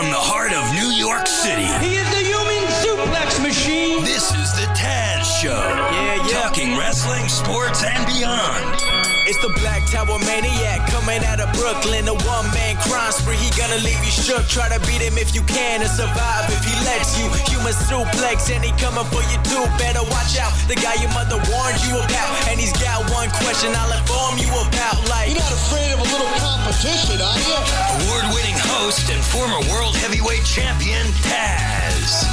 [0.00, 1.68] from the heart of New York City.
[1.84, 4.02] He is the human suplex machine.
[4.02, 5.50] This is the Taz Show.
[5.50, 6.40] Yeah, yeah.
[6.40, 8.89] Talking wrestling, sports, and beyond.
[9.30, 12.02] It's the Black Tower Maniac coming out of Brooklyn.
[12.10, 13.38] A one man crime spree.
[13.38, 14.42] He gonna leave you shook.
[14.50, 17.30] Try to beat him if you can and survive if he lets you.
[17.46, 19.62] Human suplex and he coming for you too.
[19.78, 20.50] Better watch out.
[20.66, 22.30] The guy your mother warned you about.
[22.50, 24.98] And he's got one question I'll inform you about.
[25.06, 27.54] Like, You're not afraid of a little competition, are you?
[28.02, 32.26] Award winning host and former world heavyweight champion, Taz.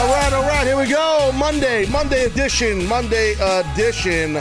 [0.00, 1.28] All right, all right, here we go.
[1.36, 4.40] Monday, Monday edition, Monday edition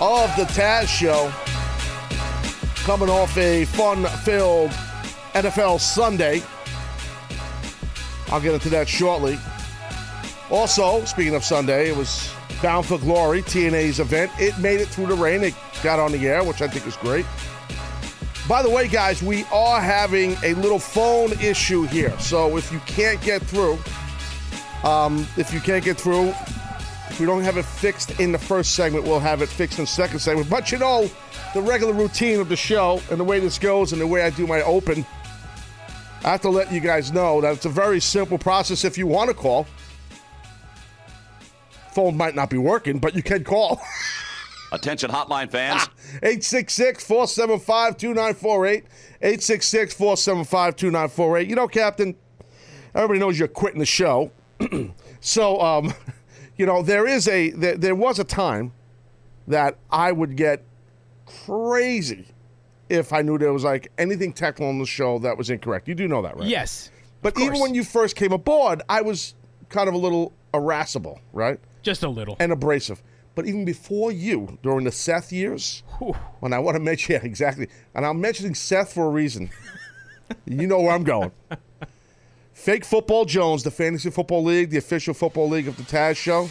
[0.00, 1.30] of the Taz Show.
[2.84, 4.70] Coming off a fun filled
[5.34, 6.42] NFL Sunday.
[8.28, 9.38] I'll get into that shortly.
[10.50, 12.32] Also, speaking of Sunday, it was
[12.62, 14.30] Bound for Glory, TNA's event.
[14.38, 15.44] It made it through the rain.
[15.44, 17.26] It got on the air, which I think is great.
[18.48, 22.18] By the way, guys, we are having a little phone issue here.
[22.18, 23.78] So if you can't get through,
[24.82, 26.34] um, if you can't get through,
[27.20, 29.90] we don't have it fixed in the first segment, we'll have it fixed in the
[29.90, 30.48] second segment.
[30.48, 31.08] But you know,
[31.54, 34.30] the regular routine of the show and the way this goes and the way I
[34.30, 35.04] do my open,
[36.24, 39.06] I have to let you guys know that it's a very simple process if you
[39.06, 39.66] want to call.
[41.92, 43.80] Phone might not be working, but you can call.
[44.72, 45.88] Attention hotline fans.
[46.22, 48.84] 866 475 2948.
[49.20, 51.48] 866 475 2948.
[51.48, 52.14] You know, Captain,
[52.94, 54.30] everybody knows you're quitting the show.
[55.20, 55.92] so, um,
[56.60, 58.74] you know, there is a, there, there was a time
[59.48, 60.62] that I would get
[61.24, 62.26] crazy
[62.90, 65.88] if I knew there was like anything technical on the show that was incorrect.
[65.88, 66.46] You do know that, right?
[66.46, 66.90] Yes.
[67.22, 69.34] But even when you first came aboard, I was
[69.70, 71.58] kind of a little irascible, right?
[71.82, 72.36] Just a little.
[72.38, 73.02] and abrasive.
[73.34, 75.82] But even before you, during the Seth years,
[76.40, 77.68] when I want to mention, yeah, exactly.
[77.94, 79.48] And I'm mentioning Seth for a reason.
[80.44, 81.32] you know where I'm going.
[82.60, 86.50] Fake Football Jones, the Fantasy Football League, the official football league of the Taz Show.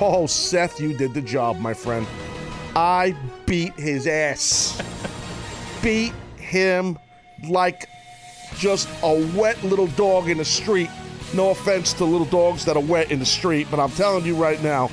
[0.00, 2.06] Oh, Seth, you did the job, my friend.
[2.76, 3.12] I
[3.44, 4.80] beat his ass.
[5.82, 6.96] beat him
[7.48, 7.88] like
[8.56, 10.90] just a wet little dog in the street.
[11.34, 14.36] No offense to little dogs that are wet in the street, but I'm telling you
[14.36, 14.86] right now,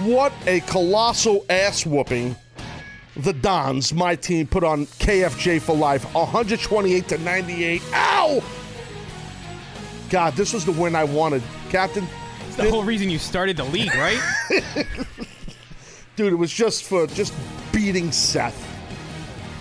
[0.00, 2.36] what a colossal ass whooping
[3.16, 6.04] the Dons, my team, put on KFJ for life.
[6.14, 7.82] 128 to 98.
[7.94, 8.42] Ow!
[10.10, 11.42] God, this was the win I wanted.
[11.70, 12.06] Captain,
[12.48, 14.20] It's the whole reason you started the league, right?
[16.16, 17.32] dude, it was just for just
[17.72, 18.66] beating Seth.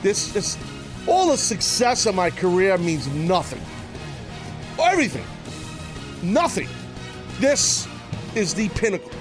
[0.02, 0.58] This is
[1.08, 3.62] all the success of my career means nothing.
[4.80, 5.26] Everything.
[6.24, 6.68] Nothing.
[7.40, 7.88] This
[8.36, 9.12] is the pinnacle.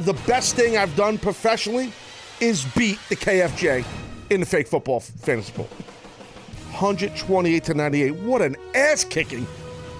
[0.00, 1.92] The best thing I've done professionally
[2.40, 3.84] is beat the KFJ
[4.30, 5.68] in the fake football fantasy pool.
[6.72, 8.14] 128 to 98.
[8.16, 9.46] What an ass kicking.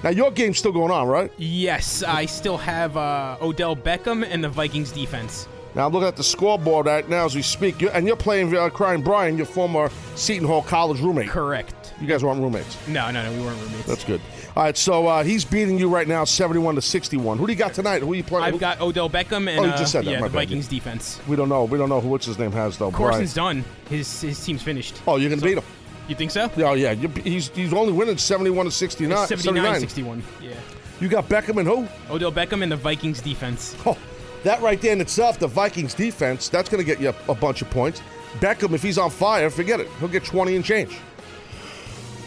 [0.03, 1.31] Now your game's still going on, right?
[1.37, 5.47] yes, I still have uh, Odell Beckham and the Vikings defense.
[5.75, 8.57] Now I'm looking at the scoreboard right now as we speak, you and you're playing
[8.57, 11.29] uh, Crying Brian, your former Seton Hall College roommate.
[11.29, 11.95] Correct.
[12.01, 12.77] You guys weren't roommates.
[12.89, 13.87] No, no, no, we weren't roommates.
[13.87, 14.21] That's good.
[14.57, 17.39] All right, so uh, he's beating you right now, 71 to 61.
[17.39, 18.03] Who do you got tonight?
[18.03, 18.53] Who are you playing?
[18.53, 20.49] I've got Odell Beckham and Oh, you uh, just said that, yeah, my the bad.
[20.49, 21.21] Vikings defense.
[21.29, 21.65] We don't know.
[21.65, 22.91] We don't know who what's his name has though.
[22.91, 23.59] Corson's Brian.
[23.63, 23.65] done.
[23.91, 25.01] His his team's finished.
[25.07, 25.65] Oh, you're gonna So- beat him.
[26.11, 26.51] You think so?
[26.57, 29.29] Oh yeah, you, he's he's only winning 71 to 69.
[29.29, 29.81] 79, 79.
[29.81, 30.23] 61.
[30.43, 30.51] Yeah.
[30.99, 31.87] You got Beckham and who?
[32.13, 33.77] Odell Beckham and the Vikings defense.
[33.87, 33.97] Oh,
[34.43, 37.35] that right there in itself, the Vikings defense, that's going to get you a, a
[37.37, 38.03] bunch of points.
[38.41, 39.87] Beckham, if he's on fire, forget it.
[40.01, 40.99] He'll get 20 and change.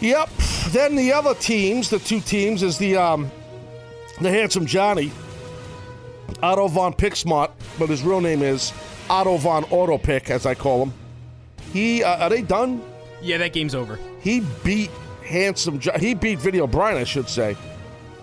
[0.00, 0.30] Yep.
[0.70, 3.30] Then the other teams, the two teams, is the um,
[4.18, 5.12] the handsome Johnny,
[6.42, 8.72] Otto von Picksmart, but his real name is
[9.10, 10.94] Otto von Autopick, as I call him.
[11.70, 12.82] He uh, are they done?
[13.24, 13.98] Yeah, that game's over.
[14.20, 14.90] He beat
[15.24, 15.80] handsome.
[15.98, 17.56] He beat Video Brian, I should say,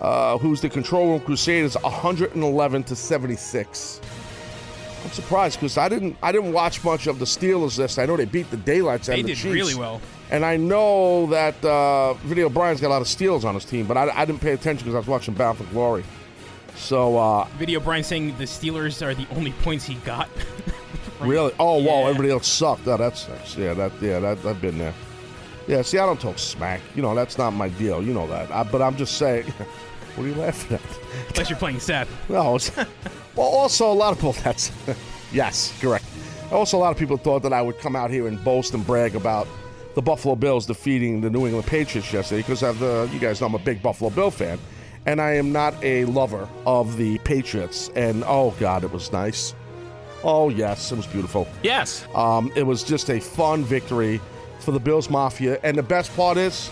[0.00, 4.00] uh, who's the Control Room Crusaders, 111 to 76.
[5.04, 6.16] I'm surprised because I didn't.
[6.22, 7.98] I didn't watch much of the Steelers list.
[7.98, 9.54] I know they beat the daylights out They the did Chiefs.
[9.54, 10.00] really well.
[10.30, 13.86] And I know that uh, Video Brian's got a lot of Steelers on his team,
[13.86, 16.04] but I, I didn't pay attention because I was watching Bound for Glory.
[16.76, 20.28] So uh, Video Brian saying the Steelers are the only points he got.
[21.28, 21.52] Really?
[21.58, 22.06] Oh, wow!
[22.06, 22.86] Everybody else sucked.
[22.86, 23.74] Oh, that's that's- yeah.
[23.74, 24.18] That yeah.
[24.20, 24.94] That I've been there.
[25.68, 25.82] Yeah.
[25.82, 26.80] See, I don't talk smack.
[26.94, 28.02] You know, that's not my deal.
[28.02, 28.50] You know that.
[28.50, 29.46] I, but I'm just saying.
[30.16, 31.28] what are you laughing at?
[31.30, 32.08] Unless you're playing Seth.
[32.28, 32.56] No.
[32.56, 32.74] It's,
[33.36, 34.32] well, also a lot of people.
[34.32, 34.70] That's
[35.32, 36.04] yes, correct.
[36.50, 38.86] Also, a lot of people thought that I would come out here and boast and
[38.86, 39.48] brag about
[39.94, 43.08] the Buffalo Bills defeating the New England Patriots yesterday because of the.
[43.12, 44.58] You guys know I'm a big Buffalo Bill fan,
[45.06, 47.90] and I am not a lover of the Patriots.
[47.94, 49.54] And oh God, it was nice.
[50.24, 51.48] Oh yes, it was beautiful.
[51.62, 52.06] Yes.
[52.14, 54.20] Um, it was just a fun victory
[54.60, 55.58] for the Bills Mafia.
[55.62, 56.70] And the best part is,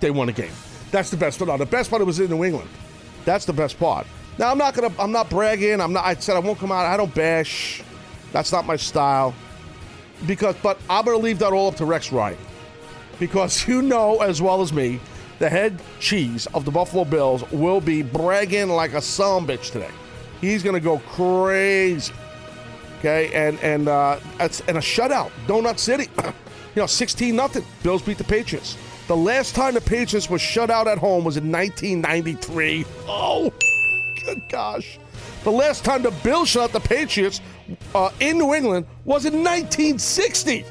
[0.00, 0.52] they won a game.
[0.90, 1.38] That's the best.
[1.38, 1.48] part.
[1.48, 2.68] No, the best part was in New England.
[3.24, 4.06] That's the best part.
[4.38, 4.92] Now I'm not gonna.
[4.98, 5.80] I'm not bragging.
[5.80, 6.04] I'm not.
[6.04, 6.84] I said I won't come out.
[6.86, 7.82] I don't bash.
[8.32, 9.34] That's not my style.
[10.26, 12.38] Because, but I'm gonna leave that all up to Rex Ryan,
[13.18, 15.00] because you know as well as me,
[15.38, 19.90] the head cheese of the Buffalo Bills will be bragging like a son bitch today.
[20.42, 22.12] He's gonna go crazy.
[22.98, 26.08] Okay, and and uh, and a shutout, Donut City.
[26.24, 27.64] you know, 16 nothing.
[27.82, 28.76] Bills beat the Patriots.
[29.06, 32.84] The last time the Patriots were shut out at home was in 1993.
[33.06, 33.52] Oh,
[34.24, 34.98] good gosh.
[35.44, 37.40] The last time the Bills shut out the Patriots
[37.94, 40.64] uh, in New England was in 1960.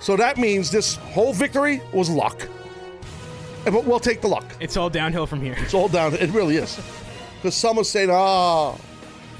[0.00, 2.48] So that means this whole victory was luck.
[3.64, 4.44] But we'll take the luck.
[4.60, 5.54] It's all downhill from here.
[5.58, 6.14] It's all down.
[6.14, 6.80] It really is.
[7.36, 8.78] Because someone's saying, oh,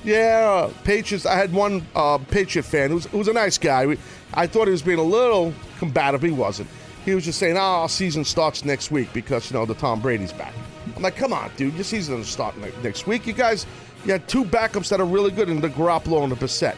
[0.04, 1.26] yeah, Patriots.
[1.26, 3.86] I had one uh, Patriot fan who was, who was a nice guy.
[3.86, 3.98] We,
[4.34, 6.22] I thought he was being a little combative.
[6.22, 6.68] He wasn't.
[7.04, 10.00] He was just saying, oh, our season starts next week because, you know, the Tom
[10.00, 10.54] Brady's back.
[10.96, 11.74] I'm like, come on, dude.
[11.74, 13.26] Your season doesn't start ne- next week.
[13.26, 13.66] You guys,
[14.04, 16.76] you had two backups that are really good in the Garoppolo and the Brissett.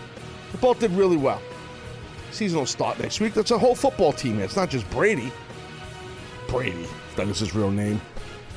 [0.52, 1.42] They both did really well.
[2.30, 3.34] Season will start next week.
[3.34, 4.40] That's a whole football team.
[4.40, 5.30] It's not just Brady.
[6.48, 6.86] Brady.
[7.16, 8.00] That is his real name.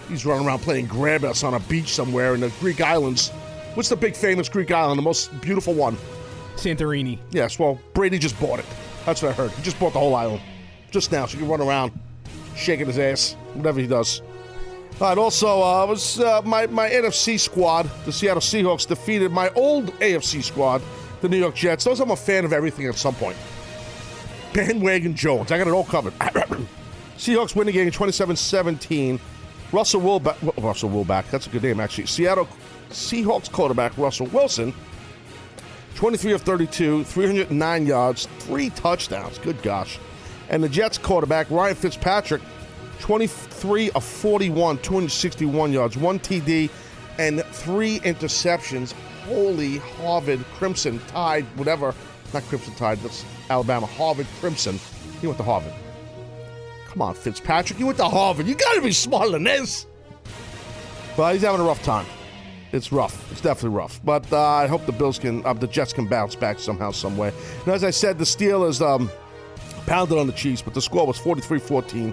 [0.09, 3.30] He's running around playing grab us on a beach somewhere in the Greek islands.
[3.74, 4.98] What's the big famous Greek island?
[4.98, 5.98] The most beautiful one?
[6.56, 7.19] Santorini.
[7.31, 8.65] Yes, well, Brady just bought it.
[9.06, 9.51] That's what I heard.
[9.51, 10.42] He just bought the whole island.
[10.92, 11.92] Just now, so he can run around
[12.56, 14.21] shaking his ass, whatever he does.
[15.00, 19.50] All right, also, uh, was uh, my, my NFC squad, the Seattle Seahawks, defeated my
[19.50, 20.81] old AFC squad,
[21.21, 21.83] the New York Jets.
[21.83, 23.38] Those I'm a fan of everything at some point.
[24.53, 25.51] Bandwagon Jones.
[25.51, 26.13] I got it all covered.
[27.18, 29.19] Seahawks win the game 27-17.
[29.72, 32.06] Russell Wilback, Russell Wilback, that's a good name actually.
[32.06, 32.48] Seattle
[32.90, 34.74] Seahawks quarterback Russell Wilson,
[35.96, 39.40] 23 of 32, 309 yards, three touchdowns.
[39.40, 40.00] Good gosh.
[40.50, 42.42] And the Jets quarterback Ryan Fitzpatrick,
[43.00, 46.70] 23 of 41, 261 yards, one TD,
[47.18, 48.94] and three interceptions.
[49.25, 51.94] Holy Harvard Crimson Tide, whatever.
[52.34, 53.88] Not Crimson Tide, that's Alabama.
[53.88, 54.80] Harvard Crimson.
[55.20, 55.74] He went to Harvard.
[56.98, 57.78] Come on, Fitzpatrick.
[57.78, 58.48] You went to Harvard.
[58.48, 59.86] You got to be smarter than this.
[61.16, 62.08] But he's having a rough time.
[62.72, 63.32] It's rough.
[63.32, 64.02] It's definitely rough.
[64.04, 67.16] But uh, I hope the Bills can, uh, the Jets can bounce back somehow, some
[67.16, 67.32] way.
[67.66, 69.12] And as I said, the Steelers um,
[69.86, 72.12] pounded on the Chiefs, but the score was 43 14.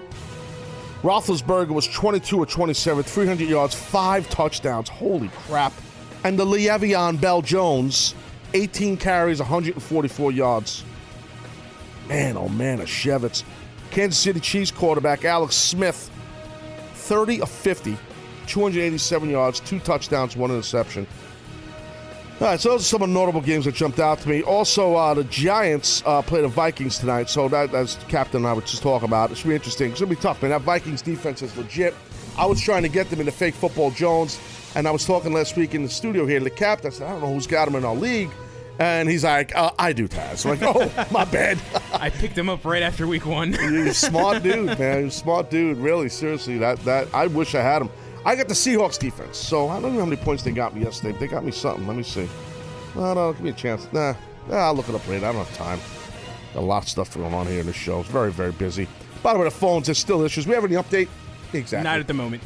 [1.01, 4.87] Roethlisberger was 22 or 27, 300 yards, five touchdowns.
[4.87, 5.73] Holy crap.
[6.23, 8.13] And the Le'Veon Bell Jones,
[8.53, 10.83] 18 carries, 144 yards.
[12.07, 13.43] Man, oh man, a Shevitz.
[13.95, 16.11] Kansas City Chiefs quarterback Alex Smith,
[16.95, 17.97] 30 of 50,
[18.45, 21.07] 287 yards, two touchdowns, one interception.
[22.41, 24.43] All right, so those are some of the notable games that jumped out to me.
[24.43, 28.51] Also, uh, the Giants uh, play the Vikings tonight, so that, that's Captain and I
[28.51, 29.31] were just talking about.
[29.31, 29.91] It should be interesting.
[29.91, 30.51] It's going to be tough, man.
[30.51, 31.95] That Vikings defense is legit.
[32.37, 34.41] I was trying to get them in the fake football Jones,
[34.75, 36.87] and I was talking last week in the studio here to the Captain.
[36.87, 38.29] I said, I don't know who's got him in our league.
[38.77, 40.45] And he's like, uh, I do, Taz.
[40.45, 41.59] I'm like, oh, my bad.
[41.93, 43.53] I picked him up right after week one.
[43.61, 44.99] You're a smart dude, man.
[44.99, 45.77] You're a smart dude.
[45.77, 46.57] Really, seriously.
[46.57, 47.89] That that I wish I had him.
[48.25, 50.81] I got the Seahawks defense, so I don't know how many points they got me
[50.81, 51.17] yesterday.
[51.17, 51.87] They got me something.
[51.87, 52.27] Let me see.
[52.95, 53.87] No, no, give me a chance.
[53.93, 54.15] Nah,
[54.49, 55.27] nah I'll look it up later.
[55.27, 55.79] I don't have time.
[56.53, 57.99] Got a lot of stuff going on here in the show.
[57.99, 58.87] It's very, very busy.
[59.21, 60.47] By the way, the phones, there's still issues.
[60.47, 61.07] We have any update?
[61.53, 61.83] Exactly.
[61.83, 62.43] Not at the moment.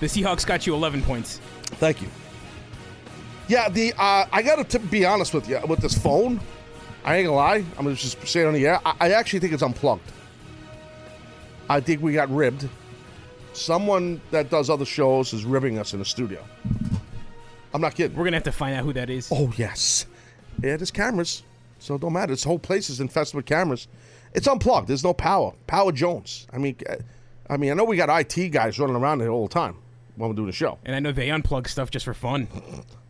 [0.00, 1.38] The Seahawks got you 11 points.
[1.78, 2.08] Thank you.
[3.48, 6.40] Yeah, the uh, I got to be honest with you with this phone.
[7.04, 7.64] I ain't gonna lie.
[7.76, 8.80] I'm gonna just say it on the air.
[8.84, 10.10] I, I actually think it's unplugged.
[11.68, 12.68] I think we got ribbed.
[13.52, 16.42] Someone that does other shows is ribbing us in the studio.
[17.74, 18.16] I'm not kidding.
[18.16, 19.28] We're gonna have to find out who that is.
[19.32, 20.06] Oh yes,
[20.62, 20.76] yeah.
[20.76, 21.42] There's cameras,
[21.78, 22.32] so it don't matter.
[22.32, 23.88] This whole place is infested with cameras.
[24.34, 24.88] It's unplugged.
[24.88, 25.52] There's no power.
[25.66, 26.46] Power Jones.
[26.52, 26.96] I mean, uh,
[27.50, 29.76] I mean, I know we got IT guys running around here all the time
[30.16, 30.78] when we're doing the show.
[30.84, 32.46] And I know they unplug stuff just for fun.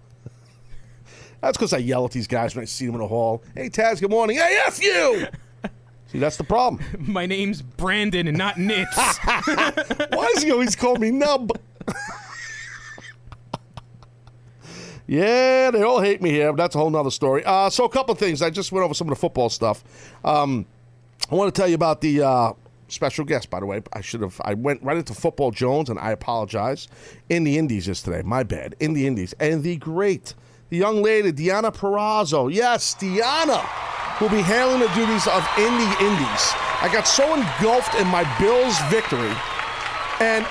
[1.42, 3.42] That's because I yell at these guys when I see them in the hall.
[3.56, 4.36] Hey, Taz, good morning.
[4.36, 5.26] Hey, F you!
[6.06, 6.80] see, that's the problem.
[7.00, 8.86] My name's Brandon and not Nitz.
[10.16, 11.50] Why does he always call me Nub?
[15.08, 17.44] yeah, they all hate me here, but that's a whole nother story.
[17.44, 18.40] Uh, so, a couple of things.
[18.40, 19.82] I just went over some of the football stuff.
[20.24, 20.64] Um,
[21.28, 22.52] I want to tell you about the uh,
[22.86, 23.82] special guest, by the way.
[23.92, 24.40] I should have.
[24.44, 26.86] I went right into football Jones, and I apologize.
[27.28, 28.76] In the Indies yesterday, my bad.
[28.78, 30.34] In the Indies, and the great,
[30.72, 32.50] the young lady Deonna Purrazzo.
[32.50, 33.62] Yes, Deonna
[34.22, 36.52] will be handling the duties of In the Indies.
[36.80, 39.34] I got so engulfed in my Bills' victory,
[40.18, 40.46] and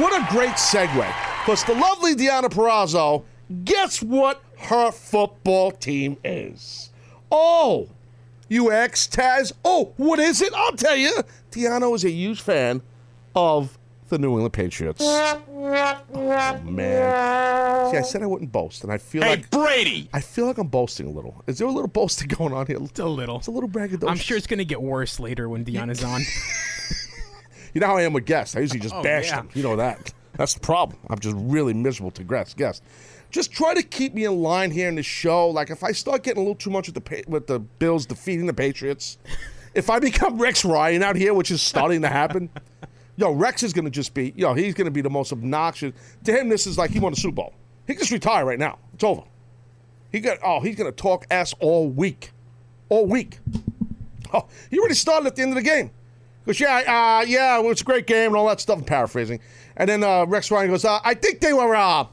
[0.00, 1.12] what a great segue!
[1.40, 3.24] Because the lovely Deonna Purrazzo,
[3.64, 6.92] guess what her football team is?
[7.32, 7.88] Oh,
[8.48, 9.50] You ex Taz?
[9.64, 10.54] Oh, what is it?
[10.54, 11.12] I'll tell you.
[11.50, 12.82] Deonna is a huge fan
[13.34, 13.76] of
[14.10, 15.02] the New England Patriots.
[15.04, 15.42] Oh,
[16.64, 17.55] man.
[17.90, 20.08] See, I said I wouldn't boast, and I feel Hey, like Brady!
[20.12, 21.42] I feel like I'm boasting a little.
[21.46, 22.78] Is there a little boasting going on here?
[22.80, 23.38] It's a little.
[23.38, 24.08] It's a little braggadocious.
[24.10, 26.20] I'm sure it's gonna get worse later when Dion is on.
[27.74, 28.56] You know how I am with guests.
[28.56, 29.36] I usually just Oh, bash yeah.
[29.36, 29.50] them.
[29.52, 30.14] You know that.
[30.32, 30.98] That's the problem.
[31.10, 32.54] I'm just really miserable to guests.
[32.54, 32.80] guests.
[33.30, 35.48] Just try to keep me in line here in the show.
[35.50, 38.06] Like if I start getting a little too much with the Pa- with the Bills
[38.06, 39.18] defeating the Patriots,
[39.74, 42.48] if I become Rex Ryan out here, which is starting to happen,
[43.16, 45.92] yo, Rex is gonna just be, yo, he's gonna be the most obnoxious.
[46.24, 47.52] To him, this is like he won a Super Bowl.
[47.86, 48.78] He can just retire right now.
[48.94, 49.22] It's over.
[50.10, 52.32] He got oh, he's gonna talk ass all week,
[52.88, 53.38] all week.
[54.32, 55.90] Oh, he already started at the end of the game.
[56.46, 58.78] Goes, yeah, uh, yeah, well, it's a great game and all that stuff.
[58.78, 59.40] I'm paraphrasing.
[59.76, 62.06] And then uh, Rex Ryan goes, uh, I think they were uh,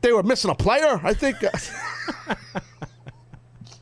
[0.00, 1.00] they were missing a player.
[1.02, 1.36] I think.
[1.44, 2.34] Uh,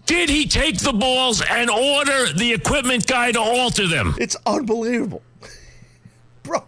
[0.06, 4.16] Did he take the balls and order the equipment guy to alter them?
[4.18, 5.22] it's unbelievable,
[6.42, 6.64] bro.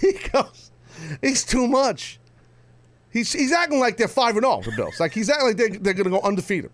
[0.00, 0.70] He goes,
[1.20, 2.19] he's too much.
[3.10, 4.62] He's he's acting like they're five and zero.
[4.62, 6.70] The Bills, like he's acting like they're, they're gonna go undefeated.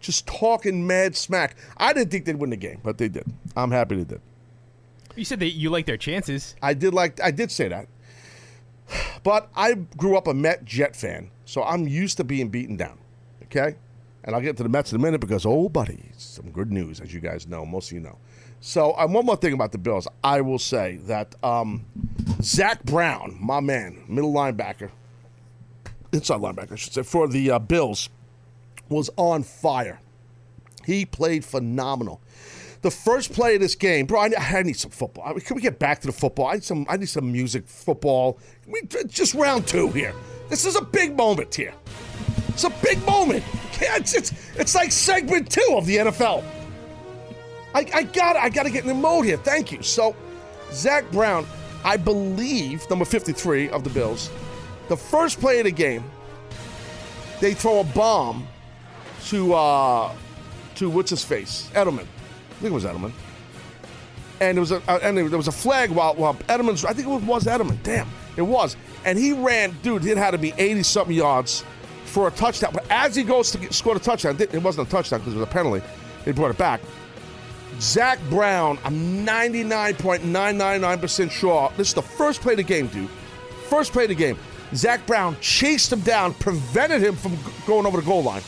[0.00, 1.56] Just talking mad smack.
[1.76, 3.24] I didn't think they'd win the game, but they did.
[3.56, 4.20] I'm happy they did.
[5.16, 6.54] you said that you like their chances.
[6.62, 7.88] I did like I did say that.
[9.22, 12.98] But I grew up a Met Jet fan, so I'm used to being beaten down.
[13.44, 13.76] Okay?
[14.24, 17.00] And I'll get to the Mets in a minute because oh buddy, some good news,
[17.00, 18.18] as you guys know, most of you know.
[18.60, 21.84] So um, one more thing about the Bills, I will say that um,
[22.40, 24.90] Zach Brown, my man, middle linebacker,
[26.12, 28.08] inside linebacker, I should say, for the uh, Bills,
[28.88, 30.00] was on fire.
[30.84, 32.20] He played phenomenal.
[32.82, 34.20] The first play of this game, bro.
[34.20, 35.24] I, I need some football.
[35.24, 36.48] I mean, can we get back to the football?
[36.48, 36.84] I need some.
[36.88, 38.38] I need some music, football.
[38.66, 40.12] We just round two here.
[40.48, 41.74] This is a big moment here.
[42.48, 43.44] It's a big moment.
[43.84, 46.44] It's, it's, it's like segment two of the NFL.
[47.74, 49.38] I, I got I got to get in the mode here.
[49.38, 49.82] Thank you.
[49.82, 50.14] So,
[50.70, 51.46] Zach Brown,
[51.84, 54.30] I believe number 53 of the Bills,
[54.88, 56.04] the first play of the game,
[57.40, 58.46] they throw a bomb
[59.26, 60.12] to uh
[60.76, 62.00] to what's his face Edelman.
[62.00, 63.12] I think it was Edelman.
[64.40, 66.84] And there was a uh, and there was a flag while while Edelman's.
[66.84, 67.82] I think it was, Edelman.
[67.82, 68.76] Damn, it was.
[69.04, 70.04] And he ran, dude.
[70.04, 71.64] It had to be 80 something yards
[72.04, 72.72] for a touchdown.
[72.72, 75.38] But as he goes to get, score a touchdown, it wasn't a touchdown because it
[75.38, 75.84] was a penalty.
[76.24, 76.80] They brought it back.
[77.80, 81.72] Zach Brown, I'm 99.999% sure.
[81.76, 83.08] This is the first play of the game, dude.
[83.68, 84.38] First play of the game.
[84.74, 87.36] Zach Brown chased him down, prevented him from
[87.66, 88.42] going over the goal line.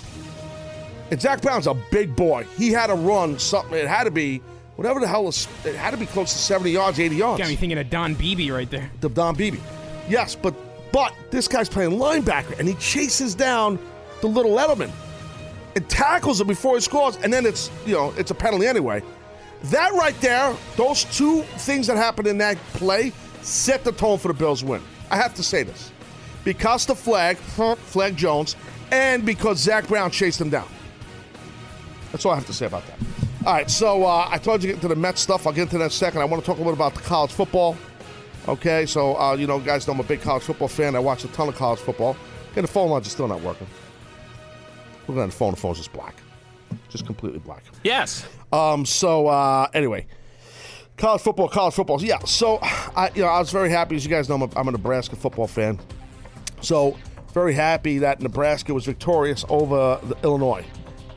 [1.11, 2.47] And Zach Brown's a big boy.
[2.57, 3.77] He had to run something.
[3.77, 4.39] It had to be
[4.77, 5.47] whatever the hell is.
[5.65, 7.39] It had to be close to 70 yards, 80 yards.
[7.41, 8.91] Got me thinking of Don Beebe right there.
[9.01, 9.59] The Don Beebe.
[10.09, 10.55] Yes, but
[10.93, 13.79] but this guy's playing linebacker and he chases down
[14.21, 14.91] the little Edelman
[15.77, 19.03] and tackles him before he scores, and then it's you know it's a penalty anyway.
[19.65, 23.13] That right there, those two things that happened in that play
[23.43, 24.83] set the tone for the Bills' win.
[25.11, 25.91] I have to say this
[26.45, 28.57] because the flag, flag Jones,
[28.91, 30.69] and because Zach Brown chased him down.
[32.13, 32.99] That's all I have to say about that.
[33.47, 35.47] All right, so uh, I told you to get into the Mets stuff.
[35.47, 36.21] I'll get into that in a second.
[36.21, 37.77] I want to talk a little bit about the college football.
[38.47, 40.95] Okay, so uh, you know, guys know I'm a big college football fan.
[40.95, 42.17] I watch a ton of college football.
[42.57, 43.67] And the phone lines are still not working.
[45.09, 45.51] Look at the phone.
[45.51, 46.15] The phone's just black,
[46.89, 47.65] just completely black.
[47.83, 48.27] Yes.
[48.53, 48.87] Um.
[48.87, 50.07] So uh, anyway,
[50.97, 52.01] college football, college football.
[52.03, 52.21] Yeah.
[52.21, 53.97] So I, you know, I was very happy.
[53.97, 55.81] As you guys know, I'm a, I'm a Nebraska football fan.
[56.65, 56.97] So
[57.33, 60.65] very happy that Nebraska was victorious over Illinois,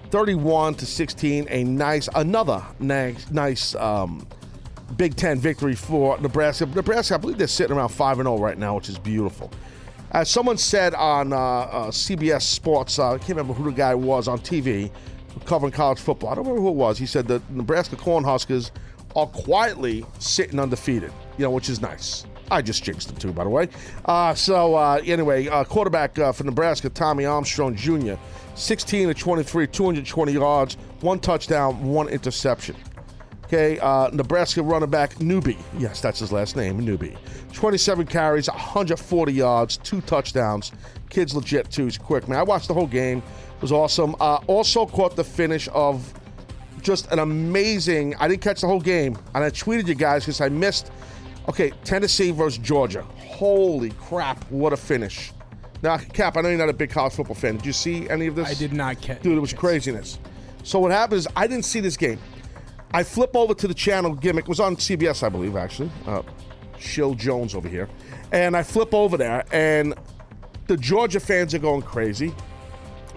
[0.10, 1.48] 31 to 16.
[1.50, 4.28] A nice, another nice, nice um,
[4.98, 6.66] Big Ten victory for Nebraska.
[6.66, 9.52] Nebraska, I believe they're sitting around five and zero right now, which is beautiful.
[10.12, 13.94] As someone said on uh, uh, CBS Sports, uh, I can't remember who the guy
[13.96, 14.92] was on TV
[15.46, 16.30] covering college football.
[16.30, 16.98] I don't remember who it was.
[16.98, 18.72] He said the Nebraska Cornhuskers
[19.16, 22.26] are quietly sitting undefeated, you know, which is nice.
[22.50, 23.70] I just jinxed them too, by the way.
[24.06, 28.14] Uh, so uh, anyway, uh, quarterback uh, for Nebraska, Tommy Armstrong Jr.,
[28.56, 32.76] 16 to 23, 220 yards, one touchdown, one interception.
[33.46, 35.58] Okay, uh, Nebraska running back Newbie.
[35.78, 37.18] Yes, that's his last name, Newbie.
[37.54, 40.74] 27 carries, 140 yards, two touchdowns.
[41.10, 41.86] Kid's legit too.
[41.86, 42.40] He's quick, man.
[42.40, 43.20] I watched the whole game.
[43.20, 44.16] It was awesome.
[44.20, 46.14] Uh, also caught the finish of
[46.82, 48.16] just an amazing.
[48.20, 50.92] I didn't catch the whole game, and I tweeted you guys because I missed.
[51.48, 53.04] Okay, Tennessee versus Georgia.
[53.18, 54.44] Holy crap!
[54.52, 55.32] What a finish.
[55.82, 57.58] Now, Cap, I know you're not a big college football fan.
[57.58, 58.50] Did you see any of this?
[58.50, 59.22] I did not catch.
[59.22, 60.20] Dude, it was craziness.
[60.64, 62.20] So what happened is I didn't see this game.
[62.94, 64.46] I flip over to the channel gimmick.
[64.46, 65.92] It was on CBS, I believe, actually.
[66.06, 66.24] Uh,
[66.80, 67.88] Shill Jones over here.
[68.32, 69.94] And I flip over there, and
[70.68, 72.34] the Georgia fans are going crazy.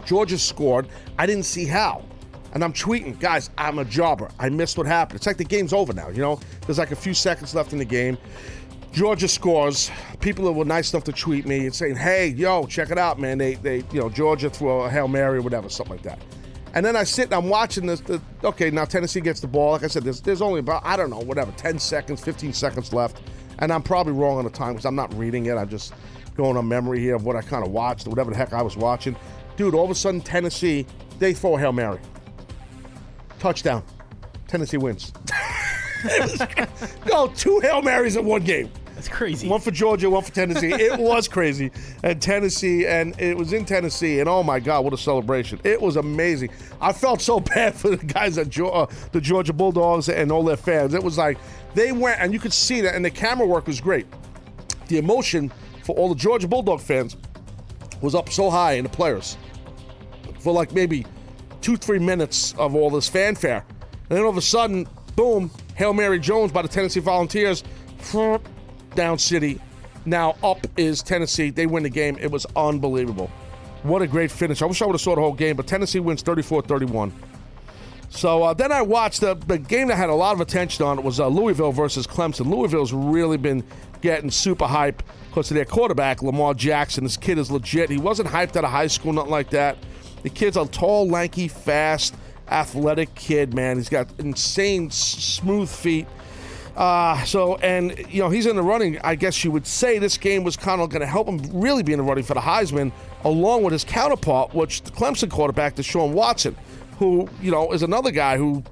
[0.04, 0.86] Georgia scored.
[1.18, 2.04] I didn't see how.
[2.52, 4.28] And I'm tweeting, guys, I'm a jobber.
[4.38, 5.16] I missed what happened.
[5.16, 6.40] It's like the game's over now, you know?
[6.66, 8.18] There's like a few seconds left in the game.
[8.92, 9.90] Georgia scores.
[10.20, 13.20] People that were nice enough to tweet me and saying, hey, yo, check it out,
[13.20, 13.38] man.
[13.38, 16.18] They, they you know, Georgia threw a Hail Mary or whatever, something like that.
[16.74, 18.00] And then I sit and I'm watching this.
[18.00, 19.72] The, okay, now Tennessee gets the ball.
[19.72, 22.92] Like I said, there's, there's only about, I don't know, whatever, 10 seconds, 15 seconds
[22.92, 23.20] left.
[23.58, 25.54] And I'm probably wrong on the time because I'm not reading it.
[25.54, 25.94] I'm just
[26.36, 28.62] going on memory here of what I kind of watched, or whatever the heck I
[28.62, 29.16] was watching.
[29.56, 30.86] Dude, all of a sudden, Tennessee,
[31.18, 31.98] they throw a Hail Mary.
[33.40, 33.82] Touchdown.
[34.46, 35.12] Tennessee wins.
[37.06, 38.70] Go, two Hail Marys in one game.
[38.94, 39.48] That's crazy.
[39.48, 40.72] One for Georgia, one for Tennessee.
[40.74, 41.70] It was crazy.
[42.02, 45.58] And Tennessee, and it was in Tennessee, and oh my God, what a celebration.
[45.64, 46.50] It was amazing.
[46.82, 50.44] I felt so bad for the guys at Georgia, uh, the Georgia Bulldogs and all
[50.44, 50.92] their fans.
[50.92, 51.38] It was like
[51.74, 54.06] they went, and you could see that, and the camera work was great.
[54.88, 55.50] The emotion
[55.82, 57.16] for all the Georgia Bulldog fans
[58.02, 59.38] was up so high in the players
[60.40, 61.06] for like maybe
[61.60, 63.64] two, three minutes of all this fanfare.
[64.08, 67.62] And then all of a sudden, boom, Hail Mary Jones by the Tennessee Volunteers,
[68.94, 69.60] down city.
[70.06, 71.50] Now up is Tennessee.
[71.50, 72.16] They win the game.
[72.20, 73.30] It was unbelievable.
[73.82, 74.62] What a great finish.
[74.62, 77.12] I wish I would have saw the whole game, but Tennessee wins 34 31.
[78.10, 80.98] So uh, then I watched the, the game that had a lot of attention on
[80.98, 82.46] it was uh, Louisville versus Clemson.
[82.46, 83.64] Louisville's really been
[84.00, 87.04] getting super hype because of their quarterback, Lamar Jackson.
[87.04, 87.88] This kid is legit.
[87.88, 89.78] He wasn't hyped out of high school, nothing like that.
[90.22, 92.14] The kid's a tall, lanky, fast,
[92.48, 93.76] athletic kid, man.
[93.76, 96.06] He's got insane, smooth feet.
[96.76, 98.98] Uh, so, and, you know, he's in the running.
[99.00, 101.82] I guess you would say this game was kind of going to help him really
[101.82, 102.92] be in the running for the Heisman,
[103.24, 106.56] along with his counterpart, which the Clemson quarterback, Deshaun Watson,
[106.98, 108.62] who, you know, is another guy who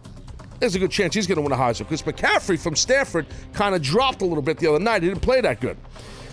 [0.61, 3.75] there's a good chance he's going to win a Heisman because McCaffrey from Stanford kind
[3.75, 5.03] of dropped a little bit the other night.
[5.03, 5.77] He didn't play that good.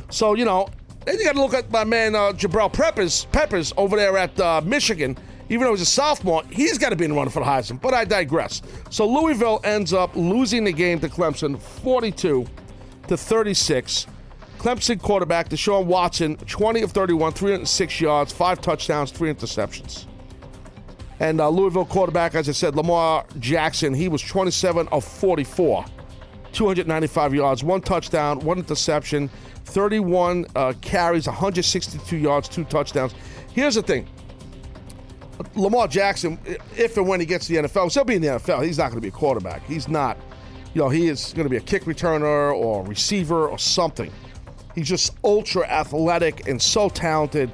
[0.10, 0.68] So, you know,
[1.06, 4.40] then you got to look at my man uh, Jabril Peppers, Peppers over there at
[4.40, 5.18] uh, Michigan.
[5.48, 7.80] Even though he's a sophomore, he's got to be in the running for the Heisman.
[7.80, 8.64] But I digress.
[8.90, 12.48] So Louisville ends up losing the game to Clemson, 42
[13.08, 14.08] to 36.
[14.58, 20.06] Clemson quarterback Deshaun Watson, 20 of 31, 306 yards, five touchdowns, three interceptions.
[21.20, 25.86] And uh, Louisville quarterback, as I said, Lamar Jackson, he was 27 of 44,
[26.51, 29.29] 295 yards, one touchdown, one interception,
[29.66, 33.14] 31 uh, carries, 162 yards, two touchdowns.
[33.51, 34.08] Here's the thing
[35.56, 36.40] Lamar Jackson,
[36.78, 38.64] if and when he gets to the NFL, he'll be in the NFL.
[38.64, 39.66] He's not going to be a quarterback.
[39.66, 40.18] He's not,
[40.74, 44.12] you know, he is going to be a kick returner or receiver or something.
[44.75, 47.51] He's just ultra athletic and so talented.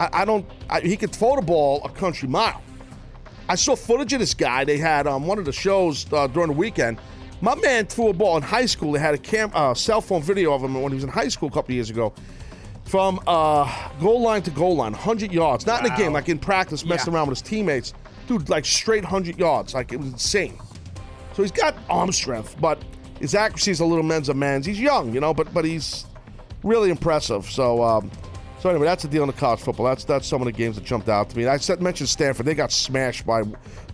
[0.00, 2.62] I, I don't, I, he could throw the ball a country mile.
[3.48, 4.64] I saw footage of this guy.
[4.64, 6.98] They had on um, one of the shows uh, during the weekend.
[7.42, 8.92] My man threw a ball in high school.
[8.92, 11.26] They had a cam, uh, cell phone video of him when he was in high
[11.26, 12.12] school a couple years ago.
[12.84, 15.66] From uh, goal line to goal line, 100 yards.
[15.66, 17.18] Not in a game, like in practice, messing Yeah.
[17.18, 17.94] around with his teammates.
[18.28, 19.74] Dude, like straight 100 yards.
[19.74, 20.56] Like it was insane.
[21.34, 22.80] So he's got arm strength, but
[23.18, 24.64] his accuracy is a little men's of men's.
[24.64, 26.06] He's young, you know, but but he's
[26.62, 27.46] really impressive.
[27.50, 28.10] So um,
[28.60, 29.86] so anyway, that's the deal in the college football.
[29.86, 31.46] That's that's some of the games that jumped out to me.
[31.46, 32.46] I said mentioned Stanford.
[32.46, 33.42] They got smashed by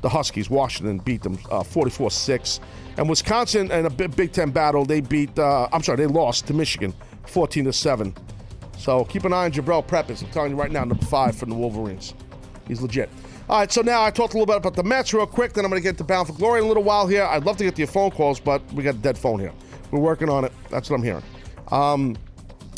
[0.03, 0.51] the Huskies.
[0.51, 2.61] Washington beat them uh, 44-6.
[2.99, 5.39] And Wisconsin in a big Ten battle, they beat.
[5.39, 6.93] Uh, I'm sorry, they lost to Michigan
[7.27, 8.13] 14 to seven.
[8.77, 10.21] So keep an eye on Jabril Peppers.
[10.21, 12.15] I'm telling you right now, number five from the Wolverines.
[12.67, 13.09] He's legit.
[13.49, 15.53] All right, so now I talked a little bit about the Mets real quick.
[15.53, 17.25] Then I'm going to get to Bound for Glory in a little while here.
[17.25, 19.53] I'd love to get to your phone calls, but we got a dead phone here.
[19.91, 20.53] We're working on it.
[20.69, 21.23] That's what I'm hearing.
[21.71, 22.17] Um,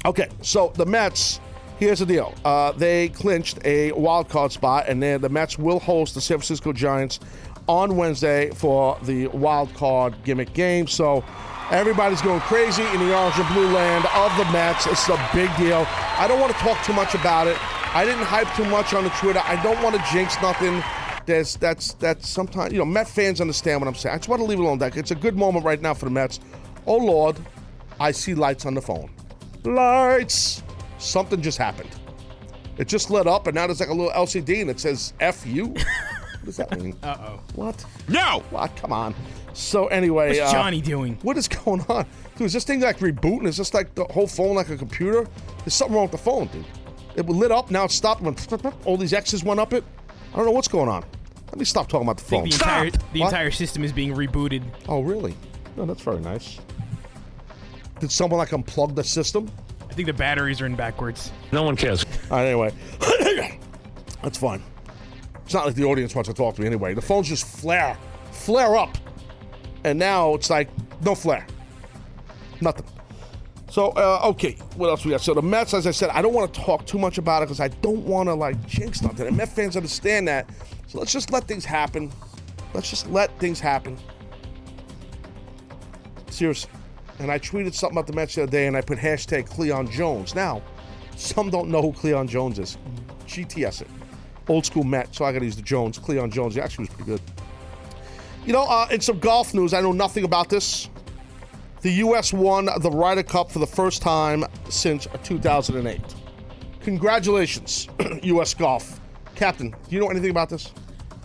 [0.04, 1.40] okay, so the Mets.
[1.78, 2.34] Here's the deal.
[2.44, 6.36] Uh, they clinched a wild card spot, and then the Mets will host the San
[6.36, 7.20] Francisco Giants
[7.70, 10.88] on Wednesday for the wild card gimmick game.
[10.88, 11.24] So
[11.70, 14.86] everybody's going crazy in the orange and blue land of the Mets.
[14.86, 15.86] It's a big deal.
[15.88, 17.56] I don't want to talk too much about it.
[17.94, 19.40] I didn't hype too much on the Twitter.
[19.44, 20.82] I don't want to jinx nothing.
[21.26, 24.16] There's that's that's sometimes you know Met fans understand what I'm saying.
[24.16, 24.78] I just want to leave it alone.
[24.78, 26.40] That it's a good moment right now for the Mets.
[26.86, 27.36] Oh Lord,
[28.00, 29.10] I see lights on the phone.
[29.62, 30.64] Lights.
[30.98, 31.90] Something just happened.
[32.78, 35.46] It just lit up, and now there's like a little LCD, and it says "F
[35.46, 35.72] you."
[36.40, 36.96] what does that mean?
[37.02, 37.40] Uh oh.
[37.54, 37.84] What?
[38.08, 38.42] No.
[38.50, 38.74] What?
[38.76, 39.14] Come on.
[39.52, 41.18] So anyway, What's uh, Johnny doing?
[41.22, 42.46] What is going on, dude?
[42.46, 43.46] Is this thing like rebooting?
[43.46, 45.26] Is this like the whole phone like a computer?
[45.58, 46.64] There's something wrong with the phone, dude.
[47.16, 48.22] It lit up, now it stopped.
[48.22, 48.48] Went
[48.84, 49.84] all these X's went up it.
[50.32, 51.04] I don't know what's going on.
[51.46, 52.44] Let me stop talking about the phone.
[52.44, 54.62] the entire the entire system is being rebooted.
[54.88, 55.34] Oh, really?
[55.76, 56.60] No, that's very nice.
[57.98, 59.50] Did someone like unplug the system?
[59.90, 61.32] I think the batteries are in backwards.
[61.50, 62.04] No one cares.
[62.30, 62.72] All right, anyway.
[64.22, 64.62] That's fine.
[65.50, 66.94] It's not like the audience wants to talk to me anyway.
[66.94, 67.98] The phones just flare,
[68.30, 68.96] flare up.
[69.82, 70.68] And now it's like
[71.04, 71.44] no flare.
[72.60, 72.86] Nothing.
[73.68, 75.22] So, uh, okay, what else we got?
[75.22, 77.46] So the Mets, as I said, I don't want to talk too much about it
[77.46, 79.26] because I don't want to like jinx nothing.
[79.26, 80.48] And Met fans understand that.
[80.86, 82.12] So let's just let things happen.
[82.72, 83.98] Let's just let things happen.
[86.28, 86.70] Seriously.
[87.18, 89.90] And I tweeted something about the Mets the other day, and I put hashtag Cleon
[89.90, 90.36] Jones.
[90.36, 90.62] Now,
[91.16, 92.78] some don't know who Cleon Jones is.
[93.26, 93.88] GTS it.
[94.48, 95.98] Old school Met, so I got to use the Jones.
[95.98, 96.54] Cleon Jones.
[96.54, 97.20] He actually was pretty good.
[98.46, 100.88] You know, uh, in some golf news, I know nothing about this.
[101.82, 102.32] The U.S.
[102.32, 106.00] won the Ryder Cup for the first time since 2008.
[106.82, 107.88] Congratulations,
[108.22, 108.54] U.S.
[108.54, 109.00] Golf.
[109.34, 110.72] Captain, do you know anything about this?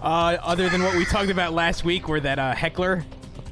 [0.01, 3.03] Uh, other than what we talked about last week, where that uh, heckler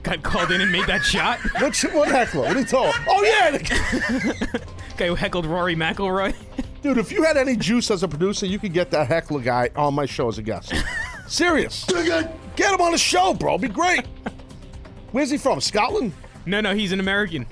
[0.04, 1.40] got called in and made that shot.
[1.60, 2.42] What, what heckler?
[2.44, 3.06] What are you talking?
[3.10, 3.52] Oh, yeah!
[3.52, 4.62] the-
[4.98, 6.36] Guy who heckled Rory McIlroy.
[6.84, 9.70] Dude, if you had any juice as a producer, you could get that heckler guy
[9.76, 10.74] on my show as a guest.
[11.28, 11.86] Serious.
[11.86, 13.56] Get him on the show, bro.
[13.56, 14.06] It'd be great.
[15.14, 15.62] Where's he from?
[15.62, 16.12] Scotland?
[16.46, 17.46] no, no, he's an American,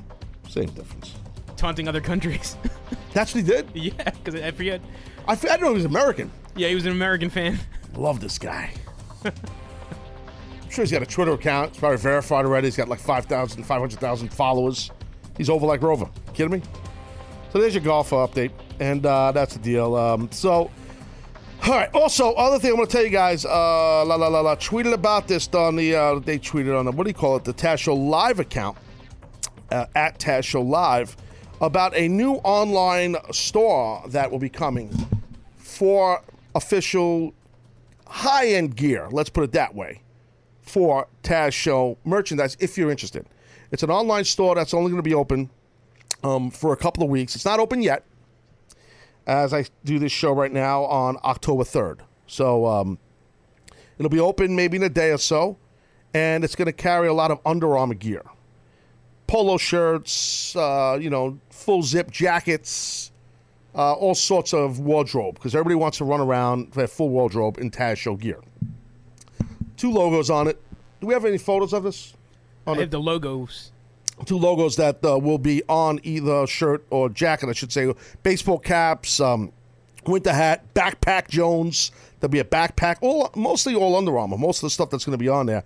[0.50, 1.13] Same difference.
[1.56, 2.58] taunting other countries.
[3.13, 3.70] That's what he did?
[3.74, 4.82] yeah, because I forget.
[5.28, 6.30] I, f- I didn't know he was American.
[6.56, 7.58] Yeah, he was an American fan.
[7.96, 8.72] Love this guy.
[9.24, 9.32] I'm
[10.70, 11.70] sure he's got a Twitter account.
[11.70, 12.67] It's probably verified already.
[12.67, 14.91] He's got like 5,000, 500,000 followers.
[15.38, 16.10] He's over like Rover.
[16.34, 16.62] Kidding me?
[17.54, 18.52] So there's your golf update.
[18.82, 19.96] And uh, that's the deal.
[19.96, 20.72] Um, so,
[21.63, 21.89] all right.
[21.94, 24.91] Also, other thing I'm going to tell you guys, uh, la la la la, tweeted
[24.91, 27.54] about this on the, uh, they tweeted on the, what do you call it, the
[27.54, 28.76] Taz Show Live account,
[29.70, 31.15] uh, at Taz Show Live,
[31.62, 34.89] about a new online store that will be coming
[35.58, 36.24] for
[36.56, 37.36] official
[38.08, 40.02] high end gear, let's put it that way,
[40.63, 43.28] for Taz Show merchandise if you're interested.
[43.72, 45.52] It's an online store that's only going to be open
[46.24, 47.36] um, for a couple of weeks.
[47.36, 48.04] It's not open yet,
[49.32, 52.00] as I do this show right now on October 3rd.
[52.28, 52.98] So um,
[53.98, 55.58] it'll be open maybe in a day or so,
[56.13, 58.24] and it's going to carry a lot of Under Armour gear
[59.32, 63.13] polo shirts, uh, you know, full zip jackets,
[63.74, 67.72] uh, all sorts of wardrobe because everybody wants to run around with full wardrobe in
[67.72, 68.41] Taz Show gear.
[69.78, 70.62] Two logos on it.
[71.00, 72.13] Do we have any photos of this?
[72.67, 73.72] I have the logos.
[74.26, 77.91] Two logos that uh, will be on either shirt or jacket, I should say.
[78.21, 79.52] Baseball caps, um,
[80.06, 81.91] winter hat, backpack Jones.
[82.19, 84.38] There'll be a backpack, all mostly all Under Armour.
[84.38, 85.63] Most of the stuff that's going to be on there.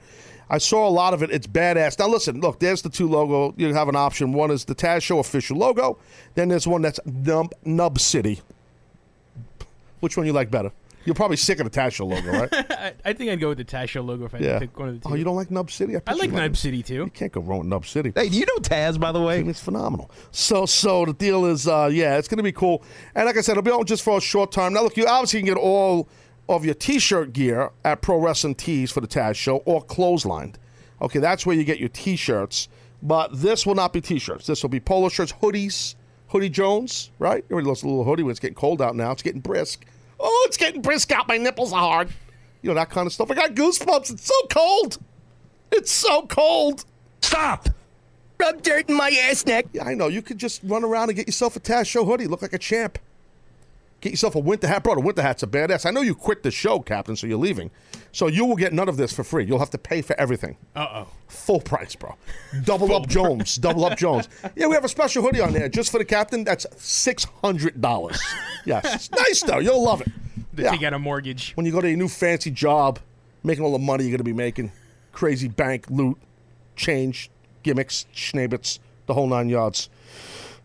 [0.49, 1.31] I saw a lot of it.
[1.31, 1.97] It's badass.
[1.99, 3.53] Now listen, look, there's the two logo.
[3.57, 4.31] You have an option.
[4.31, 5.97] One is the Taz Show official logo.
[6.35, 8.41] Then there's one that's Nub, Nub City.
[9.99, 10.71] Which one you like better?
[11.05, 12.49] You're probably sick of the Taz Show logo, right?
[12.53, 14.53] I, I think I'd go with the Taz Show logo if I had yeah.
[14.53, 15.13] to pick one of the two.
[15.13, 15.95] Oh, you don't like Nub City?
[15.95, 16.93] I picture like you Nub City too.
[16.93, 18.11] You can't go wrong with Nub City.
[18.15, 19.41] Hey, do you know Taz, by the way?
[19.41, 20.09] It's phenomenal.
[20.31, 22.83] So, so the deal is, uh, yeah, it's going to be cool.
[23.13, 24.73] And like I said, it'll be on just for a short time.
[24.73, 26.09] Now, look, you obviously can get all
[26.49, 30.55] of your T-shirt gear at Pro Wrestling Tees for the Taz Show or Clotheslined.
[31.01, 32.67] Okay, that's where you get your T-shirts.
[33.01, 34.47] But this will not be T-shirts.
[34.47, 35.95] This will be polo shirts, hoodies,
[36.29, 37.43] hoodie Jones, right?
[37.45, 39.11] Everybody loves a little hoodie when it's getting cold out now.
[39.11, 39.85] It's getting brisk.
[40.19, 41.27] Oh, it's getting brisk out.
[41.27, 42.09] My nipples are hard.
[42.61, 43.29] You know that kind of stuff.
[43.29, 44.11] I got goosebumps.
[44.11, 44.97] It's so cold.
[45.71, 46.85] It's so cold.
[47.21, 47.69] Stop!
[48.39, 49.67] Rub dirt in my ass neck.
[49.73, 50.07] Yeah, I know.
[50.07, 52.27] You could just run around and get yourself a Taz Show hoodie.
[52.27, 52.99] Look like a champ.
[54.05, 54.83] Get yourself a winter hat.
[54.83, 55.83] Bro, the winter hat's a badass.
[55.83, 57.71] I know you quit the show, Captain, so you're leaving.
[58.11, 59.45] So you will get none of this for free.
[59.45, 60.57] You'll have to pay for everything.
[60.75, 61.07] Uh oh.
[61.27, 62.13] Full price, bro.
[62.65, 63.55] Double up Jones.
[63.55, 64.29] Double up Jones.
[64.55, 66.43] Yeah, we have a special hoodie on there just for the captain.
[66.43, 68.19] That's $600.
[68.67, 68.93] Yes.
[68.95, 69.57] It's nice, though.
[69.59, 70.07] You'll love it.
[70.57, 70.69] To Yeah.
[70.71, 71.53] take out a mortgage.
[71.53, 72.99] When you go to your new fancy job,
[73.43, 74.71] making all the money you're going to be making,
[75.13, 76.17] crazy bank loot,
[76.75, 77.31] change,
[77.63, 79.89] gimmicks, schnabbits, the whole nine yards.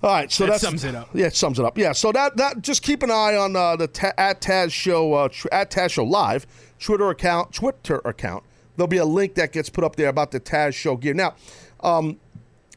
[0.02, 1.10] All right, so That that's sums it up.
[1.12, 1.76] Yeah, it sums it up.
[1.76, 5.12] Yeah, so that that just keep an eye on uh, the ta- at Taz Show
[5.12, 6.46] uh, tr- at Taz Show Live
[6.78, 8.42] Twitter account Twitter account.
[8.76, 11.12] There'll be a link that gets put up there about the Taz Show gear.
[11.12, 11.34] Now,
[11.80, 12.18] um,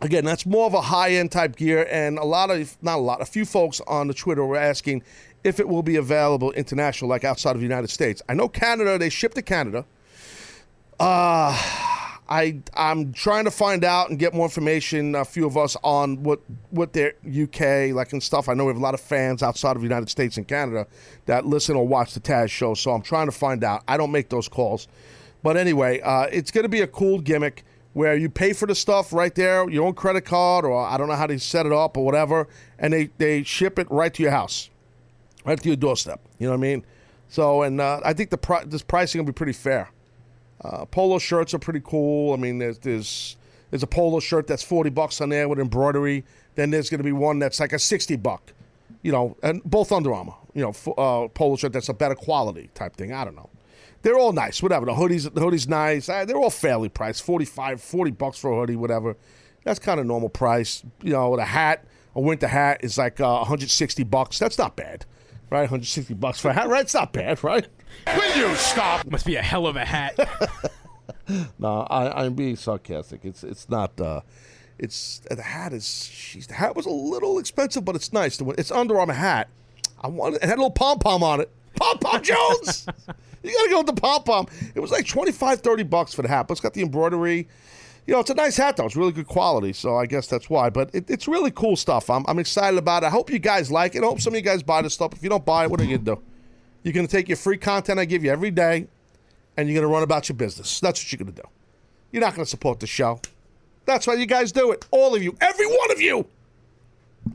[0.02, 3.02] again, that's more of a high end type gear, and a lot of not a
[3.02, 5.02] lot, a few folks on the Twitter were asking
[5.46, 8.22] if it will be available international, like outside of the United States.
[8.28, 9.86] I know Canada; they ship to Canada.
[11.00, 11.93] Uh
[12.30, 15.16] I I'm trying to find out and get more information.
[15.16, 18.48] A few of us on what what their UK like and stuff.
[18.48, 20.88] I know we have a lot of fans outside of the United States and Canada
[21.26, 22.74] that listen or watch the Taz show.
[22.74, 23.84] So I'm trying to find out.
[23.88, 24.88] I don't make those calls,
[25.42, 28.76] but anyway, uh, it's going to be a cool gimmick where you pay for the
[28.76, 31.72] stuff right there, your own credit card, or I don't know how they set it
[31.72, 32.48] up or whatever,
[32.80, 34.70] and they they ship it right to your house,
[35.46, 36.20] right to your doorstep.
[36.40, 36.86] You know what I mean?
[37.30, 39.90] So and uh, I think the pri- this pricing will be pretty fair.
[40.64, 42.34] Uh, polo shirts are pretty cool.
[42.34, 43.38] I mean, there's there's
[43.70, 46.24] there's a polo shirt that's forty bucks on there with embroidery.
[46.56, 48.54] Then there's going to be one that's like a sixty buck,
[49.02, 52.16] you know, and both Under Armour, you know, f- uh, polo shirt that's a better
[52.16, 53.12] quality type thing.
[53.12, 53.50] I don't know.
[54.04, 54.86] They're all nice, whatever.
[54.86, 56.10] The hoodies, the hoodies nice.
[56.10, 59.16] Uh, they're all fairly priced, 45, 40 bucks for a hoodie, whatever.
[59.64, 60.84] That's kind of normal price.
[61.02, 64.40] You know, the hat, a winter hat is like uh, 160 bucks.
[64.40, 65.06] That's not bad,
[65.50, 65.62] right?
[65.62, 66.82] 160 bucks for a hat, right?
[66.82, 67.66] It's not bad, right?
[68.08, 69.06] Will you stop?
[69.10, 70.18] Must be a hell of a hat.
[71.60, 73.22] no, I, I'm being sarcastic.
[73.24, 74.00] It's it's not.
[74.00, 74.22] Uh,
[74.80, 76.06] it's the hat is.
[76.06, 78.38] She's the hat was a little expensive, but it's nice.
[78.38, 79.50] The one- It's Under Armour hat.
[80.02, 80.38] I wanted.
[80.38, 81.50] It had a little pom pom on it.
[81.76, 82.86] Pom pom Jones.
[83.44, 84.48] you gotta go with the pom pom.
[84.76, 87.48] It was like 25, 30 bucks for the hat, but it's got the embroidery.
[88.06, 88.86] You know, it's a nice hat though.
[88.86, 90.70] It's really good quality, so I guess that's why.
[90.70, 92.10] But it, it's really cool stuff.
[92.10, 93.06] I'm, I'm excited about it.
[93.06, 94.04] I hope you guys like it.
[94.04, 95.14] I hope some of you guys buy this stuff.
[95.14, 96.24] If you don't buy it, what are you gonna do?
[96.84, 98.88] You're gonna take your free content I give you every day,
[99.58, 100.80] and you're gonna run about your business.
[100.80, 101.48] That's what you're gonna do.
[102.12, 103.20] You're not gonna support the show.
[103.86, 104.86] That's why you guys do it.
[104.92, 106.26] All of you, every one of you.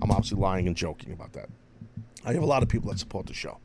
[0.02, 1.48] I'm obviously lying and joking about that.
[2.24, 3.58] I have a lot of people that support the show,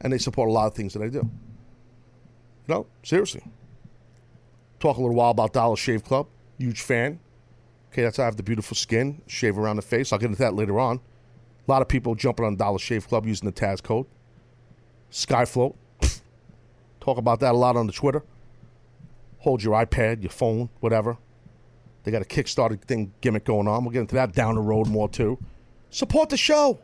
[0.00, 1.28] and they support a lot of things that I do.
[2.66, 3.42] No, seriously.
[4.80, 6.26] Talk a little while about Dollar Shave Club.
[6.58, 7.20] Huge fan.
[7.92, 10.12] Okay, that's how I have the beautiful skin, shave around the face.
[10.12, 11.00] I'll get into that later on.
[11.66, 14.06] A lot of people jumping on Dollar Shave Club using the Taz code.
[15.10, 15.74] Skyfloat.
[17.00, 18.22] Talk about that a lot on the Twitter.
[19.38, 21.16] Hold your iPad, your phone, whatever.
[22.04, 23.84] They got a Kickstarter thing gimmick going on.
[23.84, 25.38] We'll get into that down the road more too.
[25.90, 26.78] Support the show.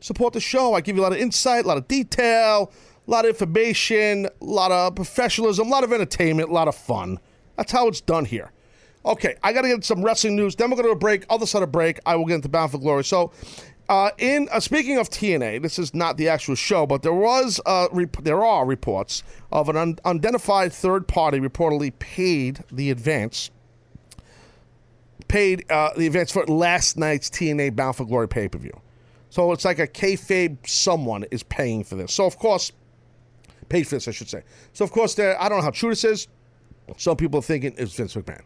[0.00, 0.74] Support the show.
[0.74, 2.72] I give you a lot of insight, a lot of detail,
[3.06, 6.74] a lot of information, a lot of professionalism, a lot of entertainment, a lot of
[6.74, 7.18] fun.
[7.56, 8.50] That's how it's done here.
[9.04, 10.54] Okay, I got to get some wrestling news.
[10.54, 11.24] Then we're going to break.
[11.28, 13.04] Other side of break, I will get into Bound for Glory.
[13.04, 13.32] So,
[13.88, 17.60] uh, in uh, speaking of TNA, this is not the actual show, but there was
[17.66, 23.50] uh, rep- there are reports of an un- unidentified third party reportedly paid the advance
[25.28, 28.78] paid uh, the advance for last night's TNA Bound for Glory pay per view.
[29.30, 32.12] So it's like a kayfabe someone is paying for this.
[32.12, 32.70] So of course,
[33.70, 34.42] paid for this, I should say.
[34.74, 36.28] So of course, there I don't know how true this is.
[36.98, 38.42] Some people are thinking it's Vince McMahon.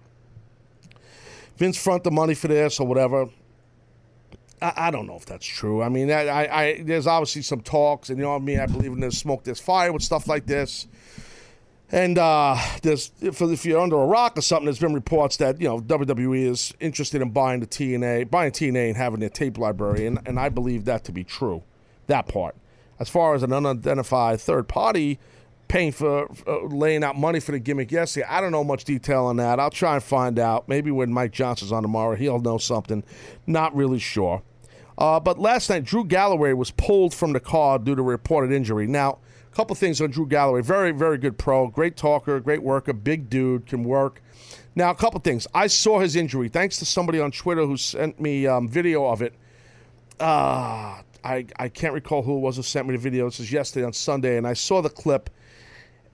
[1.56, 3.28] Vince front the money for this or whatever.
[4.60, 5.82] I, I don't know if that's true.
[5.82, 8.60] I mean, I, I, I there's obviously some talks, and you know what I mean.
[8.60, 10.86] I believe in there's smoke, there's fire with stuff like this.
[11.92, 15.60] And uh, there's if, if you're under a rock or something, there's been reports that
[15.60, 19.58] you know WWE is interested in buying the TNA, buying TNA, and having their tape
[19.58, 21.62] library, and, and I believe that to be true.
[22.08, 22.56] That part,
[22.98, 25.18] as far as an unidentified third party
[25.68, 29.24] paying for uh, laying out money for the gimmick yesterday, I don't know much detail
[29.24, 29.58] on that.
[29.60, 30.68] I'll try and find out.
[30.68, 33.04] Maybe when Mike Johnson's on tomorrow, he'll know something.
[33.46, 34.42] Not really sure.
[34.98, 38.86] Uh, but last night, Drew Galloway was pulled from the card due to reported injury.
[38.86, 39.18] Now,
[39.52, 40.62] a couple things on Drew Galloway.
[40.62, 41.68] Very, very good pro.
[41.68, 44.22] Great talker, great worker, big dude, can work.
[44.74, 45.46] Now, a couple things.
[45.54, 49.22] I saw his injury thanks to somebody on Twitter who sent me um, video of
[49.22, 49.34] it.
[50.18, 53.26] Uh, I, I can't recall who it was who sent me the video.
[53.26, 55.28] This was yesterday on Sunday, and I saw the clip,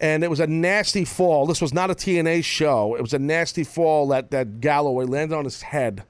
[0.02, 1.46] and it was a nasty fall.
[1.46, 2.96] This was not a TNA show.
[2.96, 6.02] It was a nasty fall that, that Galloway landed on his head.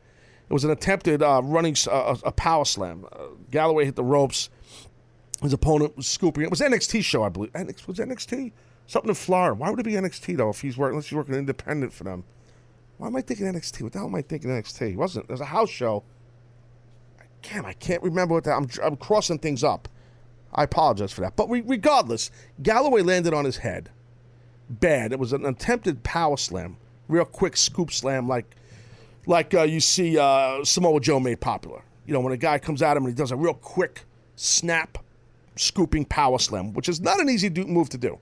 [0.49, 3.05] It was an attempted uh, running uh, a power slam.
[3.13, 4.49] Uh, Galloway hit the ropes.
[5.43, 6.43] His opponent was scooping.
[6.43, 7.53] It was NXT show, I believe.
[7.53, 8.53] NXT, was NXT
[8.87, 9.55] something in Florida?
[9.55, 10.49] Why would it be NXT though?
[10.49, 12.25] If he's working, unless he's working independent for them.
[12.97, 13.83] Why am I thinking NXT?
[13.83, 14.93] What the hell am I thinking NXT?
[14.93, 15.29] It wasn't.
[15.29, 16.03] There's a house show.
[17.43, 18.53] Damn, I can't remember what that.
[18.53, 19.89] I'm, I'm crossing things up.
[20.55, 21.37] I apologize for that.
[21.37, 22.31] But re- regardless,
[22.63, 23.91] Galloway landed on his head.
[24.69, 25.13] Bad.
[25.13, 26.77] It was an attempted power slam,
[27.09, 28.57] real quick scoop slam, like
[29.27, 31.83] like uh, you see uh, Samoa Joe made popular.
[32.07, 34.99] You know, when a guy comes at him and he does a real quick snap,
[35.57, 38.19] scooping power slam, which is not an easy do- move to do.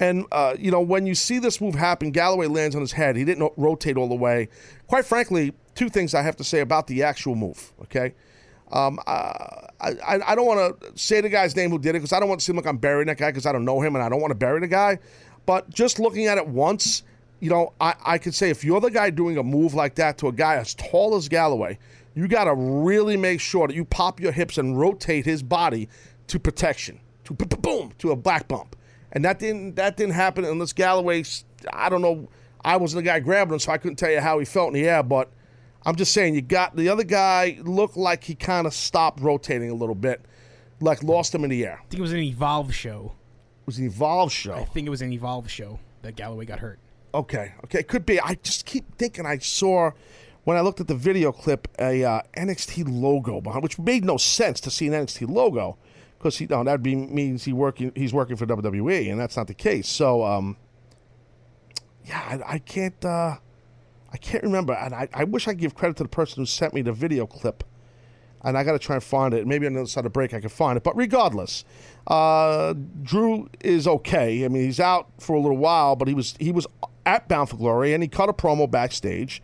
[0.00, 3.16] And, uh, you know, when you see this move happen, Galloway lands on his head.
[3.16, 4.48] He didn't rotate all the way.
[4.86, 8.14] Quite frankly, two things I have to say about the actual move, okay?
[8.70, 12.12] Um, uh, I, I, don't want to say the guy's name who did it because
[12.12, 13.96] I don't want to seem like I'm burying that guy because I don't know him
[13.96, 14.98] and I don't want to bury the guy.
[15.46, 17.02] But just looking at it once,
[17.40, 20.18] you know, I, I could say if you're the guy doing a move like that
[20.18, 21.78] to a guy as tall as Galloway,
[22.14, 25.88] you got to really make sure that you pop your hips and rotate his body
[26.26, 28.76] to protection, to boom, to a black bump.
[29.12, 31.24] And that didn't that didn't happen unless Galloway.
[31.72, 32.28] I don't know.
[32.62, 34.74] I wasn't the guy grabbing him, so I couldn't tell you how he felt in
[34.74, 35.02] the air.
[35.02, 35.30] But
[35.84, 39.70] I'm just saying, you got the other guy looked like he kind of stopped rotating
[39.70, 40.24] a little bit,
[40.80, 41.80] like lost him in the air.
[41.80, 43.12] I think it was an Evolve show.
[43.62, 44.54] It was an Evolve show.
[44.54, 46.78] I think it was an Evolve show that Galloway got hurt.
[47.14, 48.20] Okay, okay, could be.
[48.20, 49.92] I just keep thinking I saw
[50.44, 54.16] when I looked at the video clip a uh, NXT logo behind, which made no
[54.16, 55.78] sense to see an NXT logo
[56.18, 59.46] because he no that be means he working he's working for WWE and that's not
[59.46, 59.88] the case.
[59.88, 60.56] So um,
[62.04, 63.36] yeah, I, I can't uh,
[64.10, 66.46] I can't remember, and I, I wish I could give credit to the person who
[66.46, 67.64] sent me the video clip.
[68.42, 69.48] And I got to try and find it.
[69.48, 70.84] Maybe on the other side of the break I can find it.
[70.84, 71.64] But regardless,
[72.06, 74.44] uh, Drew is okay.
[74.44, 76.64] I mean, he's out for a little while, but he was he was
[77.04, 79.42] at Bound for Glory, and he cut a promo backstage,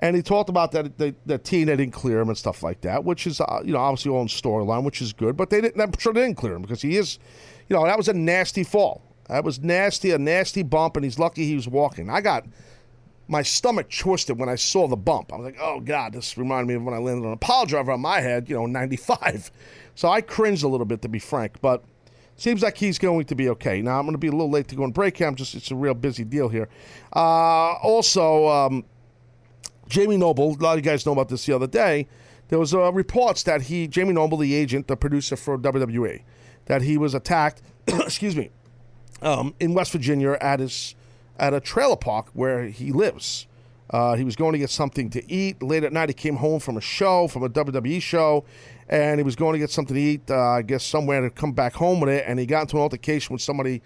[0.00, 3.28] and he talked about that that TNA didn't clear him and stuff like that, which
[3.28, 5.36] is uh, you know obviously all in storyline, which is good.
[5.36, 5.80] But they didn't.
[5.80, 7.20] I'm sure they didn't clear him because he is,
[7.68, 9.02] you know, that was a nasty fall.
[9.28, 12.10] That was nasty, a nasty bump, and he's lucky he was walking.
[12.10, 12.44] I got
[13.32, 15.32] my stomach twisted when I saw the bump.
[15.32, 17.64] I was like, oh, God, this reminded me of when I landed on a pile
[17.64, 19.50] driver on my head, you know, in 95.
[19.94, 21.84] So I cringed a little bit, to be frank, but
[22.36, 23.82] seems like he's going to be okay.
[23.82, 25.20] Now, I'm going to be a little late to go on break.
[25.20, 26.70] I'm just, it's a real busy deal here.
[27.14, 28.86] Uh, also, um,
[29.88, 32.08] Jamie Noble, a lot of you guys know about this the other day.
[32.48, 36.22] There was uh, reports that he, Jamie Noble, the agent, the producer for WWE,
[36.64, 38.48] that he was attacked, excuse me,
[39.20, 40.94] um, in West Virginia at his
[41.42, 43.48] at a trailer park where he lives.
[43.90, 45.60] Uh, he was going to get something to eat.
[45.62, 48.44] Late at night, he came home from a show, from a WWE show,
[48.88, 51.52] and he was going to get something to eat, uh, I guess somewhere to come
[51.52, 52.24] back home with it.
[52.26, 53.82] And he got into an altercation with somebody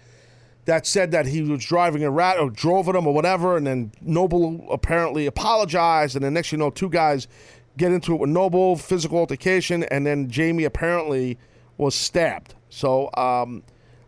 [0.65, 3.57] that said that he was driving a rat or drove at him or whatever.
[3.57, 6.15] And then Noble apparently apologized.
[6.15, 7.27] And then next you know, two guys
[7.75, 11.37] get into it with Noble, physical altercation, and then Jamie apparently
[11.77, 12.53] was stabbed.
[12.69, 13.63] So, um,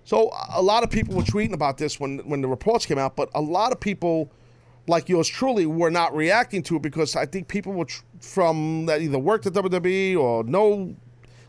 [0.09, 3.15] so a lot of people were tweeting about this when when the reports came out,
[3.15, 4.31] but a lot of people,
[4.87, 8.87] like yours truly, were not reacting to it because I think people were tr- from
[8.87, 10.95] that either worked at WWE or know.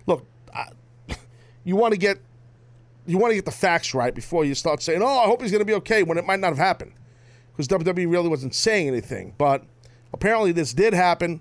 [0.04, 0.66] Look, I,
[1.64, 2.18] you want to get
[3.06, 5.52] you want to get the facts right before you start saying, "Oh, I hope he's
[5.52, 6.92] going to be okay," when it might not have happened,
[7.52, 9.32] because WWE really wasn't saying anything.
[9.38, 9.64] But
[10.12, 11.40] apparently, this did happen.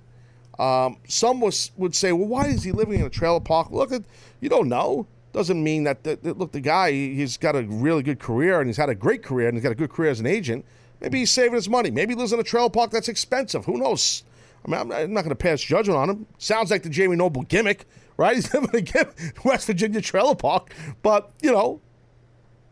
[0.58, 3.92] Um, some was, would say, "Well, why is he living in a trailer park?" Look,
[3.92, 4.04] at
[4.40, 8.04] you don't know doesn't mean that, that, that, look the guy he's got a really
[8.04, 10.20] good career and he's had a great career and he's got a good career as
[10.20, 10.66] an agent.
[11.02, 11.92] Maybe he's saving his money.
[11.92, 13.66] Maybe he lives in a trailer park that's expensive.
[13.66, 14.24] Who knows?
[14.66, 16.26] I mean i'm, I'm not going to pass judgment on him.
[16.38, 17.86] Sounds like the jamie noble gimmick
[18.18, 18.36] right?
[18.36, 19.08] He's living in a
[19.46, 21.82] west virginia trailer park but you know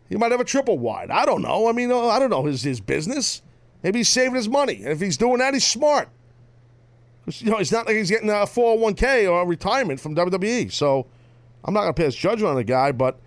[0.09, 1.11] he might have a triple wide.
[1.11, 1.67] I don't know.
[1.67, 3.43] I mean uh, i don't know his, his business.
[3.83, 4.77] Maybe he's saving his money.
[4.77, 6.09] And if he's doing that he's smart.
[7.27, 11.07] You know it's not like he's getting a 401k or a retirement from wwe so
[11.67, 13.19] I'm not going to pass judgment on the guy, but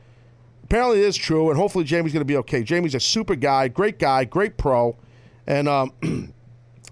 [0.64, 2.62] apparently it is true, and hopefully Jamie's going to be okay.
[2.62, 4.96] Jamie's a super guy, great guy, great pro,
[5.46, 5.92] and um,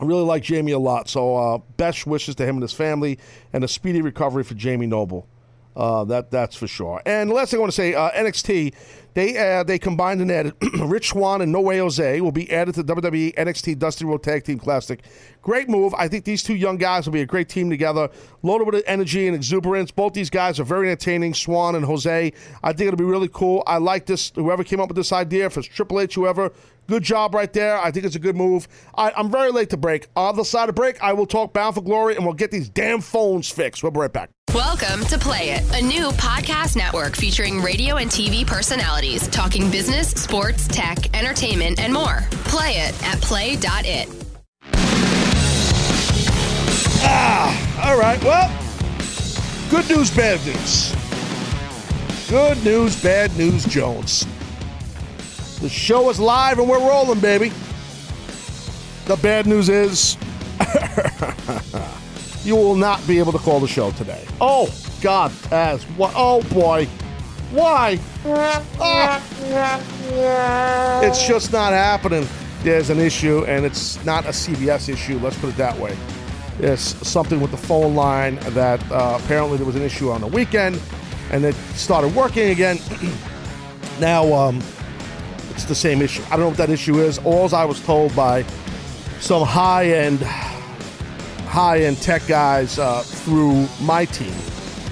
[0.01, 1.09] I really like Jamie a lot.
[1.09, 3.19] So uh, best wishes to him and his family,
[3.53, 5.27] and a speedy recovery for Jamie Noble.
[5.75, 7.01] Uh, that that's for sure.
[7.07, 8.75] And last thing I want to say, uh, NXT,
[9.19, 12.77] they uh, they combined and added Rich Swann and No Way Jose will be added
[12.77, 15.03] to WWE NXT Dusty Rhodes Tag Team Classic.
[15.43, 15.93] Great move.
[15.95, 18.11] I think these two young guys will be a great team together,
[18.45, 19.91] loaded with energy and exuberance.
[19.91, 22.33] Both these guys are very entertaining, Swann and Jose.
[22.63, 23.65] I think it'll be really cool.
[23.67, 24.31] I like this.
[24.37, 26.53] Whoever came up with this idea, if it's Triple H, whoever,
[26.89, 27.79] Good job right there.
[27.79, 28.67] I think it's a good move.
[28.95, 30.09] I, am very late to break.
[30.17, 32.71] On the side of break, I will talk Bound for Glory and we'll get these
[32.71, 33.83] damn phones fixed.
[33.83, 34.31] We'll be right back.
[34.55, 40.13] Welcome to Play It, a new podcast network featuring radio and TV personalities talking business,
[40.13, 42.21] sports, tech, entertainment, and more.
[42.47, 44.09] Play it at play.it.
[47.05, 48.23] Ah, all right.
[48.25, 48.51] Well,
[49.71, 50.95] good news, bad news.
[52.31, 54.27] Good news, bad news, Jones.
[55.61, 57.53] The show is live and we're rolling, baby.
[59.07, 60.17] The bad news is
[62.45, 64.25] you will not be able to call the show today.
[64.41, 65.83] Oh, God, Taz.
[65.97, 66.13] What?
[66.15, 66.87] Oh, boy.
[67.51, 67.99] Why?
[68.81, 69.21] Ah.
[71.03, 72.29] It's just not happening.
[72.63, 75.19] There's an issue, and it's not a CBS issue.
[75.19, 75.97] Let's put it that way.
[76.61, 80.27] It's something with the phone line that uh, apparently there was an issue on the
[80.27, 80.81] weekend,
[81.33, 82.79] and it started working again.
[84.01, 84.61] now, um,
[85.59, 86.23] it's the same issue.
[86.27, 87.19] I don't know what that issue is.
[87.25, 88.45] All I was told by
[89.19, 94.31] some high end, high end tech guys uh, through my team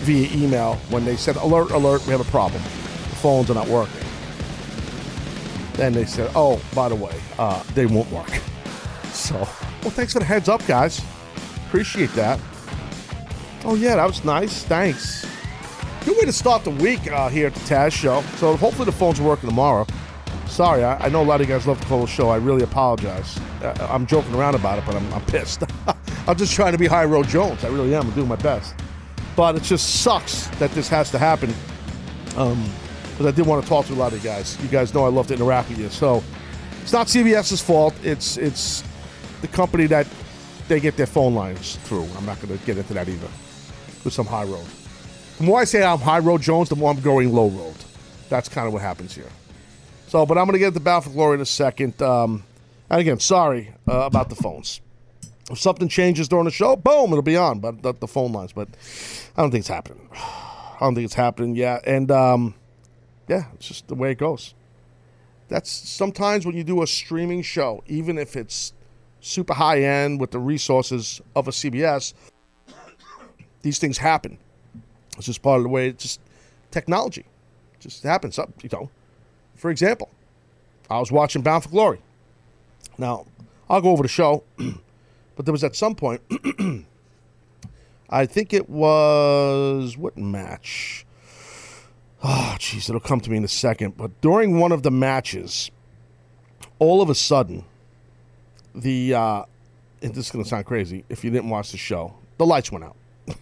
[0.02, 1.70] via email when they said, "Alert!
[1.70, 2.04] Alert!
[2.06, 2.60] We have a problem.
[2.64, 4.00] The phones are not working."
[5.74, 8.30] Then they said, "Oh, by the way, uh, they won't work."
[9.12, 11.00] So, well, thanks for the heads up, guys.
[11.68, 12.38] Appreciate that.
[13.64, 14.62] Oh yeah, that was nice.
[14.64, 15.24] Thanks.
[16.04, 18.20] Good way to start the week uh, here at the Taz Show.
[18.36, 19.86] So hopefully the phones are working tomorrow.
[20.56, 22.30] Sorry, I, I, know a lot of you guys love the show.
[22.30, 23.38] I really apologize.
[23.60, 25.62] Uh, I'm joking around about it, but I'm, I'm pissed.
[26.26, 27.62] I'm just trying to be High Road Jones.
[27.62, 28.06] I really am.
[28.06, 28.74] I'm doing my best.
[29.36, 31.52] But it just sucks that this has to happen.
[32.38, 32.64] Um,
[33.10, 34.56] because I did want to talk to a lot of you guys.
[34.62, 35.90] You guys know I love to interact with you.
[35.90, 36.24] So
[36.80, 37.94] it's not CBS's fault.
[38.02, 38.82] It's it's
[39.42, 40.06] the company that
[40.68, 42.08] they get their phone lines through.
[42.16, 43.28] I'm not going to get into that either.
[44.04, 44.64] With some high road.
[45.36, 47.76] The more I say I'm high road Jones, the more I'm going low road.
[48.30, 49.28] That's kind of what happens here.
[50.08, 52.00] So, but I'm going to get to Bound for Glory in a second.
[52.00, 52.44] Um,
[52.88, 54.80] and again, sorry uh, about the phones.
[55.50, 57.58] If something changes during the show, boom, it'll be on.
[57.58, 58.52] But the, the, phone lines.
[58.52, 58.68] But
[59.36, 60.08] I don't think it's happening.
[60.14, 61.86] I don't think it's happening yet.
[61.86, 62.54] And um,
[63.28, 64.54] yeah, it's just the way it goes.
[65.48, 68.72] That's sometimes when you do a streaming show, even if it's
[69.20, 72.14] super high end with the resources of a CBS,
[73.62, 74.38] these things happen.
[75.16, 75.88] It's just part of the way.
[75.88, 76.20] It's just
[76.70, 77.24] technology.
[77.74, 78.38] It just happens.
[78.38, 78.90] You know,
[79.56, 80.10] for example,
[80.88, 82.00] I was watching Bound for Glory.
[82.98, 83.26] Now,
[83.68, 84.44] I'll go over the show,
[85.36, 86.20] but there was at some point,
[88.10, 91.04] I think it was what match?
[92.22, 93.96] Oh, jeez, it'll come to me in a second.
[93.96, 95.70] But during one of the matches,
[96.78, 97.64] all of a sudden,
[98.74, 99.42] the uh,
[100.02, 102.70] and this is going to sound crazy if you didn't watch the show, the lights
[102.70, 102.96] went out.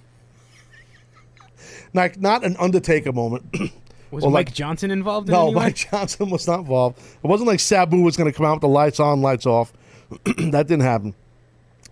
[1.95, 3.45] like not an Undertaker moment.
[4.15, 5.55] Was Or Mike like- Johnson involved in no, way?
[5.55, 6.99] Mike Johnson was not involved.
[6.99, 9.73] It wasn't like Sabu was going to come out with the lights on, lights off.
[10.25, 11.15] that didn't happen.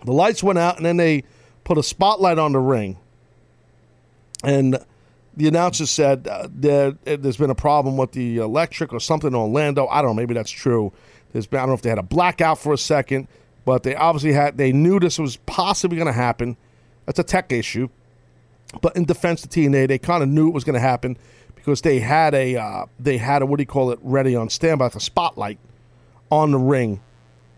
[0.05, 1.25] The lights went out, and then they
[1.65, 2.99] put a spotlight on the ring.
[4.45, 4.79] And
[5.37, 9.35] the announcer said uh, there, there's been a problem with the electric or something in
[9.35, 9.87] Orlando.
[9.87, 10.15] I don't know.
[10.15, 10.93] Maybe that's true.
[11.33, 13.29] There's been, I don't know if they had a blackout for a second,
[13.65, 14.59] but they obviously had.
[14.59, 16.57] They knew this was possibly going to happen.
[17.07, 17.89] That's a tech issue.
[18.81, 21.17] But in defense of TNA, they kind of knew it was going to happen
[21.63, 24.51] because they had a uh, they had a what do you call it ready on
[24.51, 25.59] standby, like a spotlight
[26.29, 27.01] on the ring,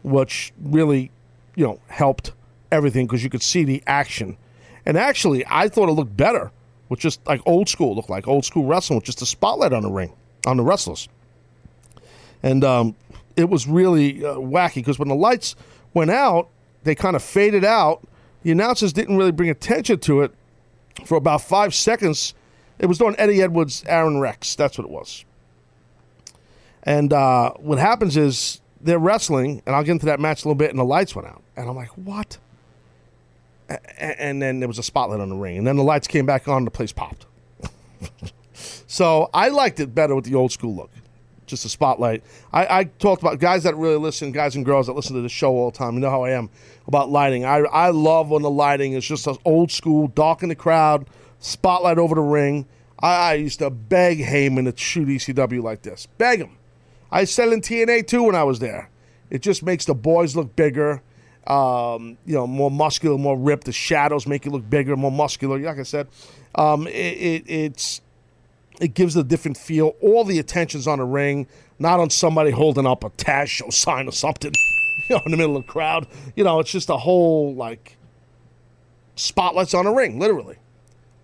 [0.02, 1.10] which really
[1.54, 2.32] you know helped
[2.70, 4.36] everything because you could see the action.
[4.84, 6.52] And actually, I thought it looked better
[6.90, 9.82] with just like old school, looked like old school wrestling with just a spotlight on
[9.82, 10.12] the ring
[10.46, 11.08] on the wrestlers.
[12.42, 12.94] And um,
[13.36, 15.56] it was really uh, wacky because when the lights
[15.94, 16.50] went out,
[16.82, 18.06] they kind of faded out.
[18.42, 20.34] The announcers didn't really bring attention to it
[21.06, 22.34] for about five seconds.
[22.78, 24.54] It was doing Eddie Edwards, Aron Rex.
[24.54, 25.24] That's what it was.
[26.82, 30.54] And uh, what happens is they're wrestling, and I'll get into that match a little
[30.54, 31.42] bit, and the lights went out.
[31.56, 32.38] And I'm like, what?
[33.70, 35.58] A- and then there was a spotlight on the ring.
[35.58, 37.26] And then the lights came back on, and the place popped.
[38.86, 40.90] so I liked it better with the old school look.
[41.46, 42.22] Just a spotlight.
[42.52, 45.28] I, I talked about guys that really listen, guys and girls that listen to the
[45.28, 45.94] show all the time.
[45.94, 46.50] You know how I am
[46.86, 47.44] about lighting.
[47.44, 51.06] I, I love when the lighting is just old school, dark in the crowd,
[51.44, 52.66] spotlight over the ring.
[52.98, 56.06] I, I used to beg Heyman to shoot ECW like this.
[56.18, 56.56] Beg him.
[57.10, 58.90] I said in TNA too when I was there.
[59.30, 61.02] It just makes the boys look bigger,
[61.46, 63.64] um, you know, more muscular, more ripped.
[63.64, 65.58] The shadows make you look bigger, more muscular.
[65.58, 66.08] Like I said,
[66.54, 68.00] um, it, it, it's
[68.80, 69.94] it gives a different feel.
[70.00, 71.46] All the attention's on the ring,
[71.78, 74.52] not on somebody holding up a Taz show sign or something,
[75.08, 76.06] you know, in the middle of the crowd.
[76.36, 77.96] You know, it's just a whole like
[79.16, 80.56] spotlights on a ring, literally.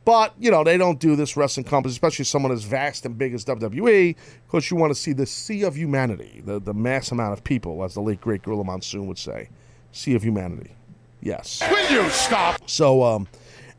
[0.04, 3.34] But you know they don't do this wrestling company, especially someone as vast and big
[3.34, 7.34] as WWE, because you want to see the sea of humanity, the the mass amount
[7.34, 9.50] of people, as the late great Gorilla Monsoon would say,
[9.92, 10.74] sea of humanity.
[11.20, 11.62] Yes.
[11.70, 12.68] Will you stop?
[12.68, 13.28] So, um,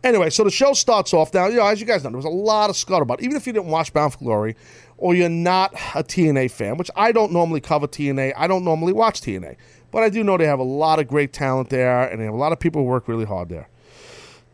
[0.03, 1.47] anyway, so the show starts off now.
[1.47, 3.21] You know, as you guys know, there was a lot of scuttlebutt.
[3.21, 4.55] Even if you didn't watch Bound for Glory,
[4.97, 8.93] or you're not a TNA fan, which I don't normally cover TNA, I don't normally
[8.93, 9.55] watch TNA,
[9.89, 12.33] but I do know they have a lot of great talent there, and they have
[12.33, 13.67] a lot of people who work really hard there.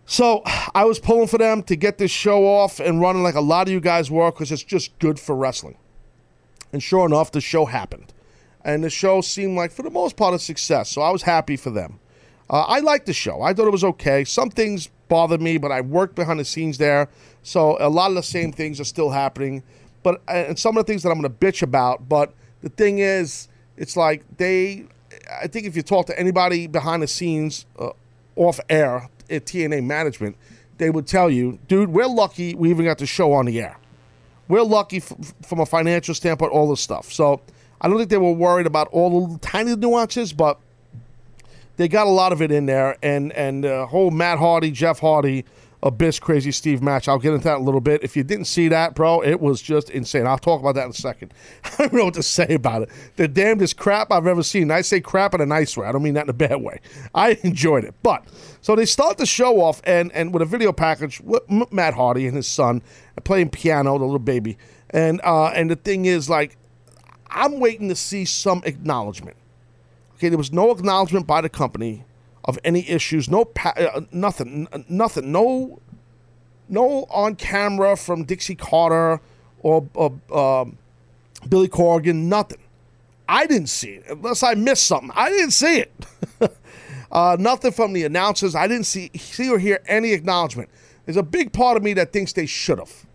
[0.09, 0.41] So
[0.73, 3.67] I was pulling for them to get this show off and running like a lot
[3.67, 5.77] of you guys were because it's just good for wrestling.
[6.71, 8.13] And sure enough, the show happened.
[8.63, 10.89] And the show seemed like, for the most part, a success.
[10.89, 11.99] So I was happy for them.
[12.49, 13.41] Uh, I liked the show.
[13.41, 14.23] I thought it was okay.
[14.23, 17.09] Some things bothered me, but I worked behind the scenes there.
[17.43, 19.61] So a lot of the same things are still happening.
[20.03, 22.07] But and some of the things that I'm going to bitch about.
[22.07, 24.85] But the thing is, it's like they.
[25.41, 27.89] I think if you talk to anybody behind the scenes, uh,
[28.37, 30.35] off air at TNA management,
[30.77, 33.77] they would tell you, dude, we're lucky we even got the show on the air.
[34.47, 35.13] We're lucky f-
[35.45, 37.11] from a financial standpoint, all this stuff.
[37.11, 37.41] So
[37.81, 40.59] I don't think they were worried about all the tiny nuances, but
[41.75, 42.97] they got a lot of it in there.
[43.03, 45.45] And and uh, whole Matt Hardy, Jeff Hardy,
[45.87, 47.07] Abyss, Crazy Steve match.
[47.07, 48.03] I'll get into that in a little bit.
[48.03, 50.27] If you didn't see that, bro, it was just insane.
[50.27, 51.33] I'll talk about that in a second.
[51.63, 52.89] I don't know what to say about it.
[53.15, 54.69] The damnedest crap I've ever seen.
[54.71, 55.87] I say crap in a nice way.
[55.87, 56.79] I don't mean that in a bad way.
[57.15, 57.95] I enjoyed it.
[58.03, 58.25] But
[58.61, 62.27] so they start the show off and and with a video package with Matt Hardy
[62.27, 62.81] and his son
[63.23, 64.57] playing piano, the little baby.
[64.89, 66.57] And uh, and the thing is, like,
[67.29, 69.37] I'm waiting to see some acknowledgement.
[70.15, 72.05] Okay, there was no acknowledgement by the company
[72.47, 75.79] of any issues, no pa- uh, nothing, n- nothing, no,
[76.69, 79.19] no on camera from Dixie Carter
[79.59, 79.87] or
[80.31, 80.65] uh,
[81.47, 82.59] Billy Corgan, nothing.
[83.29, 85.11] I didn't see it unless I missed something.
[85.13, 85.93] I didn't see it.
[87.11, 88.55] uh, nothing from the announcers.
[88.55, 90.69] I didn't see see or hear any acknowledgement.
[91.05, 93.05] There's a big part of me that thinks they should have,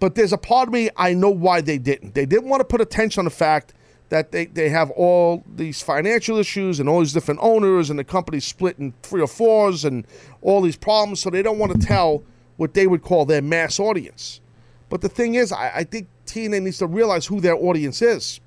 [0.00, 2.14] but there's a part of me I know why they didn't.
[2.14, 3.72] They didn't want to put attention on the fact
[4.08, 8.04] that they, they have all these financial issues and all these different owners and the
[8.04, 10.06] company's split in three or fours and
[10.42, 12.22] all these problems, so they don't want to tell
[12.56, 14.40] what they would call their mass audience.
[14.88, 18.40] But the thing is, I, I think TNA needs to realize who their audience is.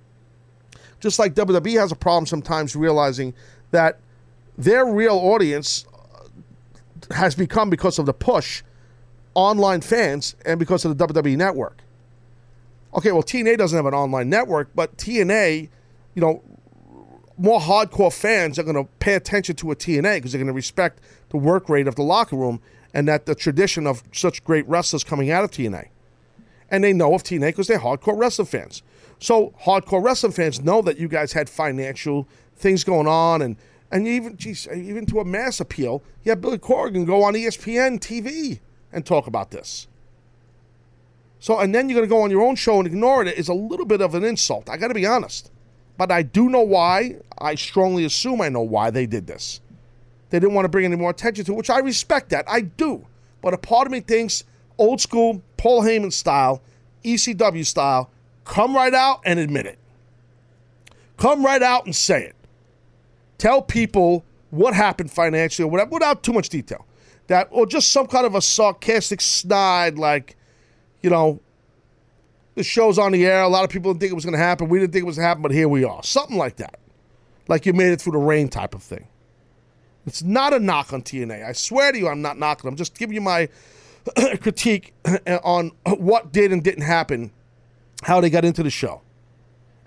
[1.00, 3.34] Just like WWE has a problem sometimes realizing
[3.72, 4.00] that
[4.58, 8.64] their real audience uh, has become because of the push
[9.34, 11.82] online fans and because of the WWE network.
[12.94, 15.70] Okay, well, TNA doesn't have an online network, but TNA,
[16.16, 16.44] you know,
[17.38, 20.54] more hardcore fans are going to pay attention to a TNA because they're going to
[20.54, 22.62] respect the work rate of the locker room
[22.94, 25.88] and that the tradition of such great wrestlers coming out of TNA.
[26.70, 28.84] And they know of TNA because they're hardcore wrestling fans.
[29.20, 33.58] So hardcore wrestling fans know that you guys had financial things going on, and
[33.92, 38.00] and even geez, even to a mass appeal, you have Billy Corgan go on ESPN
[38.00, 38.60] TV
[38.92, 39.88] and talk about this.
[41.40, 43.48] So and then you're going to go on your own show and ignore it is
[43.48, 44.70] a little bit of an insult.
[44.70, 45.52] I got to be honest,
[45.98, 47.18] but I do know why.
[47.38, 49.62] I strongly assume I know why they did this.
[50.30, 52.46] They didn't want to bring any more attention to, it, which I respect that.
[52.48, 53.08] I do.
[53.42, 54.44] But a part of me thinks
[54.78, 56.62] old school Paul Heyman style,
[57.04, 58.12] ECW style,
[58.44, 59.80] come right out and admit it.
[61.18, 62.36] Come right out and say it.
[63.38, 66.86] Tell people what happened financially or whatever, without too much detail.
[67.28, 70.36] That or just some kind of a sarcastic snide, like,
[71.02, 71.40] you know,
[72.56, 73.42] the show's on the air.
[73.42, 74.70] A lot of people didn't think it was going to happen.
[74.70, 76.04] We didn't think it was going to happen, but here we are.
[76.04, 76.80] Something like that.
[77.48, 79.08] Like you made it through the rain type of thing.
[80.06, 81.46] It's not a knock on TNA.
[81.46, 82.68] I swear to you, I'm not knocking.
[82.68, 83.50] I'm just giving you my
[84.42, 84.94] critique
[85.44, 87.32] on what did and didn't happen,
[88.04, 89.02] how they got into the show.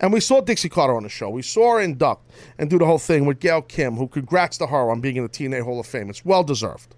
[0.00, 1.30] And we saw Dixie Carter on the show.
[1.30, 4.66] We saw her induct and do the whole thing with Gail Kim, who congrats to
[4.66, 6.10] her on being in the TNA Hall of Fame.
[6.10, 6.94] It's well deserved.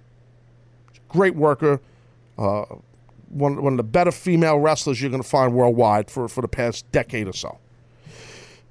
[1.09, 1.81] Great worker.
[2.39, 2.65] Uh,
[3.35, 6.49] one, one of the better female wrestlers you're going to find worldwide for, for the
[6.49, 7.59] past decade or so.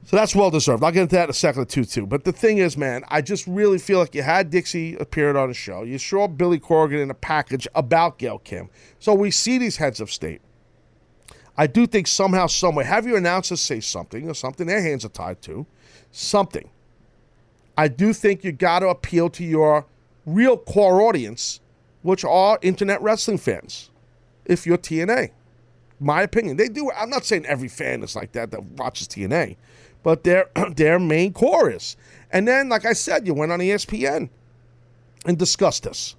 [0.06, 0.84] So that's well deserved.
[0.84, 2.06] I'll get into that in a second or two, too.
[2.06, 5.48] But the thing is, man, I just really feel like you had Dixie appeared on
[5.48, 5.84] the show.
[5.84, 8.70] You saw Billy Corgan in a package about Gail Kim.
[9.00, 10.42] So we see these heads of state.
[11.58, 15.10] I do think somehow, someway, have your announcers say something or something their hands are
[15.10, 15.66] tied to,
[16.12, 16.70] something.
[17.78, 19.86] I do think you got to appeal to your
[20.26, 21.60] real core audience,
[22.02, 23.90] which are internet wrestling fans,
[24.46, 25.32] if you're TNA.
[26.00, 26.58] My opinion.
[26.58, 26.92] They do.
[26.92, 29.56] I'm not saying every fan is like that that watches TNA,
[30.02, 31.96] but their their main core is.
[32.32, 34.30] And then, like I said, you went on ESPN
[35.26, 36.16] and discussed this.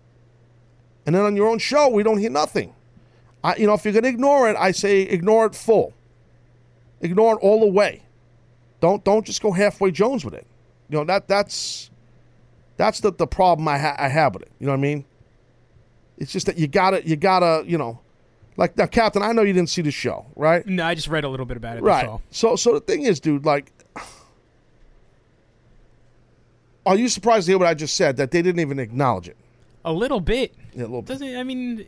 [1.06, 2.74] And then on your own show, we don't hear nothing.
[3.42, 5.92] I, you know, if you're going to ignore it, I say ignore it full.
[7.02, 8.02] Ignore it all the way.
[8.80, 10.46] Don't don't just go halfway Jones with it.
[10.88, 11.90] You know that that's
[12.76, 14.52] that's the, the problem I, ha- I have with it.
[14.58, 15.04] You know what I mean?
[16.18, 18.00] It's just that you gotta you gotta you know,
[18.56, 19.22] like now, Captain.
[19.22, 20.66] I know you didn't see the show, right?
[20.66, 21.82] No, I just read a little bit about it.
[21.82, 22.02] Right.
[22.02, 22.22] That's all.
[22.30, 23.72] So so the thing is, dude, like,
[26.86, 29.36] are you surprised to hear what I just said that they didn't even acknowledge it?
[29.84, 30.54] A little bit.
[30.74, 31.18] Yeah, a little bit.
[31.18, 31.86] Doesn't I mean?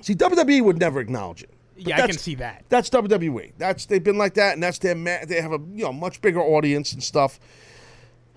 [0.00, 1.50] See, WWE would never acknowledge it.
[1.76, 2.64] Yeah, I can see that.
[2.68, 3.52] That's WWE.
[3.58, 6.20] That's they've been like that, and that's their ma- they have a you know much
[6.22, 7.38] bigger audience and stuff.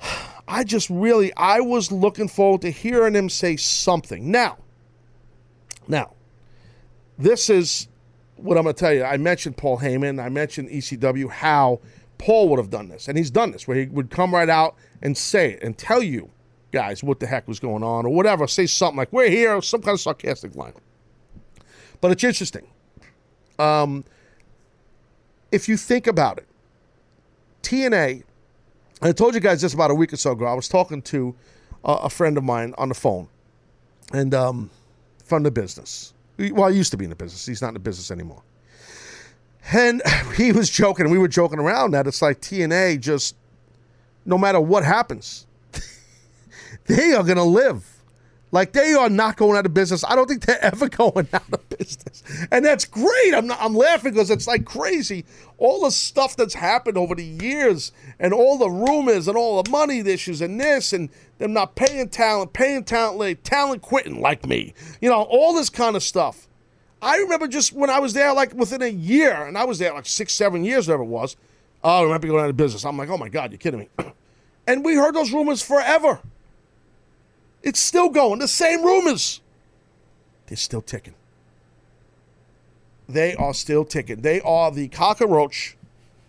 [0.47, 4.29] I just really I was looking forward to hearing him say something.
[4.29, 4.57] Now,
[5.87, 6.11] now,
[7.19, 7.89] this is
[8.37, 9.03] what I'm going to tell you.
[9.03, 10.23] I mentioned Paul Heyman.
[10.23, 11.29] I mentioned ECW.
[11.29, 11.81] How
[12.17, 14.75] Paul would have done this, and he's done this, where he would come right out
[15.01, 16.29] and say it and tell you
[16.71, 18.47] guys what the heck was going on or whatever.
[18.47, 20.73] Say something like "We're here," some kind of sarcastic line.
[22.01, 22.67] But it's interesting.
[23.59, 24.05] Um,
[25.51, 26.47] if you think about it,
[27.61, 28.23] TNA,
[29.01, 30.45] I told you guys this about a week or so ago.
[30.45, 31.35] I was talking to
[31.83, 33.27] a, a friend of mine on the phone,
[34.13, 34.69] and um,
[35.25, 36.13] from the business.
[36.39, 37.45] Well, he used to be in the business.
[37.45, 38.43] He's not in the business anymore.
[39.71, 40.01] And
[40.35, 43.35] he was joking, and we were joking around that it's like TNA just,
[44.25, 45.47] no matter what happens,
[46.85, 47.85] they are going to live.
[48.51, 50.03] Like they are not going out of business.
[50.03, 53.33] I don't think they're ever going out of business, and that's great.
[53.33, 55.25] I'm not, I'm laughing because it's like crazy.
[55.57, 59.69] All the stuff that's happened over the years, and all the rumors, and all the
[59.69, 64.47] money issues, and this, and them not paying talent, paying talent late, talent quitting like
[64.47, 64.73] me.
[65.01, 66.47] You know, all this kind of stuff.
[67.01, 69.93] I remember just when I was there, like within a year, and I was there
[69.93, 71.37] like six, seven years, whatever it was.
[71.83, 72.83] Oh, I remember going out of business.
[72.83, 73.89] I'm like, oh my god, you're kidding me.
[74.67, 76.19] and we heard those rumors forever.
[77.63, 78.39] It's still going.
[78.39, 79.41] The same rumors.
[80.47, 81.13] They're still ticking.
[83.07, 84.21] They are still ticking.
[84.21, 85.75] They are the cockroach,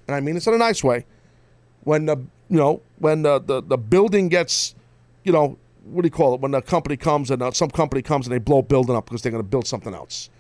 [0.06, 1.04] and I mean this in a nice way.
[1.84, 2.16] When the
[2.48, 4.74] you know when the the, the building gets,
[5.24, 6.40] you know, what do you call it?
[6.40, 9.22] When the company comes and uh, some company comes and they blow building up because
[9.22, 10.30] they're going to build something else.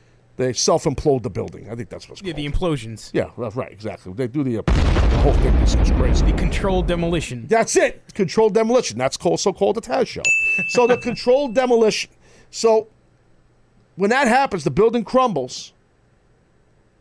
[0.40, 1.68] They self implode the building.
[1.70, 2.42] I think that's what's Yeah, called.
[2.42, 3.10] Yeah, the implosions.
[3.12, 4.14] Yeah, that's right, exactly.
[4.14, 5.54] They do the, uh, the whole thing.
[5.56, 6.24] It's, it's crazy.
[6.24, 7.46] The controlled demolition.
[7.46, 8.02] That's it.
[8.14, 8.96] Controlled demolition.
[8.96, 10.22] That's called so called the Taz show.
[10.70, 12.08] So the controlled demolition.
[12.50, 12.88] So
[13.96, 15.74] when that happens, the building crumbles,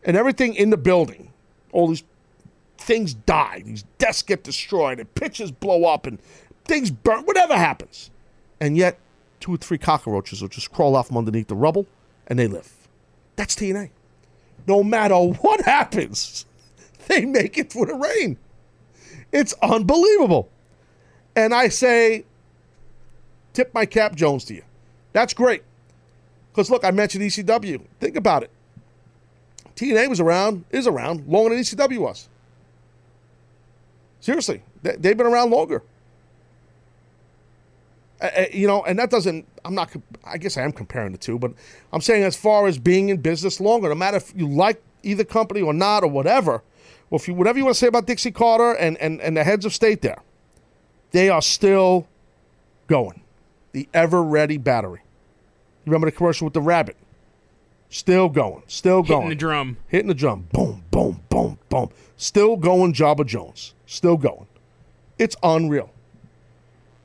[0.03, 1.31] and everything in the building,
[1.71, 2.03] all these
[2.77, 3.63] things die.
[3.65, 6.19] These desks get destroyed, and pitches blow up, and
[6.65, 7.23] things burn.
[7.23, 8.11] Whatever happens,
[8.59, 8.99] and yet
[9.39, 11.85] two or three cockroaches will just crawl off from underneath the rubble,
[12.27, 12.73] and they live.
[13.39, 13.89] That's TNA.
[14.67, 16.45] No matter what happens,
[17.07, 18.37] they make it through the rain.
[19.31, 20.49] It's unbelievable.
[21.37, 22.25] And I say,
[23.53, 24.63] tip my cap, Jones, to you.
[25.13, 25.63] That's great.
[26.51, 27.81] Because look, I mentioned ECW.
[28.01, 28.51] Think about it.
[29.77, 32.27] TNA was around, is around longer than ECW was.
[34.19, 35.81] Seriously, they, have been around longer.
[38.21, 39.47] Uh, uh, you know, and that doesn't.
[39.63, 39.91] I'm not.
[40.25, 41.53] I guess I am comparing the two, but
[41.93, 45.23] I'm saying as far as being in business longer, no matter if you like either
[45.23, 46.63] company or not or whatever.
[47.09, 49.43] Well, if you whatever you want to say about Dixie Carter and and and the
[49.43, 50.21] heads of state there,
[51.11, 52.07] they are still
[52.87, 53.21] going.
[53.71, 55.01] The ever ready battery.
[55.85, 56.97] You remember the commercial with the rabbit?
[57.89, 59.21] Still going, still going.
[59.21, 59.77] Hitting the drum.
[59.87, 60.47] Hitting the drum.
[60.51, 61.89] Boom, boom, boom, boom.
[62.17, 63.73] Still going, Jabba Jones.
[63.85, 64.47] Still going.
[65.17, 65.91] It's unreal.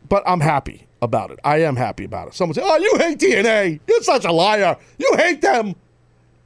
[0.08, 1.38] But I'm happy about it.
[1.44, 2.34] I am happy about it.
[2.34, 3.80] Someone say, Oh, you hate TNA.
[3.86, 4.76] You're such a liar.
[4.98, 5.76] You hate them.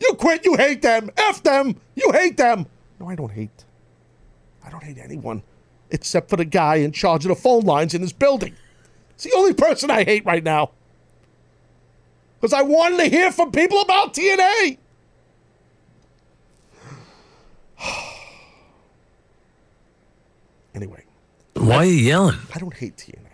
[0.01, 0.45] You quit.
[0.45, 1.11] You hate them.
[1.17, 1.77] F them.
[1.95, 2.67] You hate them.
[3.01, 3.65] No, I don't hate.
[4.65, 5.43] I don't hate anyone
[5.91, 8.55] except for the guy in charge of the phone lines in this building.
[9.15, 10.73] It's the only person I hate right now
[12.39, 14.79] because I wanted to hear from people about TNA.
[20.75, 21.05] anyway.
[21.55, 22.39] Why are you yelling?
[22.55, 23.28] I don't hate TNA.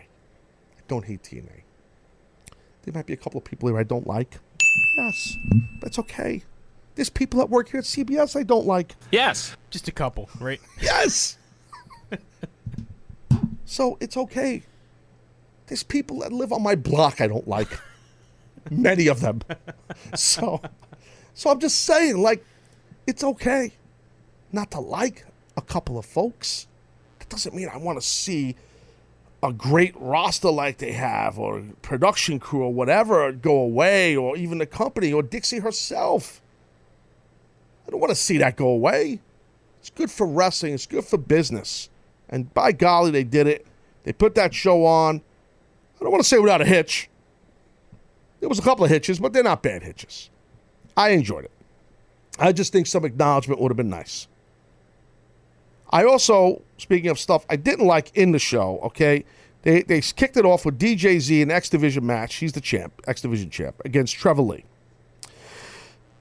[0.95, 1.63] I don't hate TNA.
[2.85, 4.39] There might be a couple of people here I don't like.
[4.97, 5.37] Yes.
[5.81, 6.45] That's okay.
[6.95, 8.95] There's people that work here at CBS I don't like.
[9.11, 9.57] Yes.
[9.71, 10.61] Just a couple, right?
[10.81, 11.37] Yes.
[13.65, 14.63] so it's okay.
[15.67, 17.77] There's people that live on my block I don't like
[18.71, 19.41] many of them.
[20.15, 20.61] So,
[21.35, 22.45] so I'm just saying, like,
[23.07, 23.73] it's okay
[24.53, 25.27] not to like
[25.57, 26.69] a couple of folks.
[27.19, 28.55] That doesn't mean I want to see
[29.45, 34.59] a great roster like they have, or production crew, or whatever go away, or even
[34.59, 36.41] the company, or Dixie herself.
[37.87, 39.21] I don't want to see that go away.
[39.81, 40.73] It's good for wrestling.
[40.73, 41.91] It's good for business.
[42.31, 43.67] And by golly, they did it.
[44.05, 45.21] They put that show on.
[46.01, 47.11] I don't want to say without a hitch.
[48.41, 50.31] There was a couple of hitches, but they're not bad hitches.
[50.97, 51.51] I enjoyed it.
[52.39, 54.27] I just think some acknowledgement would have been nice.
[55.95, 59.25] I also, speaking of stuff I didn't like in the show, okay,
[59.63, 62.35] they, they kicked it off with DJZ, an X Division match.
[62.35, 64.65] He's the champ, X Division champ, against Trevor Lee.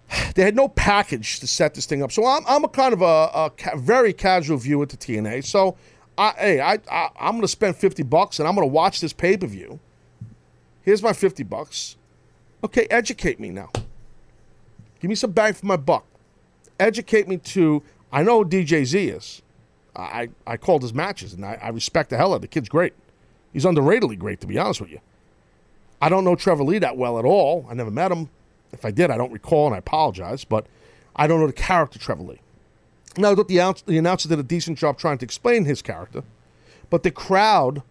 [0.36, 2.12] They had no package to set this thing up.
[2.12, 5.44] So I'm, I'm a kind of a, a ca- very casual viewer to TNA.
[5.44, 5.76] So,
[6.20, 9.02] I, hey, I, I, I'm going to spend 50 bucks and I'm going to watch
[9.02, 9.80] this pay per view.
[10.84, 11.98] Here's my 50 bucks.
[12.64, 13.72] Okay, educate me now.
[15.00, 16.06] Give me some bang for my buck.
[16.80, 17.82] Educate me to.
[18.12, 19.42] I know who DJZ is.
[19.96, 22.70] I, I called his matches and I, I respect the hell out of the kid's
[22.70, 22.94] great.
[23.52, 25.00] He's underratedly great, to be honest with you.
[26.02, 27.66] I don't know Trevor Lee that well at all.
[27.70, 28.30] I never met him.
[28.72, 30.66] If I did, I don't recall and I apologize, but
[31.16, 32.40] I don't know the character Trevor Lee.
[33.18, 36.24] Now, I thought the, the announcer did a decent job trying to explain his character,
[36.90, 37.84] but the crowd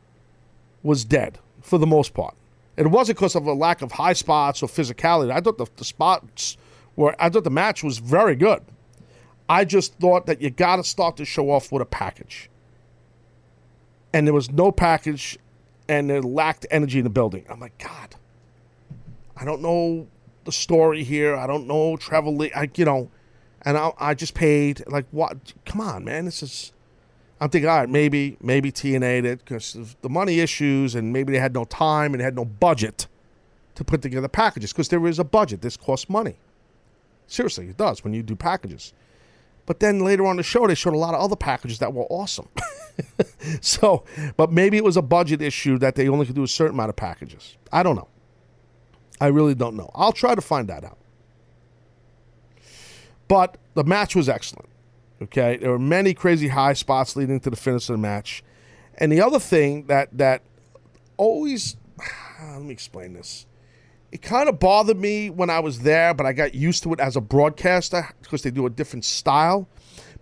[0.82, 2.34] was dead for the most part.
[2.76, 5.30] It wasn't because of a lack of high spots or physicality.
[5.30, 6.56] I thought the, the spots
[6.96, 8.62] were, I thought the match was very good.
[9.52, 12.48] I just thought that you got to start to show off with a package.
[14.14, 15.38] And there was no package,
[15.90, 17.44] and it lacked energy in the building.
[17.50, 18.16] I'm like, God,
[19.36, 20.06] I don't know
[20.44, 21.36] the story here.
[21.36, 22.50] I don't know Trevor Lee.
[22.54, 23.10] I, you know,
[23.60, 24.84] and I, I just paid.
[24.86, 25.52] Like, what?
[25.66, 26.24] Come on, man.
[26.24, 26.72] This is
[27.38, 31.30] I'm thinking, all right, maybe maybe TNA did because of the money issues, and maybe
[31.30, 33.06] they had no time and they had no budget
[33.74, 35.60] to put together packages because there is a budget.
[35.60, 36.36] This costs money.
[37.26, 38.94] Seriously, it does when you do packages.
[39.66, 42.04] But then later on the show, they showed a lot of other packages that were
[42.04, 42.48] awesome.
[43.60, 44.04] so,
[44.36, 46.90] but maybe it was a budget issue that they only could do a certain amount
[46.90, 47.56] of packages.
[47.72, 48.08] I don't know.
[49.20, 49.90] I really don't know.
[49.94, 50.98] I'll try to find that out.
[53.28, 54.68] But the match was excellent.
[55.22, 58.42] Okay, there were many crazy high spots leading to the finish of the match,
[58.98, 60.42] and the other thing that that
[61.16, 61.76] always
[62.42, 63.46] let me explain this.
[64.12, 67.00] It kind of bothered me when I was there, but I got used to it
[67.00, 69.66] as a broadcaster because they do a different style.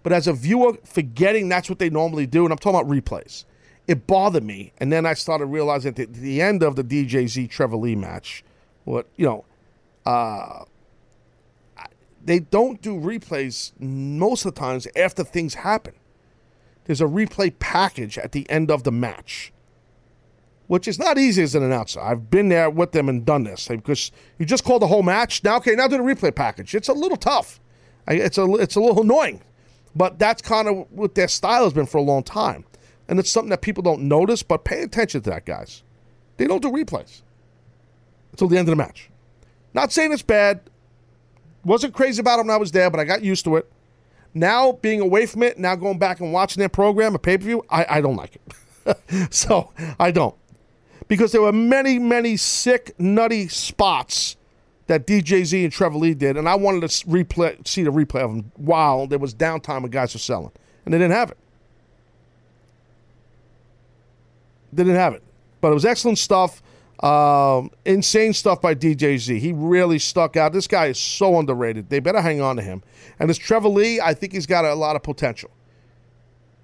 [0.05, 3.45] But as a viewer, forgetting that's what they normally do, and I'm talking about replays,
[3.88, 4.72] it bothered me.
[4.78, 8.45] And then I started realizing at the, end of the DJZ Trevor Lee match,
[8.84, 9.45] what you know,
[10.07, 10.64] uh,
[12.24, 15.95] they don't do replays most of the times after things happen.
[16.84, 19.53] There's a replay package at the end of the match,
[20.71, 22.01] which is not easy as an announcer.
[22.01, 25.43] I've been there with them and done this because you just call the whole match.
[25.43, 26.77] Now, okay, now do the replay package.
[26.77, 27.59] It's a little tough.
[28.07, 29.43] It's a it's a little annoying,
[29.97, 32.64] but that's kind of what their style has been for a long time,
[33.09, 34.45] and it's something that people don't notice.
[34.45, 35.83] But pay attention to that, guys.
[36.37, 37.23] They don't do replays
[38.31, 39.11] until the end of the match.
[39.75, 40.61] Not saying it's bad.
[41.64, 43.68] Wasn't crazy about it when I was there, but I got used to it.
[44.35, 47.43] Now being away from it, now going back and watching their program, a pay per
[47.43, 49.33] view, I, I don't like it.
[49.35, 50.37] so I don't.
[51.11, 54.37] Because there were many, many sick, nutty spots
[54.87, 58.21] that DJ Z and Trevor Lee did, and I wanted to replay, see the replay
[58.21, 60.53] of them while there was downtime and guys were selling,
[60.85, 61.37] and they didn't have it.
[64.73, 65.25] They didn't have it,
[65.61, 66.63] but it was excellent stuff.
[67.03, 69.41] Um, insane stuff by DJ Z.
[69.41, 70.53] He really stuck out.
[70.53, 71.91] This guy is so underrated.
[71.91, 72.85] They better hang on to him.
[73.19, 75.51] And this Trevor Lee, I think he's got a lot of potential.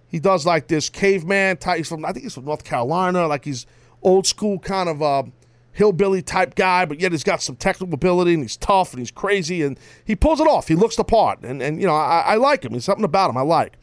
[0.06, 1.78] He does like this caveman type.
[1.78, 3.26] He's from I think he's from North Carolina.
[3.26, 3.66] Like he's
[4.06, 5.24] old school kind of uh,
[5.72, 9.10] hillbilly type guy, but yet he's got some technical ability and he's tough and he's
[9.10, 10.68] crazy and he pulls it off.
[10.68, 12.72] He looks the part, and and you know I, I like him.
[12.72, 13.76] There's something about him I like.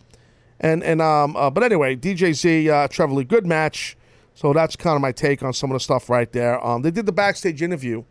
[0.60, 3.98] And and um, uh, but anyway, DJZ uh, Trevor Lee, good match.
[4.34, 6.66] So that's kind of my take on some of the stuff right there.
[6.66, 8.04] Um, they did the backstage interview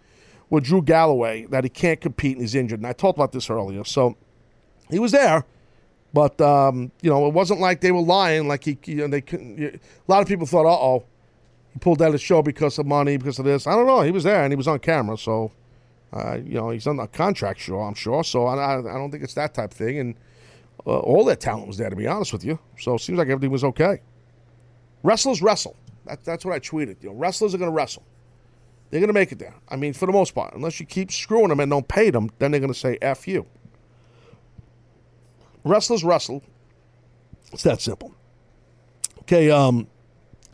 [0.50, 3.50] with Drew Galloway that he can't compete and he's injured, and I talked about this
[3.50, 3.84] earlier.
[3.84, 4.16] So
[4.90, 5.46] he was there,
[6.12, 8.46] but um, you know it wasn't like they were lying.
[8.46, 9.58] Like he, you know, they couldn't.
[9.58, 11.04] A lot of people thought, "Uh oh,
[11.72, 14.02] he pulled out the show because of money, because of this." I don't know.
[14.02, 15.52] He was there and he was on camera, so
[16.12, 18.22] uh, you know he's on a contract show, I'm sure.
[18.22, 19.98] So I, I, don't think it's that type of thing.
[19.98, 20.14] And
[20.86, 22.58] uh, all their talent was there, to be honest with you.
[22.78, 24.00] So it seems like everything was okay.
[25.02, 25.76] Wrestlers wrestle.
[26.06, 27.02] That, that's what I tweeted.
[27.02, 28.04] You know, wrestlers are going to wrestle.
[28.90, 29.54] They're going to make it there.
[29.70, 32.30] I mean, for the most part, unless you keep screwing them and don't pay them,
[32.38, 33.46] then they're going to say "f you."
[35.64, 36.42] Wrestlers wrestle.
[37.52, 38.14] It's that simple.
[39.20, 39.50] Okay.
[39.50, 39.86] Um,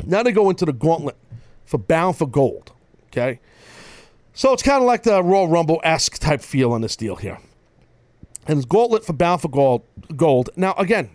[0.06, 1.16] now they go into the gauntlet
[1.64, 2.72] for Bound for Gold.
[3.06, 3.40] Okay.
[4.34, 7.38] So it's kind of like the Royal Rumble esque type feel on this deal here.
[8.46, 9.82] And it's gauntlet for Bound for Gold.
[10.16, 10.50] Gold.
[10.56, 11.10] Now again,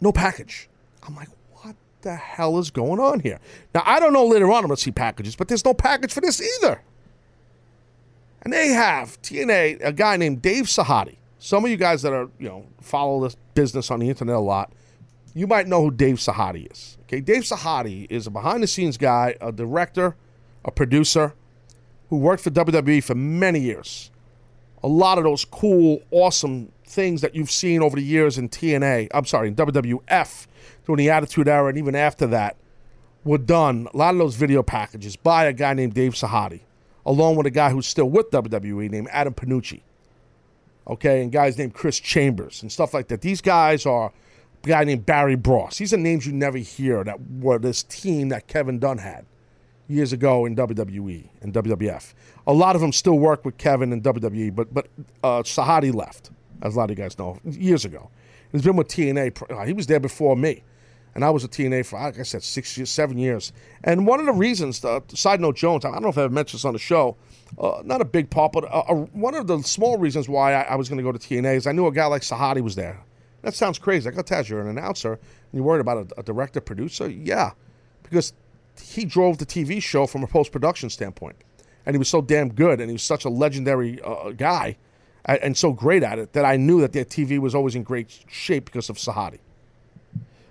[0.00, 0.68] no package.
[1.02, 3.40] I'm like, what the hell is going on here?
[3.74, 6.20] Now I don't know later on I'm gonna see packages, but there's no package for
[6.20, 6.82] this either.
[8.42, 11.16] And they have TNA, a guy named Dave Sahadi.
[11.38, 14.40] Some of you guys that are, you know, follow this business on the internet a
[14.40, 14.72] lot,
[15.34, 16.96] you might know who Dave Sahadi is.
[17.02, 20.16] Okay, Dave Sahadi is a behind the scenes guy, a director,
[20.64, 21.34] a producer,
[22.08, 24.10] who worked for WWE for many years.
[24.82, 29.08] A lot of those cool, awesome things that you've seen over the years in TNA,
[29.12, 30.46] I'm sorry, in WWF
[30.86, 32.56] during the Attitude Era and even after that,
[33.24, 33.88] were done.
[33.92, 36.60] A lot of those video packages by a guy named Dave Sahadi,
[37.04, 39.80] along with a guy who's still with WWE named Adam Panucci.
[40.86, 43.22] Okay, and guys named Chris Chambers and stuff like that.
[43.22, 44.12] These guys are
[44.64, 45.78] guy named Barry Bross.
[45.78, 49.26] These are names you never hear that were this team that Kevin Dunn had
[49.88, 52.14] years ago in WWE and WWF.
[52.46, 54.88] A lot of them still work with Kevin in WWE, but but
[55.22, 56.30] uh, Sahadi left,
[56.62, 58.10] as a lot of you guys know, years ago.
[58.52, 59.50] He's been with TNA.
[59.50, 60.62] uh, He was there before me,
[61.14, 63.52] and I was at TNA for like I said six years, seven years.
[63.82, 66.32] And one of the reasons, uh, side note, Jones, I don't know if I ever
[66.32, 67.16] mentioned this on the show.
[67.58, 70.74] Uh, not a big pop, but uh, one of the small reasons why I, I
[70.76, 73.00] was going to go to TNA is I knew a guy like Sahadi was there.
[73.44, 74.08] That sounds crazy.
[74.08, 75.20] I got to tell you, you're an announcer and
[75.52, 77.10] you're worried about a, a director, producer.
[77.10, 77.52] Yeah,
[78.02, 78.32] because
[78.80, 81.36] he drove the TV show from a post production standpoint,
[81.84, 84.78] and he was so damn good, and he was such a legendary uh, guy,
[85.26, 87.82] and, and so great at it that I knew that their TV was always in
[87.82, 89.40] great shape because of Sahadi.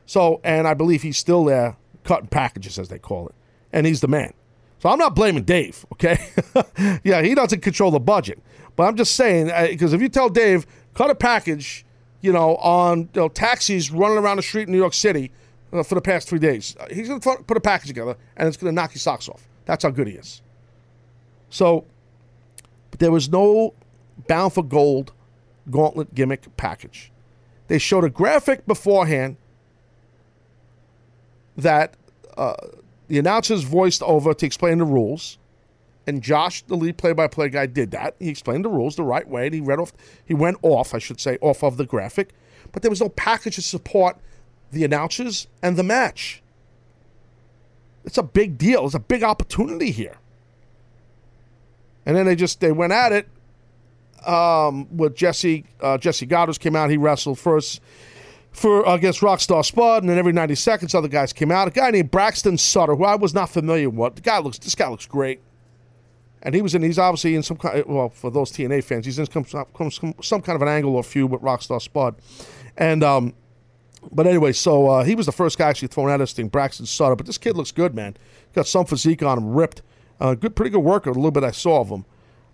[0.06, 3.36] So, and I believe he's still there cutting packages, as they call it,
[3.72, 4.34] and he's the man.
[4.78, 6.30] So I'm not blaming Dave, okay?
[7.04, 8.40] yeah, he doesn't control the budget,
[8.76, 11.86] but I'm just saying because if you tell Dave cut a package,
[12.24, 15.30] you know, on you know, taxis running around the street in New York City
[15.74, 18.48] uh, for the past three days, uh, he's going to put a package together and
[18.48, 19.46] it's going to knock your socks off.
[19.66, 20.42] That's how good he is.
[21.50, 21.86] So,
[22.90, 23.74] but there was no
[24.28, 25.12] Bound for Gold
[25.70, 27.12] gauntlet gimmick package.
[27.68, 29.36] They showed a graphic beforehand
[31.58, 31.96] that
[32.38, 32.56] uh,
[33.10, 35.38] the announcers voiced over to explain the rules.
[36.06, 38.16] And Josh, the lead play-by-play guy, did that.
[38.20, 39.94] He explained the rules the right way, and he read off.
[40.26, 42.32] He went off, I should say, off of the graphic.
[42.72, 44.18] But there was no package to support
[44.72, 46.42] the announcers and the match.
[48.04, 48.86] It's a big deal.
[48.86, 50.18] It's a big opportunity here.
[52.06, 53.30] And then they just they went at it
[54.28, 55.66] um, with Jesse.
[55.80, 56.90] Uh, Jesse Godderz came out.
[56.90, 57.80] He wrestled first
[58.52, 61.68] for against Rockstar Spud, and then every 90 seconds, other guys came out.
[61.68, 64.16] A guy named Braxton Sutter, who I was not familiar with.
[64.16, 64.58] The guy looks.
[64.58, 65.40] This guy looks great.
[66.44, 66.84] And he was in.
[66.84, 67.84] He's obviously in some kind.
[67.88, 71.04] Well, for those TNA fans, he's in some, some, some kind of an angle or
[71.04, 72.16] feud with Rockstar Spud,
[72.78, 73.34] and um,
[74.12, 76.86] but anyway, so uh, he was the first guy actually thrown at this thing, Braxton
[76.86, 77.16] Sutter.
[77.16, 78.18] But this kid looks good, man.
[78.54, 79.82] Got some physique on him, ripped.
[80.20, 81.10] Uh, good, pretty good worker.
[81.10, 82.06] A little bit I saw of him.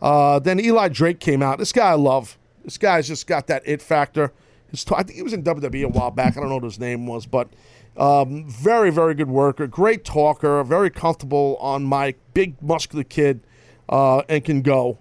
[0.02, 1.58] Uh, then Eli Drake came out.
[1.58, 2.38] This guy I love.
[2.64, 4.32] This guy's just got that it factor.
[4.72, 6.38] His t- I think he was in WWE a while back.
[6.38, 7.50] I don't know what his name was, but
[7.98, 9.68] um, very, very good worker.
[9.68, 10.64] Great talker.
[10.64, 12.18] Very comfortable on mic.
[12.34, 13.42] Big, muscular kid,
[13.90, 14.98] uh, and can go.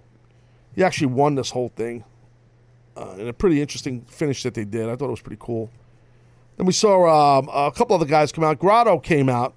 [0.75, 2.03] He actually won this whole thing.
[2.97, 4.89] uh, and a pretty interesting finish that they did.
[4.89, 5.69] I thought it was pretty cool.
[6.57, 8.59] Then we saw um, a couple other guys come out.
[8.59, 9.53] Grado came out,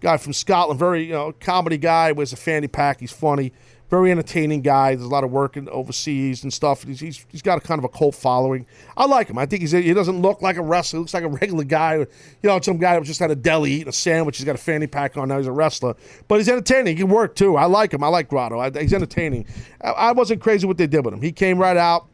[0.00, 2.12] guy from Scotland, very you know comedy guy.
[2.12, 3.00] Wears a fanny pack.
[3.00, 3.52] He's funny,
[3.90, 4.94] very entertaining guy.
[4.94, 6.84] There's a lot of work in overseas and stuff.
[6.84, 8.64] He's, he's, he's got a kind of a cult following.
[8.96, 9.36] I like him.
[9.36, 10.98] I think he's he doesn't look like a wrestler.
[10.98, 11.96] He looks like a regular guy.
[11.96, 12.06] You
[12.44, 14.38] know, some guy who just had a deli eating a sandwich.
[14.38, 15.38] He's got a fanny pack on now.
[15.38, 15.96] He's a wrestler,
[16.28, 16.96] but he's entertaining.
[16.96, 17.56] He can work too.
[17.56, 18.04] I like him.
[18.04, 18.60] I like Grado.
[18.60, 19.44] I, he's entertaining.
[19.82, 21.20] I, I wasn't crazy what they did with him.
[21.20, 22.06] He came right out,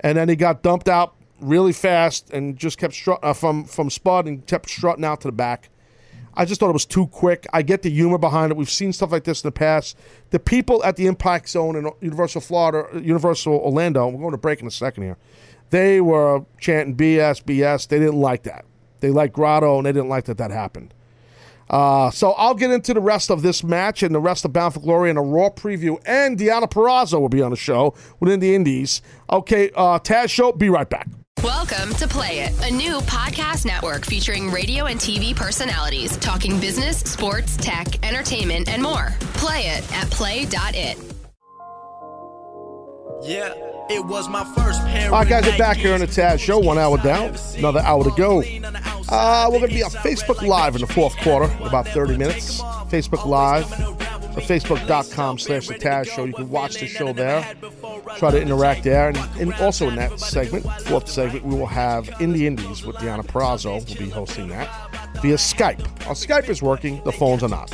[0.00, 3.88] and then he got dumped out really fast and just kept strut, uh, from from
[3.88, 5.70] Spud and kept strutting out to the back.
[6.36, 7.46] I just thought it was too quick.
[7.52, 8.56] I get the humor behind it.
[8.56, 9.96] We've seen stuff like this in the past.
[10.30, 14.60] The people at the Impact Zone in Universal Florida, Universal Orlando, we're going to break
[14.60, 15.16] in a second here.
[15.70, 17.88] They were chanting BS, BS.
[17.88, 18.64] They didn't like that.
[19.00, 20.94] They liked Grado, and they didn't like that that happened.
[21.70, 24.74] Uh, so I'll get into the rest of this match and the rest of Bound
[24.74, 26.00] for Glory in a Raw preview.
[26.06, 29.02] And Deonna Purrazzo will be on the show within the Indies.
[29.30, 31.08] Okay, uh, Taz Show, be right back.
[31.44, 37.00] Welcome to Play It, a new podcast network featuring radio and TV personalities talking business,
[37.00, 39.14] sports, tech, entertainment, and more.
[39.34, 40.96] Play it at play.it.
[43.22, 43.52] Yeah,
[43.90, 45.12] it was my first pair.
[45.12, 46.58] All right, guys, we're back here on the Taz Show.
[46.58, 48.42] One hour down, another hour to go.
[49.10, 52.16] Uh, we're going to be on Facebook Live in the fourth quarter in about 30
[52.16, 52.62] minutes.
[52.88, 53.94] Facebook Live, so
[54.40, 56.24] facebook.com slash the Taz Show.
[56.24, 57.54] You can watch the show there,
[58.16, 59.08] try to interact there.
[59.08, 62.96] And, and also in that segment, fourth segment, we will have In the Indies with
[62.96, 63.86] Deonna Purrazzo.
[63.86, 64.68] We'll be hosting that
[65.22, 65.80] via Skype.
[66.06, 67.72] Our Skype is working, the phones are not.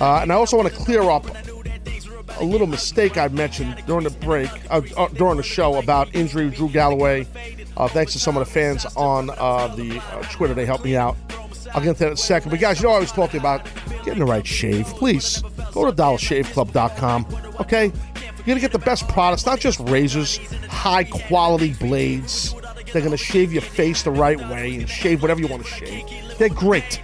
[0.00, 1.26] Uh, and I also want to clear up
[2.40, 6.46] a little mistake I mentioned during the break, uh, uh, during the show about injury
[6.46, 7.26] with Drew Galloway.
[7.76, 10.96] Uh, thanks to some of the fans on uh, the uh, Twitter, they helped me
[10.96, 11.16] out.
[11.74, 12.50] I'll get into that in a second.
[12.50, 13.66] But guys, you know I was talking about
[14.04, 14.86] getting the right shave.
[14.86, 15.42] Please
[15.72, 17.26] go to dollarshaveclub.com.
[17.60, 22.54] Okay, you're gonna get the best products, not just razors, high quality blades.
[22.92, 26.04] They're gonna shave your face the right way and shave whatever you want to shave.
[26.38, 27.00] They're great.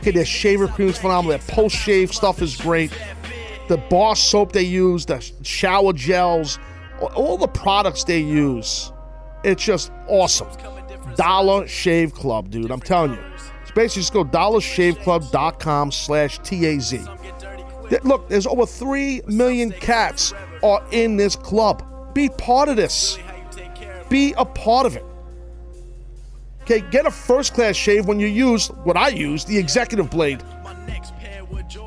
[0.00, 1.38] Okay, their shaver cream is phenomenal.
[1.38, 2.92] Their post shave stuff is great
[3.68, 6.58] the bar soap they use, the shower gels,
[7.14, 8.92] all the products they use.
[9.44, 10.48] It's just awesome.
[11.16, 12.70] Dollar Shave Club, dude.
[12.70, 13.24] I'm telling you.
[13.76, 17.04] Basically just go dollarshaveclub.com slash T-A-Z.
[18.04, 22.14] Look, there's over 3 million cats are in this club.
[22.14, 23.18] Be part of this.
[24.08, 25.04] Be a part of it.
[26.62, 30.42] Okay, get a first class shave when you use what I use, the executive blade.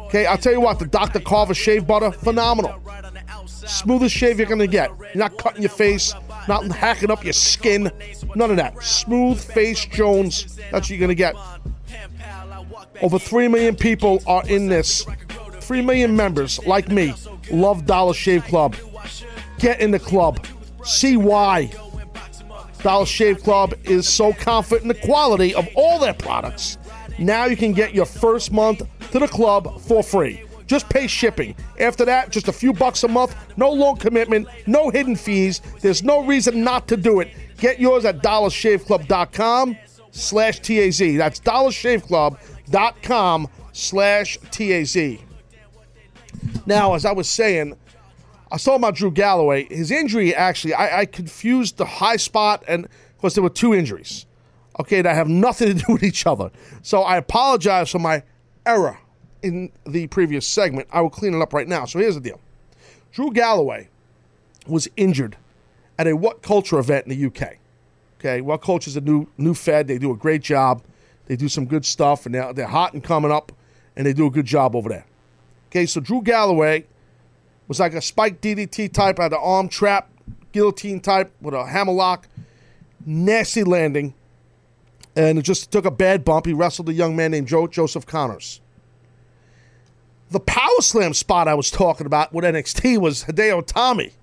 [0.06, 1.20] Okay, I'll tell you what, the Dr.
[1.20, 2.80] Carver shave butter, phenomenal.
[3.46, 4.92] Smoothest shave you're gonna get.
[5.00, 6.14] You're not cutting your face,
[6.48, 7.92] not hacking up your skin,
[8.36, 8.82] none of that.
[8.84, 11.36] Smooth face Jones, that's what you're gonna get.
[13.02, 15.06] Over 3 million people are in this.
[15.62, 17.14] 3 million members, like me,
[17.52, 18.76] love Dollar Shave Club.
[19.60, 20.46] Get in the club.
[20.84, 21.72] See why.
[22.82, 26.78] Dollar Shave Club is so confident in the quality of all their products.
[27.18, 28.82] Now you can get your first month
[29.12, 30.44] to the club for free.
[30.66, 31.56] Just pay shipping.
[31.80, 35.62] After that, just a few bucks a month, no long commitment, no hidden fees.
[35.82, 37.30] There's no reason not to do it.
[37.58, 39.78] Get yours at dollarshaveclub.com
[40.12, 41.00] slash TAZ.
[41.18, 42.38] That's dollarshaveclub.com
[43.74, 45.18] slash TAZ.
[46.66, 47.76] Now, as I was saying,
[48.52, 49.66] I saw about Drew Galloway.
[49.66, 53.74] His injury, actually, I, I confused the high spot and, of course, there were two
[53.74, 54.26] injuries,
[54.80, 56.52] okay, that have nothing to do with each other.
[56.82, 58.24] So I apologize for my
[58.66, 58.98] error
[59.42, 60.88] in the previous segment.
[60.92, 61.86] I will clean it up right now.
[61.86, 62.40] So here's the deal
[63.12, 63.90] Drew Galloway
[64.68, 65.38] was injured
[65.98, 67.58] at a What Culture event in the UK.
[68.20, 69.88] Okay, What Culture is a new new Fed.
[69.88, 70.82] They do a great job.
[71.30, 73.52] They do some good stuff, and they're, they're hot and coming up,
[73.96, 75.06] and they do a good job over there.
[75.68, 76.86] Okay, so Drew Galloway
[77.68, 80.10] was like a spike DDT type, had an arm trap,
[80.52, 82.28] guillotine type with a hammerlock,
[83.06, 84.16] nasty landing,
[85.16, 86.48] and it just took a bad bump.
[86.48, 88.60] He wrestled a young man named Joe Joseph Conners.
[90.32, 94.14] The power slam spot I was talking about with NXT was Hideo Itami.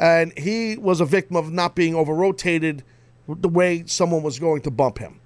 [0.00, 2.82] And he was a victim of not being over rotated
[3.28, 5.17] the way someone was going to bump him.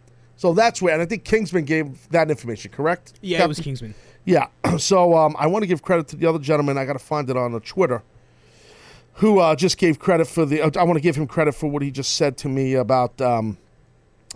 [0.43, 3.13] So that's where, and I think Kingsman gave that information, correct?
[3.21, 3.45] Yeah, Captain?
[3.45, 3.95] it was Kingsman.
[4.25, 4.49] Yeah.
[4.79, 6.79] So um, I want to give credit to the other gentleman.
[6.79, 8.03] I got to find it on Twitter,
[9.15, 10.63] who uh, just gave credit for the.
[10.63, 13.21] Uh, I want to give him credit for what he just said to me about.
[13.21, 13.59] Um,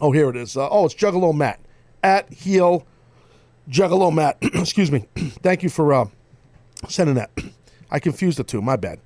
[0.00, 0.56] oh, here it is.
[0.56, 1.58] Uh, oh, it's Juggalo Matt
[2.04, 2.86] at heel
[3.68, 4.36] Juggalo Matt.
[4.42, 5.08] Excuse me.
[5.16, 6.06] Thank you for uh,
[6.86, 7.30] sending that.
[7.90, 8.62] I confused the two.
[8.62, 9.00] My bad.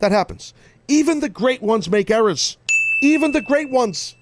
[0.00, 0.52] That happens.
[0.88, 2.58] Even the great ones make errors.
[3.00, 4.16] Even the great ones.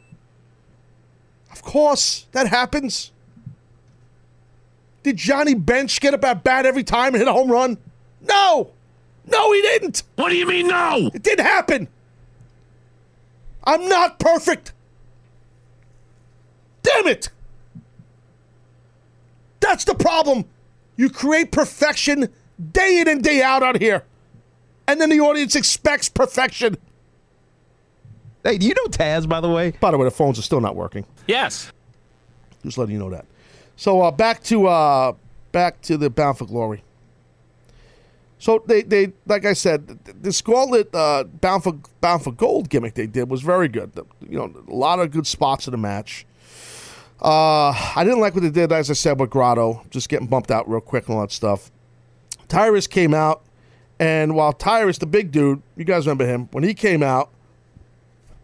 [1.55, 3.13] Of course, that happens.
[5.05, 7.79] Did Johnny Bench get up at bat every time and hit a home run?
[8.29, 8.73] No.
[9.25, 10.03] No, he didn't.
[10.17, 11.13] What do you mean, no?
[11.15, 11.87] It didn't happen.
[13.63, 14.73] I'm not perfect.
[16.83, 17.29] Damn it.
[19.61, 20.47] That's the problem.
[20.97, 22.31] You create perfection
[22.73, 24.03] day in and day out out here.
[24.89, 26.79] And then the audience expects perfection.
[28.45, 29.73] Hey, do you know Taz, by the way?
[29.81, 31.07] By the way, the phones are still not working.
[31.27, 31.73] Yes.
[32.63, 33.25] Just letting you know that.
[33.77, 35.15] So uh, back to uh,
[35.51, 36.83] back to the Bound for Glory.
[38.39, 42.95] So they, they like I said, the Scarlet uh, Bound for Bound for Gold gimmick
[42.95, 43.95] they did was very good.
[43.95, 46.27] The- you know, a lot of good spots in the match.
[47.23, 50.51] Uh, I didn't like what they did, as I said, with Grado, just getting bumped
[50.51, 51.71] out real quick and all that stuff.
[52.49, 53.43] Tyrus came out,
[53.99, 57.31] and while Tyrus, the big dude, you guys remember him, when he came out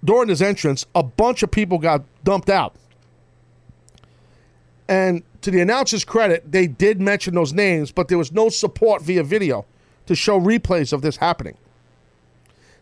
[0.04, 2.74] during his entrance, a bunch of people got dumped out.
[4.88, 9.02] And to the announcer's credit, they did mention those names, but there was no support
[9.02, 9.64] via video
[10.06, 11.56] to show replays of this happening.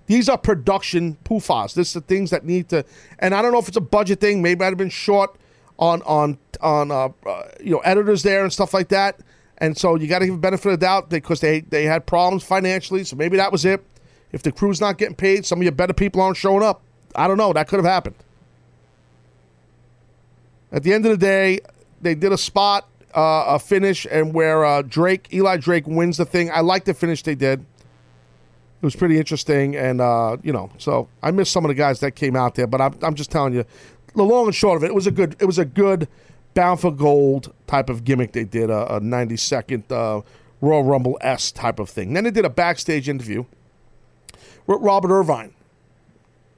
[0.07, 1.75] These are production poofahs.
[1.75, 2.85] This is the things that need to,
[3.19, 4.41] and I don't know if it's a budget thing.
[4.41, 5.37] Maybe I'd have been short
[5.79, 9.21] on on on uh, uh, you know editors there and stuff like that.
[9.59, 12.07] And so you got to give a benefit of the doubt because they they had
[12.07, 13.05] problems financially.
[13.05, 13.85] So maybe that was it.
[14.33, 16.83] If the crew's not getting paid, some of your better people aren't showing up.
[17.19, 17.53] I don't know.
[17.53, 18.15] That could have happened.
[20.71, 21.61] At the end of the day,
[22.01, 26.25] they did a spot, uh, a finish, and where uh, Drake, Eli Drake, wins the
[26.25, 26.51] thing.
[26.51, 27.61] I like the finish they did.
[27.61, 31.99] It was pretty interesting, and uh, you know, so I missed some of the guys
[32.01, 33.65] that came out there, but I'm, I'm just telling you,
[34.15, 36.07] the long and short of it, it was a good, it was a good
[36.55, 40.21] bound for gold type of gimmick they did, a, a 90 second uh,
[40.61, 42.13] Royal Rumble s type of thing.
[42.13, 43.45] Then they did a backstage interview
[44.67, 45.55] with Robert Irvine,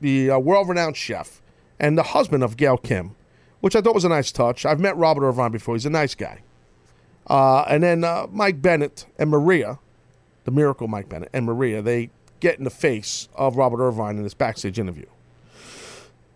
[0.00, 1.40] the uh, world renowned chef
[1.78, 3.16] and the husband of Gail Kim,
[3.60, 4.66] which I thought was a nice touch.
[4.66, 6.42] I've met Robert Irvine before; he's a nice guy.
[7.26, 9.78] Uh, and then uh, Mike Bennett and Maria,
[10.44, 14.22] the miracle Mike Bennett and Maria, they get in the face of Robert Irvine in
[14.22, 15.06] this backstage interview.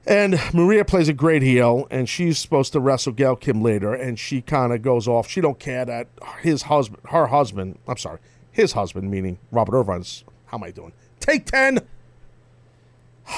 [0.06, 4.18] And Maria plays a great heel, and she's supposed to wrestle Gail Kim later, and
[4.18, 5.28] she kind of goes off.
[5.28, 6.08] She don't care that
[6.42, 8.18] his husband, her husband, I'm sorry,
[8.52, 10.24] his husband, meaning Robert Irvine's.
[10.46, 10.92] How am I doing?
[11.20, 11.80] Take ten.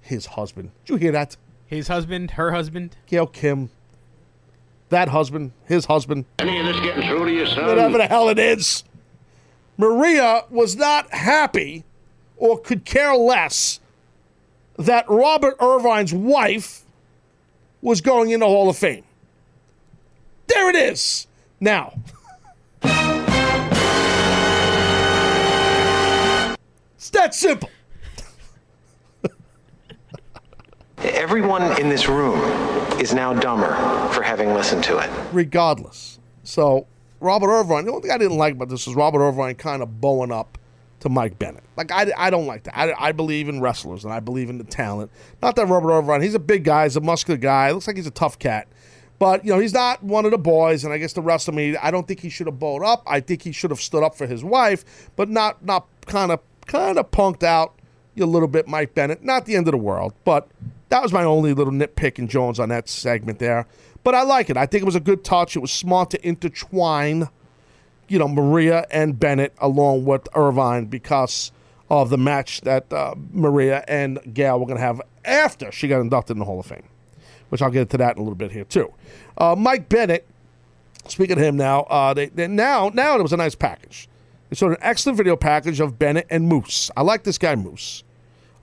[0.00, 0.70] His husband.
[0.84, 1.36] Did you hear that?
[1.66, 2.96] His husband, her husband.
[3.06, 3.70] Gail Kim.
[4.88, 6.24] That husband, his husband.
[6.38, 7.66] Any of this getting through to you, son?
[7.66, 8.84] whatever the hell it is.
[9.76, 11.84] Maria was not happy
[12.38, 13.80] or could care less
[14.78, 16.84] that Robert Irvine's wife
[17.82, 19.04] was going in the Hall of Fame.
[20.46, 21.26] There it is.
[21.60, 21.92] Now,
[26.96, 27.68] it's that simple.
[31.04, 32.38] Everyone in this room
[33.00, 33.74] is now dumber
[34.12, 35.10] for having listened to it.
[35.32, 36.18] regardless.
[36.42, 36.86] So
[37.20, 40.00] Robert Irvine, the only thing I didn't like about this is Robert Irvine kind of
[40.00, 40.58] bowing up
[41.00, 41.62] to Mike Bennett.
[41.76, 42.76] Like I, I don't like that.
[42.76, 45.12] I, I believe in wrestlers and I believe in the talent.
[45.40, 47.70] Not that Robert Irvine, he's a big guy, he's a muscular guy.
[47.70, 48.66] Looks like he's a tough cat.
[49.20, 51.54] But you know he's not one of the boys, and I guess the rest of
[51.54, 53.02] me, I don't think he should have bowed up.
[53.06, 56.40] I think he should have stood up for his wife, but not not kind of
[56.66, 57.77] kind of punked out
[58.20, 59.22] a little bit, Mike Bennett.
[59.22, 60.48] Not the end of the world, but
[60.88, 63.66] that was my only little nitpick in Jones on that segment there.
[64.04, 64.56] But I like it.
[64.56, 65.56] I think it was a good touch.
[65.56, 67.28] It was smart to intertwine,
[68.08, 71.52] you know, Maria and Bennett along with Irvine because
[71.90, 76.00] of the match that uh, Maria and Gail were going to have after she got
[76.00, 76.84] inducted in the Hall of Fame,
[77.48, 78.92] which I'll get into that in a little bit here too.
[79.36, 80.26] Uh, Mike Bennett,
[81.06, 84.08] speaking of him now, uh, they, they now now it was a nice package.
[84.48, 86.90] They showed an excellent video package of Bennett and Moose.
[86.96, 88.04] I like this guy Moose.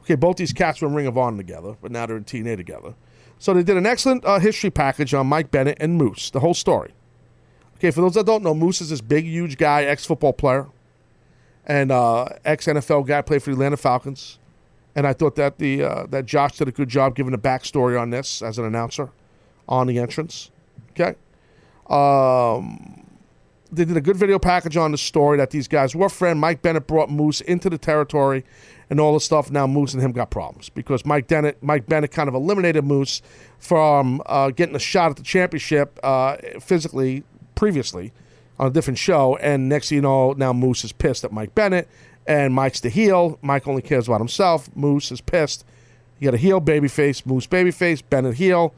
[0.05, 2.57] Okay, both these cats were in Ring of Honor together, but now they're in TNA
[2.57, 2.93] together.
[3.39, 6.53] So they did an excellent uh, history package on Mike Bennett and Moose, the whole
[6.53, 6.93] story.
[7.77, 10.67] Okay, for those that don't know, Moose is this big, huge guy, ex football player,
[11.65, 14.37] and uh, ex NFL guy, played for the Atlanta Falcons.
[14.93, 17.99] And I thought that the uh, that Josh did a good job giving a backstory
[17.99, 19.09] on this as an announcer
[19.67, 20.51] on the entrance.
[20.91, 21.15] Okay,
[21.89, 23.04] um,
[23.75, 26.39] they did a good video package on the story that these guys were friend.
[26.39, 28.43] Mike Bennett brought Moose into the territory
[28.89, 29.51] and all the stuff.
[29.51, 33.21] Now Moose and him got problems because Mike Bennett, Mike Bennett kind of eliminated Moose
[33.59, 37.23] from uh, getting a shot at the championship uh, physically
[37.55, 38.13] previously
[38.59, 39.35] on a different show.
[39.37, 41.87] And next thing you know, now Moose is pissed at Mike Bennett,
[42.25, 43.37] and Mike's the heel.
[43.41, 44.73] Mike only cares about himself.
[44.75, 45.65] Moose is pissed.
[46.19, 48.73] You got a heel babyface, Moose babyface, Bennett heel.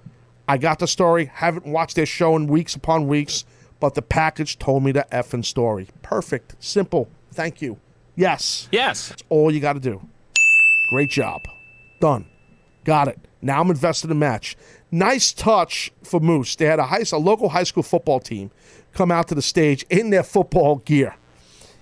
[0.48, 1.26] I got the story.
[1.26, 3.46] Haven't watched their show in weeks upon weeks,
[3.80, 5.88] but the package told me the effing story.
[6.02, 6.56] Perfect.
[6.60, 7.10] Simple.
[7.32, 7.78] Thank you.
[8.16, 8.68] Yes.
[8.72, 9.10] Yes.
[9.10, 10.02] That's all you got to do.
[10.90, 11.42] Great job.
[12.00, 12.26] Done.
[12.84, 13.20] Got it.
[13.42, 14.58] Now I'm invested in the match.
[14.92, 16.56] Nice touch for Moose.
[16.56, 18.52] They had a high, a local high school football team
[18.94, 21.16] come out to the stage in their football gear.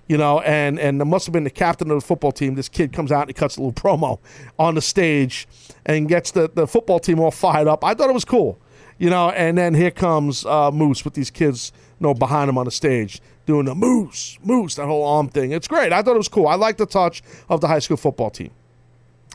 [0.08, 2.54] You know, and and it must have been the captain of the football team.
[2.56, 4.20] This kid comes out and he cuts a little promo
[4.60, 5.48] on the stage
[5.86, 7.84] and gets the, the football team all fired up.
[7.84, 8.60] I thought it was cool.
[8.98, 12.58] You know, and then here comes uh, Moose with these kids, you know, behind him
[12.58, 15.52] on the stage doing the moose, moose, that whole arm thing.
[15.52, 15.94] It's great.
[15.94, 16.48] I thought it was cool.
[16.48, 18.52] I like the touch of the high school football team.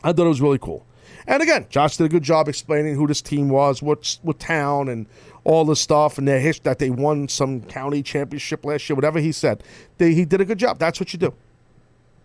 [0.03, 0.85] I thought it was really cool.
[1.27, 4.89] And again, Josh did a good job explaining who this team was, what what town,
[4.89, 5.05] and
[5.43, 8.95] all the stuff, and their history that they won some county championship last year.
[8.95, 9.63] Whatever he said,
[9.97, 10.79] they, he did a good job.
[10.79, 11.33] That's what you do.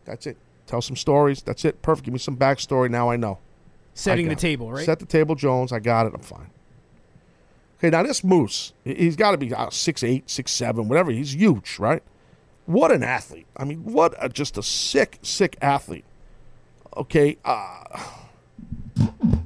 [0.06, 0.38] That's it.
[0.66, 1.42] Tell some stories.
[1.42, 1.82] That's it.
[1.82, 2.06] Perfect.
[2.06, 2.90] Give me some backstory.
[2.90, 3.38] Now I know.
[3.94, 4.38] Setting I the it.
[4.38, 4.84] table, right?
[4.84, 5.72] Set the table, Jones.
[5.72, 6.12] I got it.
[6.14, 6.50] I'm fine.
[7.78, 11.10] Okay, now this Moose, he- he's got to be uh, six eight, six seven, whatever.
[11.10, 12.02] He's huge, right?
[12.66, 13.46] What an athlete!
[13.56, 16.04] I mean, what a, just a sick, sick athlete.
[16.96, 17.84] Okay, uh,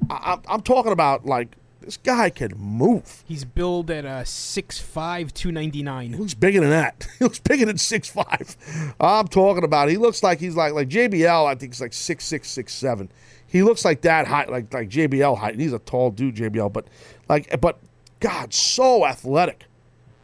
[0.09, 3.25] I, I'm- I'm talking about like this guy can move.
[3.27, 6.13] He's billed at uh, 6'5", 299.
[6.13, 7.07] He looks bigger than that.
[7.19, 8.57] He looks bigger than six five.
[9.01, 9.89] I'm talking about.
[9.89, 11.47] He looks like he's like like JBL.
[11.47, 13.11] I think he's like six six six seven.
[13.47, 15.59] He looks like that height, like like JBL height.
[15.59, 16.87] He's a tall dude, JBL, but
[17.29, 17.79] like but
[18.21, 19.65] God, so athletic.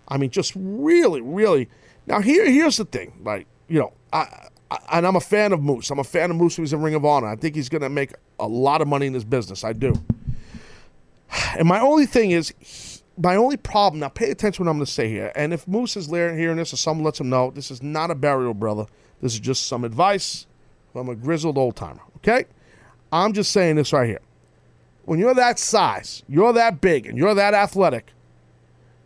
[0.09, 1.69] I mean, just really, really.
[2.07, 3.21] Now here here's the thing.
[3.25, 5.91] Like you know, I, I and I'm a fan of Moose.
[5.91, 6.57] I'm a fan of Moose.
[6.57, 7.29] He's in Ring of Honor.
[7.29, 9.65] I think he's going to make a lot of money in this business.
[9.65, 9.95] I do.
[11.57, 14.01] And my only thing is, my only problem.
[14.01, 15.33] Now, pay attention to what I'm going to say here.
[15.35, 18.15] And if Moose is hearing this, or someone lets him know, this is not a
[18.15, 18.87] burial, brother.
[19.21, 20.47] This is just some advice
[20.93, 22.01] from a grizzled old timer.
[22.19, 22.45] Okay,
[23.13, 24.21] I'm just saying this right here.
[25.07, 28.13] When you're that size, you're that big, and you're that athletic,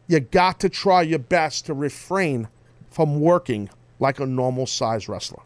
[0.09, 2.49] you got to try your best to refrain
[2.91, 3.69] from working
[4.01, 5.43] like a normal size wrestler.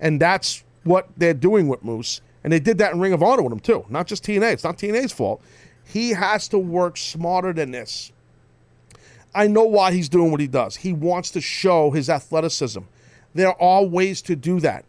[0.00, 2.20] And that's what they're doing with Moose.
[2.44, 3.84] And they did that in Ring of Honor with him, too.
[3.90, 4.52] Not just TNA.
[4.52, 5.42] It's not TNA's fault.
[5.84, 8.12] He has to work smarter than this.
[9.34, 10.76] I know why he's doing what he does.
[10.76, 12.82] He wants to show his athleticism.
[13.34, 14.84] There are ways to do that.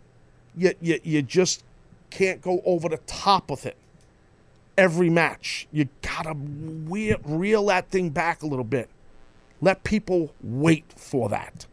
[0.56, 1.64] You, you, you just
[2.12, 3.76] can't go over the top with it
[4.80, 5.68] every match.
[5.74, 8.90] You gotta reel, reel that thing back a little bit.
[9.60, 11.68] Let people wait for that.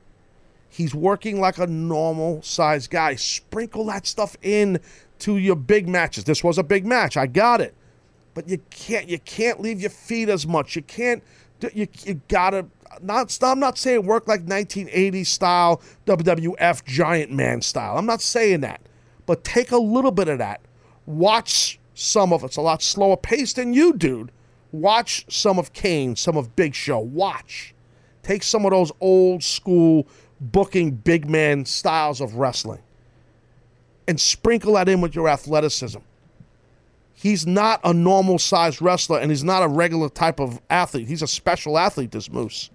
[0.68, 3.14] He's working like a normal sized guy.
[3.14, 4.80] Sprinkle that stuff in
[5.20, 6.24] to your big matches.
[6.24, 7.16] This was a big match.
[7.16, 7.74] I got it.
[8.34, 10.74] But you can't you can't leave your feet as much.
[10.74, 11.22] You can't
[11.72, 12.66] you, you gotta
[13.00, 17.96] not I'm not saying work like 1980s style WWF giant man style.
[17.96, 18.80] I'm not saying that.
[19.26, 20.60] But take a little bit of that.
[21.06, 24.30] Watch some of it's a lot slower paced than you, dude.
[24.70, 26.98] Watch some of Kane, some of Big Show.
[26.98, 27.74] Watch.
[28.22, 30.06] Take some of those old school
[30.38, 32.82] booking big man styles of wrestling
[34.06, 36.00] and sprinkle that in with your athleticism.
[37.14, 41.08] He's not a normal sized wrestler and he's not a regular type of athlete.
[41.08, 42.68] He's a special athlete, this Moose.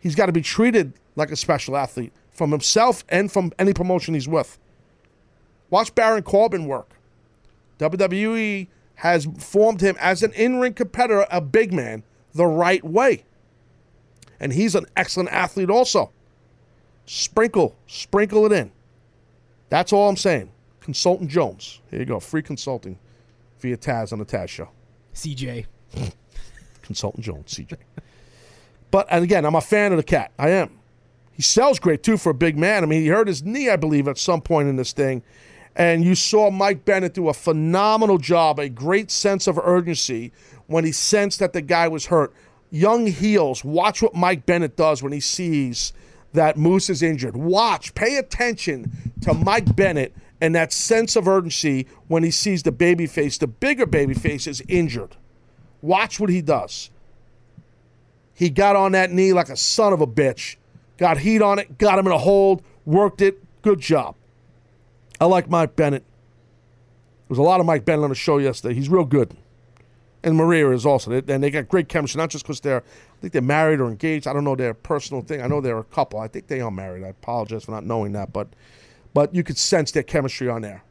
[0.00, 4.14] He's got to be treated like a special athlete from himself and from any promotion
[4.14, 4.58] he's with.
[5.68, 6.97] Watch Baron Corbin work.
[7.78, 12.02] WWE has formed him as an in ring competitor, a big man,
[12.34, 13.24] the right way.
[14.40, 16.12] And he's an excellent athlete also.
[17.06, 18.70] Sprinkle, sprinkle it in.
[19.68, 20.50] That's all I'm saying.
[20.80, 21.80] Consultant Jones.
[21.90, 22.20] Here you go.
[22.20, 22.98] Free consulting
[23.60, 24.70] via Taz on the Taz show.
[25.14, 25.66] CJ.
[26.82, 27.76] Consultant Jones, CJ.
[28.90, 30.32] But and again, I'm a fan of the cat.
[30.38, 30.78] I am.
[31.32, 32.82] He sells great too for a big man.
[32.82, 35.22] I mean, he hurt his knee, I believe, at some point in this thing.
[35.76, 40.32] And you saw Mike Bennett do a phenomenal job, a great sense of urgency
[40.66, 42.34] when he sensed that the guy was hurt.
[42.70, 45.92] Young heels, watch what Mike Bennett does when he sees
[46.32, 47.36] that Moose is injured.
[47.36, 52.72] Watch, pay attention to Mike Bennett and that sense of urgency when he sees the
[52.72, 55.16] babyface, the bigger babyface, is injured.
[55.82, 56.90] Watch what he does.
[58.34, 60.56] He got on that knee like a son of a bitch,
[60.96, 63.42] got heat on it, got him in a hold, worked it.
[63.62, 64.14] Good job.
[65.20, 66.04] I like Mike Bennett.
[66.04, 68.74] There was a lot of Mike Bennett on the show yesterday.
[68.74, 69.36] He's real good.
[70.22, 71.12] And Maria is also.
[71.12, 74.26] And they got great chemistry, not just because they're, I think they're married or engaged.
[74.26, 75.42] I don't know their personal thing.
[75.42, 76.18] I know they're a couple.
[76.18, 77.04] I think they are married.
[77.04, 78.32] I apologize for not knowing that.
[78.32, 78.48] But,
[79.14, 80.82] but you could sense their chemistry on there.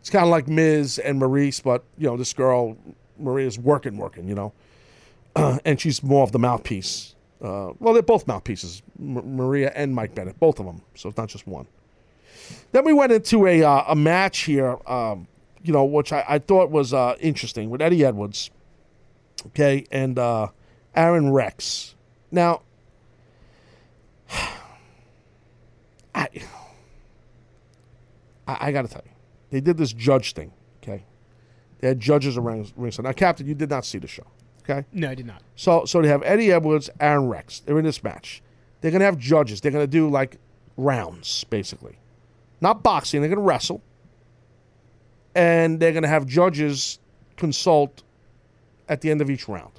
[0.00, 2.76] It's kind of like Miz and Maryse, but, you know, this girl,
[3.18, 4.52] Maria's working, working, you know.
[5.64, 7.14] and she's more of the mouthpiece.
[7.42, 10.82] Uh, well, they're both mouthpieces, M- Maria and Mike Bennett, both of them.
[10.94, 11.66] So it's not just one.
[12.72, 15.28] Then we went into a uh, a match here, um,
[15.62, 18.50] you know, which I, I thought was uh, interesting with Eddie Edwards,
[19.48, 20.48] okay, and uh,
[20.94, 21.94] Aron Rex.
[22.30, 22.62] Now,
[26.14, 26.28] I
[28.46, 29.12] I, I got to tell you,
[29.50, 30.52] they did this judge thing,
[30.82, 31.04] okay.
[31.78, 33.04] They had judges around ringside.
[33.04, 34.26] Now, Captain, you did not see the show,
[34.62, 34.84] okay?
[34.92, 35.42] No, I did not.
[35.54, 37.60] So so they have Eddie Edwards, Aron Rex.
[37.60, 38.42] They're in this match.
[38.80, 39.60] They're gonna have judges.
[39.60, 40.38] They're gonna do like
[40.76, 41.98] rounds, basically.
[42.64, 43.82] Not boxing, they're going to wrestle.
[45.34, 46.98] And they're going to have judges
[47.36, 48.02] consult
[48.88, 49.72] at the end of each round.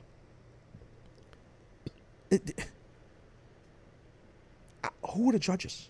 [2.30, 2.68] It-
[5.10, 5.90] who are the judges?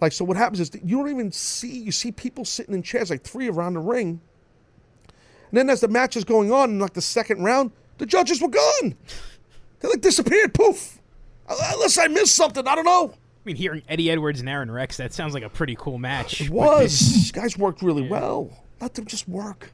[0.00, 3.08] Like, so what happens is you don't even see, you see people sitting in chairs,
[3.08, 4.20] like three around the ring.
[5.50, 8.42] And then as the match is going on in like the second round, the judges
[8.42, 8.96] were gone.
[9.78, 10.98] They like disappeared, poof.
[11.48, 13.14] Uh, Unless I missed something, I don't know.
[13.44, 16.40] I mean, hearing Eddie Edwards and Aron Rex, that sounds like a pretty cool match.
[16.40, 16.98] It was.
[17.00, 18.56] These guys worked really well.
[18.80, 19.72] Let them just work.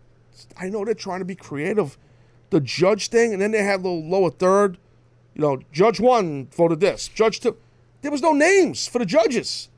[0.56, 1.98] I know they're trying to be creative.
[2.48, 4.78] The judge thing, and then they had the lower third.
[5.34, 7.58] You know, judge one voted this, judge two.
[8.00, 9.68] There was no names for the judges.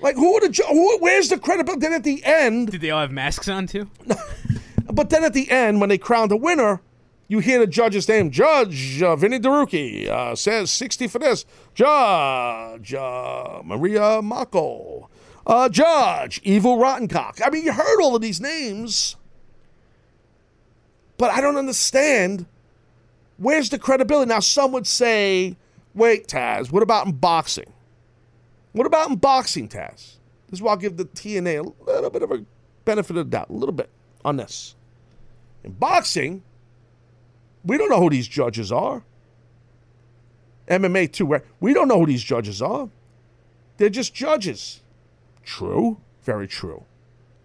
[0.00, 0.98] Like who are the ju- who?
[0.98, 1.80] Where's the credibility?
[1.80, 3.88] Then at the end, Did they all have masks on too?
[4.92, 6.82] but then at the end, when they crowned the winner,
[7.32, 8.30] you hear the judge's name.
[8.30, 11.46] Judge uh, Vinny DeRucchi uh, says 60 for this.
[11.72, 15.08] Judge uh, Maria Mako.
[15.46, 17.40] Uh, Judge Evil Rottencock.
[17.42, 19.16] I mean, you heard all of these names,
[21.16, 22.44] but I don't understand.
[23.38, 24.28] Where's the credibility?
[24.28, 25.56] Now, some would say,
[25.94, 27.72] wait, Taz, what about in boxing?
[28.72, 30.16] What about in boxing, Taz?
[30.50, 32.44] This is why I'll give the TNA a little bit of a
[32.84, 33.88] benefit of the doubt, a little bit
[34.22, 34.74] on this.
[35.64, 36.42] In boxing,
[37.64, 39.02] we don't know who these judges are.
[40.68, 41.42] MMA too, right?
[41.60, 42.88] We don't know who these judges are.
[43.76, 44.80] They're just judges.
[45.42, 46.84] True, very true.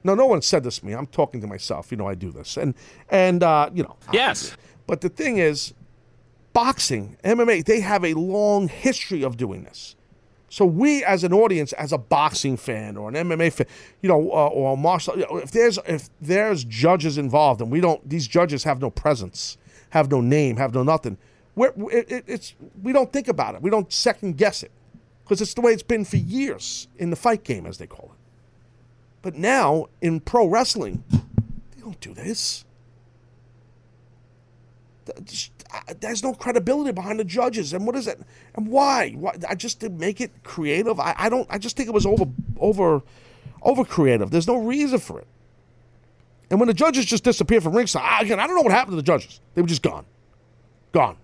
[0.03, 0.93] No, no one said this to me.
[0.93, 1.91] I'm talking to myself.
[1.91, 2.75] You know, I do this, and
[3.09, 3.95] and uh, you know.
[4.13, 4.55] Yes.
[4.85, 5.73] But the thing is,
[6.53, 9.95] boxing, MMA, they have a long history of doing this.
[10.49, 13.67] So we, as an audience, as a boxing fan or an MMA fan,
[14.01, 17.69] you know, uh, or a martial, you know, if there's if there's judges involved and
[17.69, 19.57] we don't, these judges have no presence,
[19.91, 21.17] have no name, have no nothing.
[21.55, 22.53] We're, it, it- it's
[22.83, 23.61] we don't think about it.
[23.61, 24.71] We don't second guess it
[25.23, 28.11] because it's the way it's been for years in the fight game, as they call
[28.13, 28.19] it.
[29.21, 32.63] But now in pro wrestling, they don't do this.
[35.99, 38.19] There's no credibility behind the judges, and what is it?
[38.55, 39.11] And why?
[39.11, 39.35] Why?
[39.47, 40.99] I just to make it creative.
[40.99, 41.47] I, I don't.
[41.49, 42.25] I just think it was over,
[42.59, 43.01] over,
[43.61, 44.31] over creative.
[44.31, 45.27] There's no reason for it.
[46.49, 48.93] And when the judges just disappeared from ringside, I- again, I don't know what happened
[48.93, 49.41] to the judges.
[49.53, 50.05] They were just gone,
[50.91, 51.17] gone.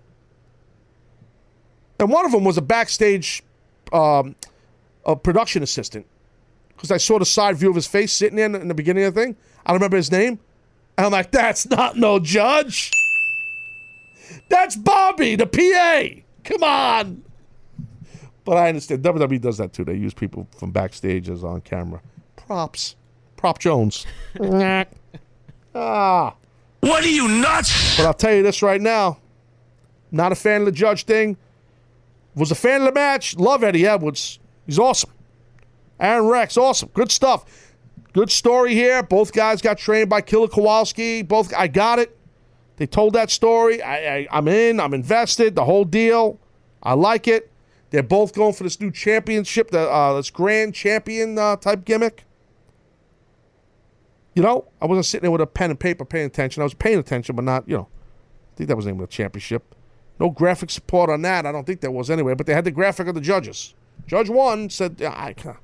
[1.98, 3.42] And one of them was a backstage,
[3.92, 4.34] um,
[5.06, 6.06] a production assistant,
[6.76, 9.14] because I saw the side view of his face sitting in, in the beginning of
[9.14, 9.36] the thing.
[9.64, 10.38] I don't remember his name.
[10.98, 12.90] And I'm like, that's not no judge.
[14.48, 16.20] That's Bobby, the PA.
[16.44, 17.24] Come on.
[18.44, 19.84] But I understand WWE does that too.
[19.84, 22.00] They use people from backstage as on camera.
[22.36, 22.96] Props.
[23.36, 24.06] Prop Jones.
[25.74, 26.34] ah.
[26.80, 27.96] What are you nuts?
[27.96, 29.18] But I'll tell you this right now.
[30.10, 31.36] Not a fan of the judge thing.
[32.34, 33.36] Was a fan of the match.
[33.36, 34.38] Love Eddie Edwards.
[34.66, 35.10] He's awesome.
[35.98, 36.90] Aron Rex, awesome.
[36.92, 37.72] Good stuff.
[38.12, 39.02] Good story here.
[39.02, 41.22] Both guys got trained by Killer Kowalski.
[41.22, 42.16] Both I got it.
[42.76, 43.80] They told that story.
[43.82, 44.80] I, I, I'm in.
[44.80, 45.54] I'm invested.
[45.54, 46.38] The whole deal.
[46.82, 47.50] I like it.
[47.90, 52.24] They're both going for this new championship, the uh, this grand champion uh, type gimmick.
[54.34, 56.60] You know, I wasn't sitting there with a pen and paper paying attention.
[56.60, 57.88] I was paying attention, but not, you know,
[58.52, 59.74] I think that was the name of the championship.
[60.18, 61.46] No graphic support on that.
[61.46, 63.74] I don't think there was anyway, but they had the graphic of the judges.
[64.06, 65.56] Judge one said, I can't.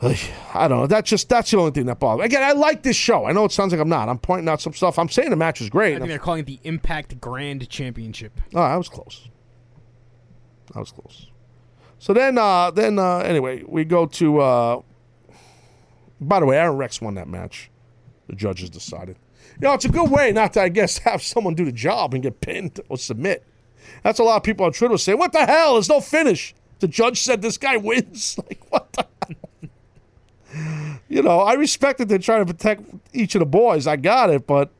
[0.54, 0.86] I don't know.
[0.86, 2.20] That's just that's the only thing that bothers.
[2.20, 2.26] me.
[2.26, 3.24] Again, I like this show.
[3.26, 4.08] I know it sounds like I'm not.
[4.08, 4.98] I'm pointing out some stuff.
[4.98, 5.96] I'm saying the match is great.
[5.96, 8.40] I think they're calling it the Impact Grand Championship.
[8.54, 9.28] Oh, I was close.
[10.74, 11.26] I was close.
[11.98, 14.40] So then, uh, then uh, anyway, we go to.
[14.40, 14.82] Uh,
[16.20, 17.70] by the way, Aron Rex won that match.
[18.26, 19.16] The judges decided.
[19.60, 22.14] You know, it's a good way not to, I guess, have someone do the job
[22.14, 23.44] and get pinned or submit.
[24.02, 25.74] That's a lot of people on Twitter saying, "What the hell?
[25.74, 28.38] There's no finish." The judge said this guy wins.
[28.48, 29.70] Like what the hell?
[31.08, 32.82] You know, I respect that they're trying to protect
[33.12, 33.86] each of the boys.
[33.86, 34.70] I got it, but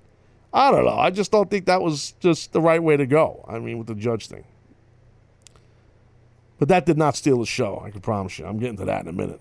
[0.53, 0.97] I don't know.
[0.97, 3.45] I just don't think that was just the right way to go.
[3.49, 4.45] I mean, with the judge thing.
[6.59, 7.83] But that did not steal the show.
[7.85, 8.47] I can promise you.
[8.47, 9.41] I'm getting to that in a minute.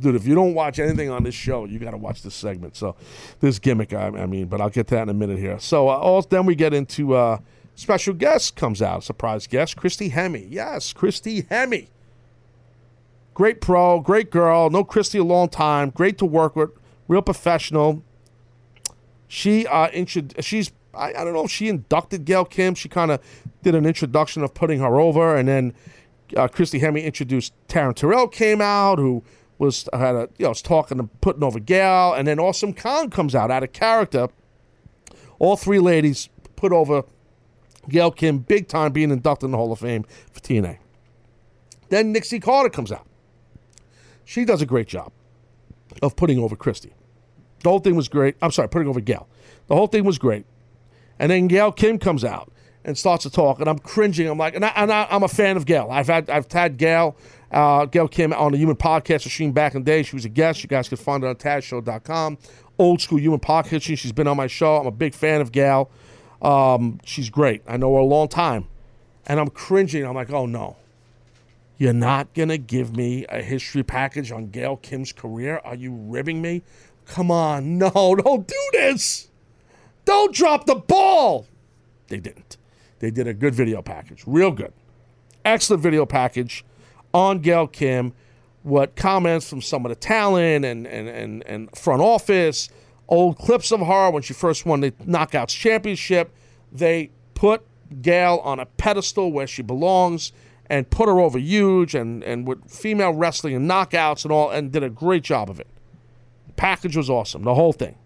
[0.00, 2.76] Dude, if you don't watch anything on this show, you got to watch this segment.
[2.76, 2.94] So,
[3.40, 5.58] this gimmick, I, I mean, but I'll get to that in a minute here.
[5.58, 7.38] So, uh, then we get into uh,
[7.74, 10.46] special guest comes out, surprise guest, Christy Hemme.
[10.48, 11.88] Yes, Christy Hemme.
[13.34, 14.70] Great pro, great girl.
[14.70, 15.90] Know Christy a long time.
[15.90, 16.70] Great to work with.
[17.08, 18.02] Real professional.
[19.26, 19.88] She uh,
[20.40, 22.74] she's I, I don't know she inducted Gail Kim.
[22.74, 23.20] She kind of
[23.62, 25.74] did an introduction of putting her over, and then
[26.36, 29.24] uh, Christy Hemme introduced Taryn Terrell came out, who
[29.62, 33.08] was had a you know was talking and putting over Gail, and then Awesome Kong
[33.08, 34.28] comes out out of character.
[35.38, 37.04] All three ladies put over
[37.88, 40.78] Gail Kim big time, being inducted in the Hall of Fame for TNA.
[41.88, 43.06] Then Dixie Carter comes out.
[44.24, 45.12] She does a great job
[46.02, 46.92] of putting over Christy.
[47.62, 48.36] The whole thing was great.
[48.42, 49.28] I'm sorry, putting over Gail.
[49.68, 50.44] The whole thing was great.
[51.18, 52.51] And then Gail Kim comes out
[52.84, 54.28] and starts to talk, and I'm cringing.
[54.28, 55.88] I'm like, and, I, am a fan of Gail.
[55.90, 57.16] I've had I've had Gail,
[57.50, 60.02] uh, Gail Kim on the Human Podcast machine back in the day.
[60.02, 60.62] She was a guest.
[60.62, 62.38] You guys can find her on TazShow.com.
[62.78, 63.82] Old school Human Podcast.
[63.82, 64.76] She's been on my show.
[64.76, 65.90] I'm a big fan of Gail.
[66.40, 67.62] Um, she's great.
[67.68, 68.66] I know her a long time,
[69.26, 70.04] and I'm cringing.
[70.04, 70.76] I'm like, oh no.
[71.78, 75.60] You're not to give me a history package on Gail Kim's career?
[75.64, 76.62] Are you ribbing me?
[77.06, 77.78] Come on.
[77.78, 79.28] No, don't do this.
[80.04, 81.46] Don't drop the ball.
[82.06, 82.56] They didn't.
[83.02, 84.72] They did a good video package, real good.
[85.44, 86.64] Excellent video package
[87.12, 88.12] on Gail Kim.
[88.62, 92.68] What comments from some of the talent and, and, and, and front office,
[93.08, 96.32] old clips of her when she first won the Knockouts Championship.
[96.70, 97.66] They put
[98.00, 100.30] Gail on a pedestal where she belongs
[100.66, 104.70] and put her over huge and, and with female wrestling and knockouts and all, and
[104.70, 105.66] did a great job of it.
[106.46, 107.96] The package was awesome, the whole thing.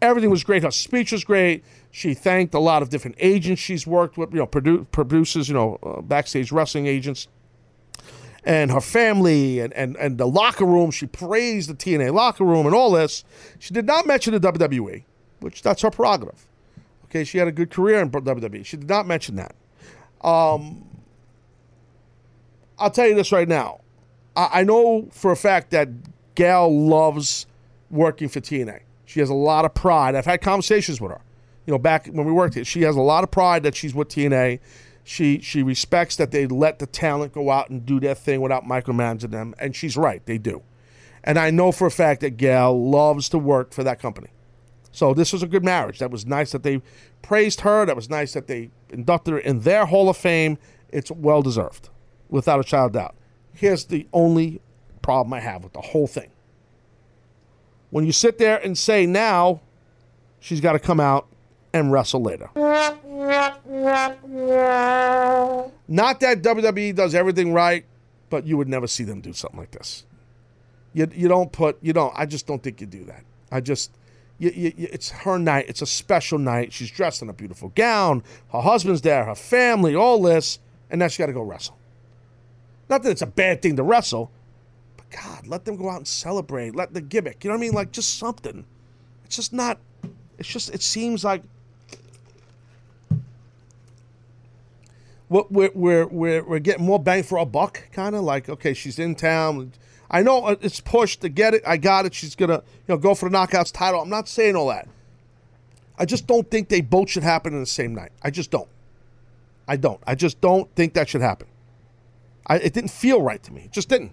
[0.00, 0.62] Everything was great.
[0.62, 1.64] Her speech was great.
[1.94, 5.54] She thanked a lot of different agents she's worked with, you know, produ- producers, you
[5.54, 7.28] know, uh, backstage wrestling agents,
[8.44, 10.90] and her family and, and, and the locker room.
[10.90, 13.24] She praised the TNA locker room and all this.
[13.58, 15.04] She did not mention the WWE,
[15.40, 16.46] which that's her prerogative.
[17.04, 18.64] Okay, she had a good career in WWE.
[18.64, 19.54] She did not mention that.
[20.22, 20.86] Um,
[22.78, 23.80] I'll tell you this right now.
[24.34, 25.90] I, I know for a fact that
[26.34, 27.44] Gail loves
[27.90, 28.80] working for TNA.
[29.04, 30.14] She has a lot of pride.
[30.14, 31.20] I've had conversations with her.
[31.66, 33.94] You know, back when we worked here, she has a lot of pride that she's
[33.94, 34.60] with TNA.
[35.04, 38.64] She she respects that they let the talent go out and do their thing without
[38.64, 40.62] micromanaging them, and she's right, they do.
[41.24, 44.28] And I know for a fact that Gail loves to work for that company.
[44.90, 45.98] So this was a good marriage.
[45.98, 46.82] That was nice that they
[47.22, 47.86] praised her.
[47.86, 50.58] That was nice that they inducted her in their Hall of Fame.
[50.90, 51.88] It's well deserved
[52.28, 53.14] without a child doubt.
[53.54, 54.60] Here's the only
[55.00, 56.30] problem I have with the whole thing.
[57.90, 59.60] When you sit there and say now,
[60.40, 61.26] she's got to come out
[61.72, 62.50] and wrestle later.
[65.88, 67.84] Not that WWE does everything right,
[68.30, 70.04] but you would never see them do something like this.
[70.94, 73.24] You, you don't put, you don't, I just don't think you do that.
[73.50, 73.90] I just,
[74.38, 75.66] you, you, it's her night.
[75.68, 76.72] It's a special night.
[76.72, 78.22] She's dressed in a beautiful gown.
[78.50, 80.58] Her husband's there, her family, all this,
[80.90, 81.78] and now she got to go wrestle.
[82.88, 84.30] Not that it's a bad thing to wrestle,
[84.96, 86.74] but God, let them go out and celebrate.
[86.74, 87.72] Let the gimmick, you know what I mean?
[87.72, 88.66] Like just something.
[89.24, 89.78] It's just not.
[90.38, 90.74] It's just.
[90.74, 91.42] It seems like
[95.32, 98.98] we're we're we're, we're getting more bang for our buck, kind of like okay, she's
[98.98, 99.72] in town.
[100.10, 101.62] I know uh, it's pushed to get it.
[101.66, 102.14] I got it.
[102.14, 104.02] She's gonna you know go for the knockouts title.
[104.02, 104.88] I'm not saying all that.
[105.98, 108.12] I just don't think they both should happen in the same night.
[108.22, 108.68] I just don't.
[109.66, 110.00] I don't.
[110.06, 111.48] I just don't think that should happen.
[112.46, 113.62] I, it didn't feel right to me.
[113.62, 114.12] It just didn't.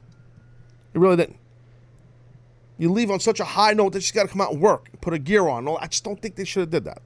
[0.93, 1.37] It really didn't.
[2.77, 4.87] You leave on such a high note that she's got to come out and work,
[4.91, 5.67] and put a gear on.
[5.67, 7.01] I just don't think they should have did that.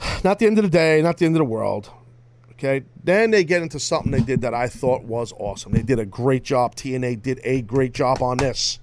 [0.24, 1.90] Not the end of the day, not the end of the world.
[2.58, 2.84] Okay.
[3.04, 5.72] Then they get into something they did that I thought was awesome.
[5.72, 6.74] They did a great job.
[6.74, 8.78] TNA did a great job on this.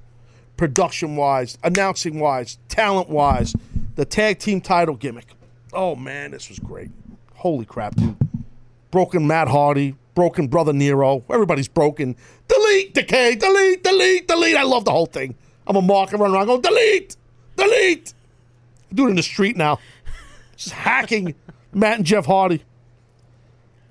[0.57, 3.55] Production wise, announcing wise, talent wise,
[3.95, 5.33] the tag team title gimmick.
[5.73, 6.91] Oh man, this was great.
[7.33, 8.15] Holy crap, dude.
[8.91, 11.23] Broken Matt Hardy, broken brother Nero.
[11.29, 12.15] Everybody's broken.
[12.47, 14.55] Delete, decay, delete, delete, delete.
[14.55, 15.35] I love the whole thing.
[15.65, 17.15] I'm a marker running around going, delete,
[17.55, 18.13] delete.
[18.91, 19.79] I do it in the street now.
[20.55, 21.33] Just hacking
[21.73, 22.63] Matt and Jeff Hardy.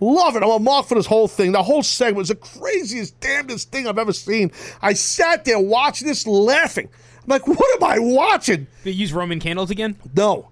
[0.02, 0.42] Love it.
[0.42, 1.52] I'm a mark for this whole thing.
[1.52, 4.50] The whole segment was the craziest, damnedest thing I've ever seen.
[4.82, 6.88] I sat there watching this laughing.
[7.22, 8.66] I'm like, what am I watching?
[8.82, 9.96] They use Roman candles again?
[10.16, 10.48] No.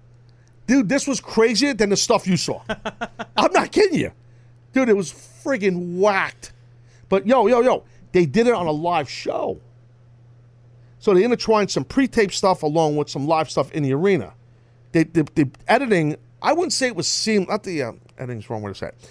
[0.67, 2.61] Dude, this was crazier than the stuff you saw.
[3.35, 4.13] I'm not kidding you.
[4.71, 6.53] Dude, it was friggin' whacked.
[7.09, 7.83] But yo, yo, yo,
[8.13, 9.59] they did it on a live show.
[10.99, 14.33] So they intertwined some pre-tape stuff along with some live stuff in the arena.
[14.93, 17.49] They, the, the editing, I wouldn't say it was seamless.
[17.49, 19.09] Not the uh, editing's wrong way to say it.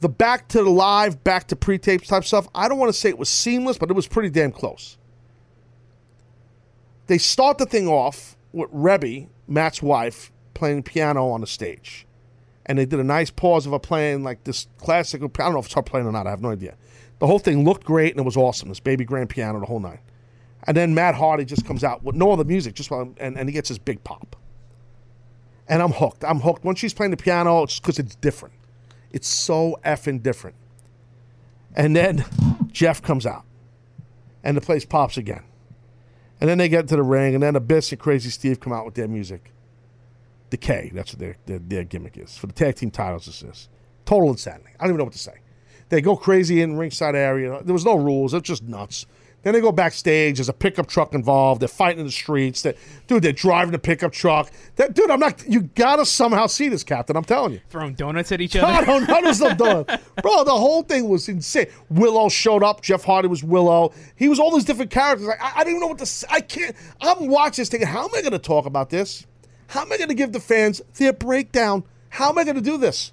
[0.00, 2.48] The back to the live, back to pre-tape type stuff.
[2.54, 4.96] I don't want to say it was seamless, but it was pretty damn close.
[7.06, 12.06] They start the thing off with Reby, Matt's wife, playing piano on the stage
[12.70, 15.20] and they did a nice pause of her playing like this classic.
[15.20, 16.28] I don't know if it's her playing or not.
[16.28, 16.76] I have no idea.
[17.18, 18.68] The whole thing looked great and it was awesome.
[18.68, 19.98] This baby grand piano, the whole nine.
[20.64, 23.48] And then Matt Hardy just comes out with no other music, just while, and, and
[23.48, 24.36] he gets his big pop.
[25.66, 26.24] And I'm hooked.
[26.24, 26.64] I'm hooked.
[26.64, 28.54] Once she's playing the piano, it's because it's different.
[29.10, 30.56] It's so effing different.
[31.74, 32.24] And then
[32.72, 33.44] Jeff comes out,
[34.42, 35.44] and the place pops again.
[36.40, 38.84] And then they get to the ring, and then Abyss and Crazy Steve come out
[38.84, 39.52] with their music.
[40.48, 40.90] Decay.
[40.94, 42.36] That's what their, their, their gimmick is.
[42.36, 43.68] For the tag team titles, this is.
[44.04, 44.70] Total insanity.
[44.78, 45.40] I don't even know what to say.
[45.90, 47.62] They go crazy in ringside area.
[47.62, 48.32] There was no rules.
[48.34, 49.06] It's just nuts.
[49.42, 50.36] Then they go backstage.
[50.36, 51.60] There's a pickup truck involved.
[51.62, 52.62] They're fighting in the streets.
[52.62, 52.74] They,
[53.06, 54.50] dude, they're driving the pickup truck.
[54.76, 55.42] That, dude, I'm not.
[55.48, 57.16] You gotta somehow see this, Captain.
[57.16, 57.60] I'm telling you.
[57.70, 58.66] Throwing donuts at each other.
[58.86, 59.06] what I'm.
[60.22, 61.66] Bro, the whole thing was insane.
[61.88, 62.82] Willow showed up.
[62.82, 63.92] Jeff Hardy was Willow.
[64.16, 65.26] He was all these different characters.
[65.26, 66.26] Like, I, I didn't even know what to say.
[66.30, 66.76] I can't.
[67.00, 69.26] I'm watching this thinking, how am I going to talk about this?
[69.68, 71.84] How am I going to give the fans their breakdown?
[72.10, 73.12] How am I going to do this?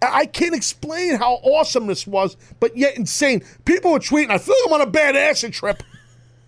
[0.00, 3.42] I can't explain how awesome this was, but yet insane.
[3.64, 5.82] People were tweeting, I feel like I'm on a bad acid trip.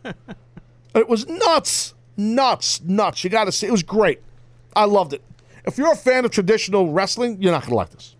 [0.94, 1.94] it was nuts.
[2.16, 2.80] Nuts.
[2.82, 3.24] Nuts.
[3.24, 3.66] You got to see.
[3.66, 4.20] It was great.
[4.74, 5.22] I loved it.
[5.64, 8.16] If you're a fan of traditional wrestling, you're not going to like this.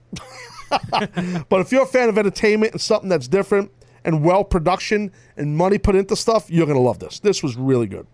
[1.49, 3.71] but if you're a fan of entertainment and something that's different
[4.05, 7.21] and well production and money put into stuff, you're going to love this.
[7.21, 8.07] This was really good.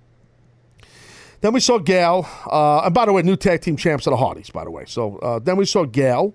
[1.40, 2.26] Then we saw Gail.
[2.51, 4.84] Uh, and by the way, new tag team champs of the Hardys, by the way.
[4.86, 6.34] So uh, then we saw Gail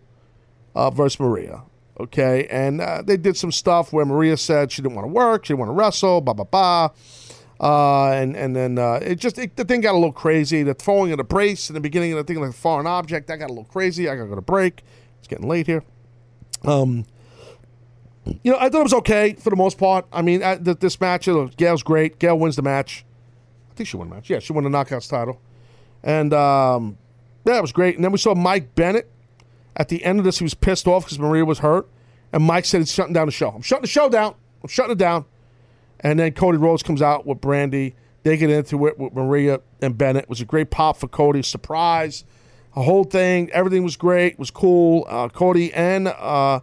[0.76, 1.64] uh, versus Maria.
[2.00, 2.48] Okay.
[2.48, 5.54] And uh, they did some stuff where Maria said she didn't want to work, she
[5.54, 6.90] didn't want to wrestle, blah, blah, blah.
[7.60, 10.64] Uh, and and then uh, it just it, the thing got a little crazy.
[10.64, 13.28] The throwing of the brace in the beginning of the thing like a foreign object
[13.28, 14.10] that got a little crazy.
[14.10, 14.82] I gotta go to break.
[15.20, 15.84] It's getting late here.
[16.64, 17.06] Um,
[18.26, 20.08] you know, I thought it was okay for the most part.
[20.12, 22.18] I mean, th- this match, you know, Gail's great.
[22.18, 23.06] Gail wins the match.
[23.70, 24.30] I think she won the match.
[24.30, 25.40] Yeah, she won the Knockouts title.
[26.04, 26.98] And um,
[27.46, 27.96] yeah, it was great.
[27.96, 29.10] And then we saw Mike Bennett.
[29.76, 31.88] At the end of this, he was pissed off because Maria was hurt.
[32.34, 33.50] And Mike said he's shutting down the show.
[33.50, 34.36] I'm shutting the show down.
[34.64, 35.26] I'm shutting it down.
[36.00, 37.94] And then Cody Rhodes comes out with Brandi.
[38.24, 40.24] They get into it with Maria and Bennett.
[40.24, 41.42] It was a great pop for Cody.
[41.42, 42.24] Surprise.
[42.76, 44.34] The whole thing, everything was great.
[44.34, 45.06] It was cool.
[45.10, 46.62] Uh, Cody and uh,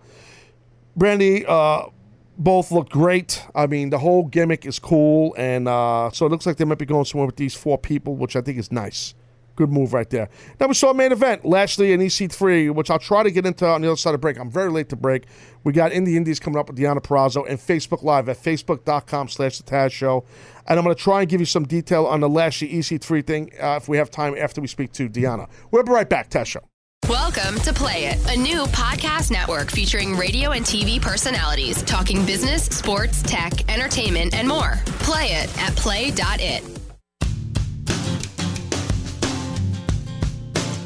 [0.98, 1.90] Brandi uh,
[2.39, 3.44] both look great.
[3.55, 6.78] I mean, the whole gimmick is cool, and uh, so it looks like they might
[6.78, 9.14] be going somewhere with these four people, which I think is nice.
[9.59, 10.28] Good move right there.
[10.60, 13.66] Now we saw a main event, Lashley and EC3, which I'll try to get into
[13.66, 14.39] on the other side of break.
[14.39, 15.24] I'm very late to break.
[15.64, 19.59] We got Indie Indies coming up with Deonna Purrazzo and Facebook Live at facebook.com slash
[19.59, 20.24] the Taz Show.
[20.68, 23.51] And I'm going to try and give you some detail on the Lashley EC3 thing
[23.60, 25.48] uh, if we have time after we speak to Deonna.
[25.72, 26.60] We'll be right back, Taz Show.
[27.09, 32.66] Welcome to Play It, a new podcast network featuring radio and TV personalities talking business,
[32.66, 34.74] sports, tech, entertainment, and more.
[35.01, 36.88] Play it at play.it.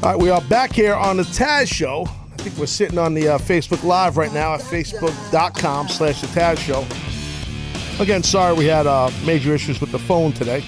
[0.03, 2.05] All right, we are back here on the Taz Show.
[2.05, 6.27] I think we're sitting on the uh, Facebook Live right now at facebook.com slash the
[6.27, 6.85] Taz Show.
[8.03, 10.61] Again, sorry we had uh, major issues with the phone today.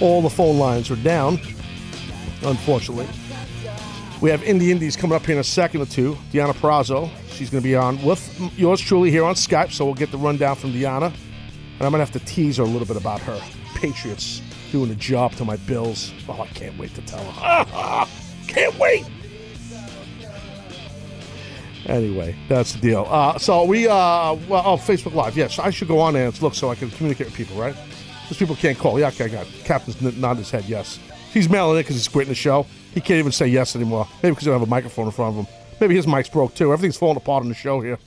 [0.00, 1.38] All the phone lines are down,
[2.42, 3.06] unfortunately.
[4.20, 6.18] We have Indie Indies coming up here in a second or two.
[6.32, 7.08] Deonna Purrazzo.
[7.28, 10.18] She's going to be on with yours truly here on Skype, so we'll get the
[10.18, 11.06] rundown from Deonna.
[11.06, 13.40] And I'm going to have to tease her a little bit about her
[13.76, 14.42] Patriots
[14.72, 16.12] doing a job to my Bills.
[16.28, 18.06] Oh, I can't wait to tell her.
[18.48, 19.04] can't wait.
[21.86, 23.06] Anyway, that's the deal.
[23.08, 23.90] Uh, so we, uh,
[24.48, 25.36] well, oh, Facebook Live.
[25.36, 27.76] Yes, I should go on and look so I can communicate with people, right?
[28.22, 28.98] Because people can't call.
[28.98, 29.52] Yeah, okay, I got it.
[29.64, 30.98] Captain's n- nodding his head, yes.
[31.32, 32.66] He's mailing it because he's quitting the show.
[32.94, 34.06] He can't even say yes anymore.
[34.22, 35.54] Maybe because he don't have a microphone in front of him.
[35.80, 36.72] Maybe his mic's broke too.
[36.72, 37.98] Everything's falling apart on the show here.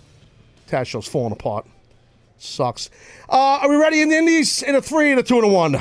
[0.67, 1.65] Taz show's falling apart.
[2.37, 2.89] Sucks.
[3.29, 4.63] Uh, are we ready in the Indies?
[4.63, 5.75] In a three, in a two, and a one.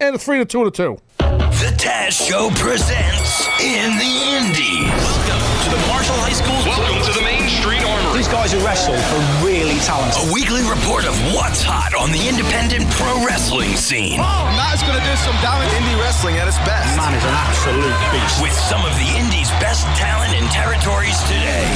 [0.00, 0.94] And a three, and a two, and a two.
[1.18, 4.94] The Taz Show presents In the Indies.
[4.94, 6.54] Welcome to the Marshall High School.
[6.70, 8.22] Welcome to the Main Street Armory.
[8.22, 10.22] These guys who wrestle are really talented.
[10.22, 14.22] A weekly report of what's hot on the independent pro wrestling scene.
[14.22, 15.66] Oh, Matt's going to do some damage.
[15.74, 16.94] Indie wrestling at its best.
[16.94, 18.38] Man is an absolute beast.
[18.38, 21.66] With some of the Indies' best talent and territories today.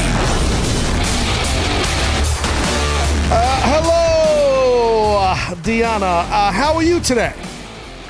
[3.35, 6.23] Uh, hello, uh, Deonna.
[6.31, 7.35] Uh, how are you today?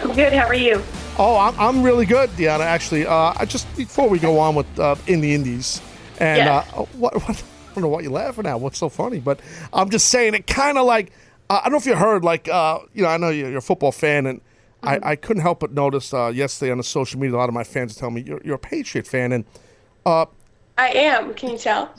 [0.02, 0.32] I'm good.
[0.32, 0.82] How are you?
[1.18, 2.60] Oh, I'm, I'm really good, Deonna.
[2.64, 5.80] Actually, uh, I just before we go on with uh, in the Indies,
[6.18, 6.68] and Yes.
[6.74, 7.30] uh, what, what
[7.70, 8.60] I don't know what you're laughing at.
[8.60, 9.20] What's so funny?
[9.20, 9.40] But
[9.72, 11.12] I'm just saying it kind of like
[11.50, 12.24] uh, I don't know if you heard.
[12.24, 14.40] Like uh, you know, I know you're, a football fan, and
[14.82, 15.04] Mm-hmm.
[15.04, 17.54] I, I couldn't help but notice uh, yesterday on the social media, a lot of
[17.54, 19.44] my fans are telling me you're, you're a Patriot fan, and
[20.04, 20.26] uh,
[20.76, 21.34] I am.
[21.34, 21.94] Can you tell?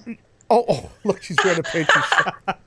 [0.56, 2.58] Oh, oh, look, she's wearing a Patriots shirt.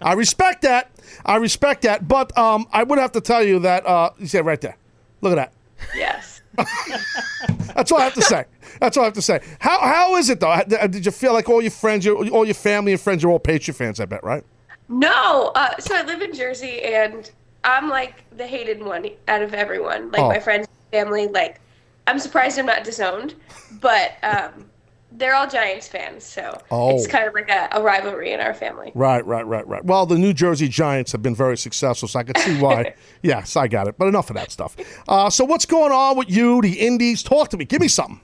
[0.00, 0.90] I respect that.
[1.26, 2.08] I respect that.
[2.08, 4.76] But um, I would have to tell you that uh, you said right there.
[5.20, 5.52] Look at that.
[5.94, 6.40] Yes.
[7.74, 8.46] That's all I have to say.
[8.80, 9.40] That's all I have to say.
[9.58, 10.56] How how is it though?
[10.66, 13.30] Did did you feel like all your friends, your, all your family and friends are
[13.30, 14.00] all Patriot fans?
[14.00, 14.42] I bet, right?
[14.88, 15.52] No.
[15.54, 17.30] Uh, so I live in Jersey, and
[17.62, 20.10] I'm like the hated one out of everyone.
[20.10, 20.28] Like Oh.
[20.28, 21.26] my friends, family.
[21.28, 21.60] Like
[22.06, 23.34] I'm surprised I'm not disowned,
[23.80, 24.64] but um,
[25.12, 26.94] they're all Giants fans, so Oh.
[26.96, 28.92] it's kind of like a, a rivalry in our family.
[28.94, 29.84] Right, right, right, right.
[29.84, 32.94] Well, the New Jersey Giants have been very successful, so I can see why.
[33.22, 33.96] yes, I got it.
[33.96, 34.76] But enough of that stuff.
[35.08, 37.22] Uh, so, what's going on with you, the Indies?
[37.22, 37.64] Talk to me.
[37.64, 38.20] Give me something.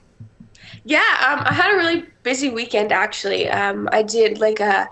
[0.83, 3.49] Yeah, um, I had a really busy weekend actually.
[3.49, 4.87] Um, I did like a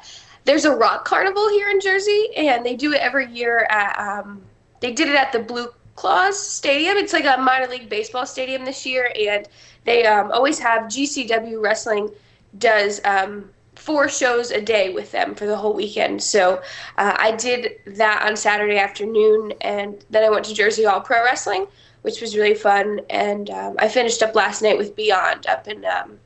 [0.45, 4.41] there's a rock carnival here in Jersey, and they do it every year at um,
[4.79, 6.97] they did it at the Blue Claws Stadium.
[6.97, 9.47] It's like a minor league baseball stadium this year, and
[9.85, 12.09] they um, always have GCW Wrestling
[12.57, 16.21] does um, four shows a day with them for the whole weekend.
[16.21, 16.61] So
[16.97, 21.23] uh, I did that on Saturday afternoon, and then I went to Jersey All Pro
[21.23, 21.67] Wrestling,
[22.03, 23.01] which was really fun.
[23.09, 26.19] And um, I finished up last night with Beyond up in um,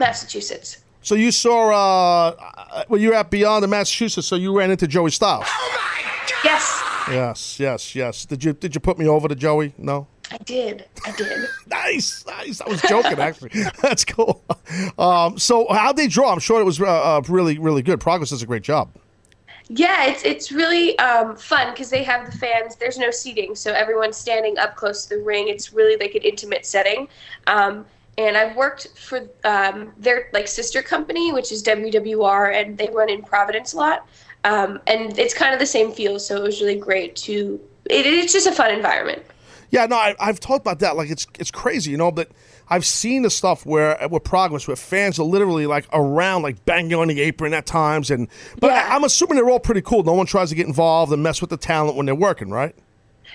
[0.00, 0.78] Massachusetts.
[1.02, 4.86] So you saw uh, well, you were at Beyond in Massachusetts, so you ran into
[4.86, 5.46] Joey Styles.
[6.44, 8.26] Yes, Yes, yes, yes.
[8.26, 9.72] Did you did you put me over to Joey?
[9.78, 10.06] No.
[10.30, 10.84] I did.
[11.04, 11.48] I did.
[11.66, 12.60] nice, nice.
[12.60, 13.50] I was joking, actually.
[13.82, 14.44] That's cool.
[14.98, 16.32] Um, so, how'd they draw?
[16.32, 18.00] I'm sure it was uh, uh, really, really good.
[18.00, 18.90] Progress does a great job.
[19.70, 22.76] Yeah, it's it's really um, fun because they have the fans.
[22.76, 25.48] There's no seating, so everyone's standing up close to the ring.
[25.48, 27.08] It's really like an intimate setting.
[27.46, 27.84] Um,
[28.16, 33.10] and I've worked for um, their like sister company, which is WWR, and they run
[33.10, 34.08] in Providence a lot.
[34.44, 37.60] Um, and it's kind of the same feel, so it was really great to.
[37.90, 39.22] It, it's just a fun environment.
[39.70, 40.96] Yeah, no, I, I've talked about that.
[40.96, 42.10] Like, it's it's crazy, you know.
[42.10, 42.30] But
[42.68, 46.94] I've seen the stuff where with progress, where fans are literally like around, like banging
[46.94, 48.28] on the apron at times, and
[48.60, 50.02] but I, I'm assuming they're all pretty cool.
[50.02, 52.74] No one tries to get involved and mess with the talent when they're working, right?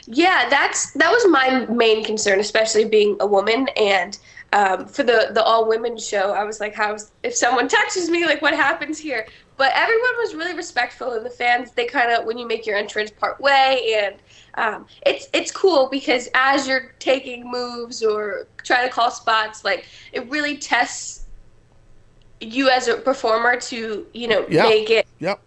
[0.06, 3.68] Yeah, that's that was my main concern, especially being a woman.
[3.78, 4.18] And
[4.52, 8.26] um, for the the all women show, I was like, "How if someone touches me,
[8.26, 12.26] like what happens here?" But everyone was really respectful, and the fans they kind of
[12.26, 14.16] when you make your entrance part way, and
[14.56, 19.86] um, it's it's cool because as you're taking moves or trying to call spots, like
[20.12, 21.28] it really tests
[22.40, 24.64] you as a performer to you know Yeah.
[24.64, 25.42] make it Yep.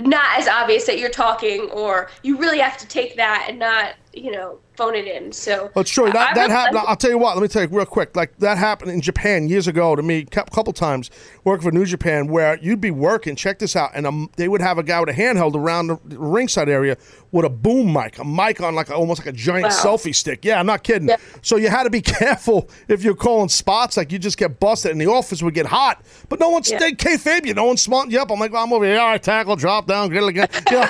[0.00, 3.94] not as obvious that you're talking, or you really have to take that and not,
[4.12, 5.32] you know, phone it in.
[5.32, 6.06] So Well, it's true.
[6.06, 6.74] I- That, I that really happened.
[6.76, 6.88] like it.
[6.88, 7.36] I'll tell you what.
[7.36, 8.16] Let me tell you real quick.
[8.16, 11.10] Like that happened in Japan years ago to me, a couple times
[11.44, 13.34] working for New Japan, where you'd be working.
[13.36, 15.98] Check this out, and um, they would have a guy with a handheld around the
[16.18, 16.96] ringside area
[17.32, 19.70] with a boom mic, a mic on like a, almost like a giant Wow.
[19.96, 20.44] selfie stick.
[20.44, 21.10] Yeah, I'm not kidding.
[21.42, 23.96] So you had to be careful if you're calling spots.
[23.96, 26.02] Like you just get busted, and the office would get hot.
[26.28, 26.78] But no one's Yeah.
[26.78, 27.54] they kayfabe you.
[27.54, 28.30] No one's smarting you up.
[28.30, 29.00] I'm like, I'm over here.
[29.00, 30.48] All right, tackle, drop down, get it again.
[30.70, 30.88] You know,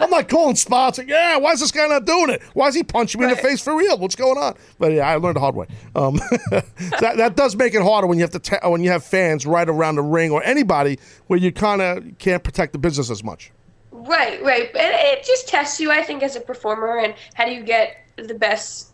[0.00, 0.98] I'm like calling spots.
[0.98, 2.42] Like, yeah, why is this guy not doing it?
[2.54, 3.98] Why is he punching me in the face for real?
[3.98, 4.56] What's going on?
[4.78, 5.66] But yeah, I learned the hard way.
[5.94, 6.16] Um,
[6.50, 9.46] that, that does make it harder when you have to ta- when you have fans
[9.46, 13.22] right around the ring or anybody where you kind of can't protect the business as
[13.22, 13.52] much.
[13.90, 14.68] right, right.
[14.68, 17.96] And it just tests you, I think, as a performer, and how do you get
[18.16, 18.92] the best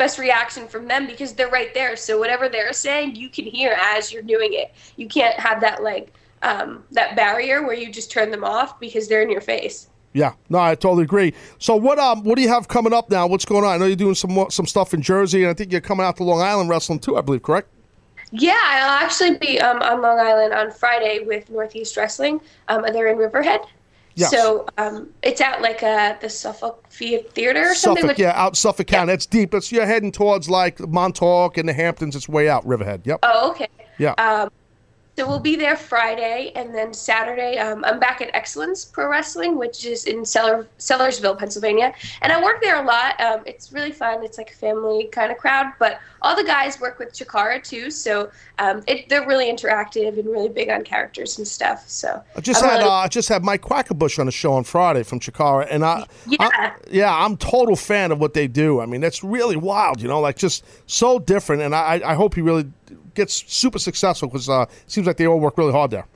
[0.00, 1.94] best reaction from them because they're right there.
[1.94, 4.72] So whatever they're saying, you can hear as you're doing it.
[4.96, 9.08] You can't have that like um, that barrier where you just turn them off because
[9.08, 9.88] they're in your face.
[10.12, 11.34] Yeah, no, I totally agree.
[11.58, 13.26] So what um what do you have coming up now?
[13.26, 13.74] What's going on?
[13.74, 16.04] I know you're doing some more, some stuff in Jersey, and I think you're coming
[16.04, 17.16] out to Long Island wrestling too.
[17.16, 17.68] I believe, correct?
[18.32, 22.40] Yeah, I'll actually be um, on Long Island on Friday with Northeast Wrestling.
[22.68, 23.60] Um, they're in Riverhead.
[24.14, 24.30] Yes.
[24.30, 28.02] So um, it's at like uh, the Suffolk Theater or something.
[28.02, 29.12] Suffolk, yeah, out Suffolk County.
[29.12, 29.54] It's deep.
[29.54, 32.16] It's you're heading towards like Montauk and the Hamptons.
[32.16, 33.02] It's way out Riverhead.
[33.04, 33.20] Yep.
[33.22, 33.68] Oh, okay.
[33.98, 34.12] Yeah.
[34.18, 34.50] Um,
[35.20, 39.58] so we'll be there Friday, and then Saturday, um, I'm back at Excellence Pro Wrestling,
[39.58, 41.92] which is in Seller- Sellersville, Pennsylvania.
[42.22, 43.20] And I work there a lot.
[43.20, 44.24] Um, it's really fun.
[44.24, 47.90] It's like a family kind of crowd, but all the guys work with Chikara too,
[47.90, 51.84] so um, it, they're really interactive and really big on characters and stuff.
[51.86, 54.54] So I just I'm had really- uh, I just had Mike Quackenbush on the show
[54.54, 56.36] on Friday from Chikara, and I Yeah.
[56.40, 58.80] I, yeah, I'm total fan of what they do.
[58.80, 61.60] I mean, that's really wild, you know, like just so different.
[61.60, 62.70] And I I hope he really
[63.14, 66.06] gets super successful because uh, it seems like they all work really hard there.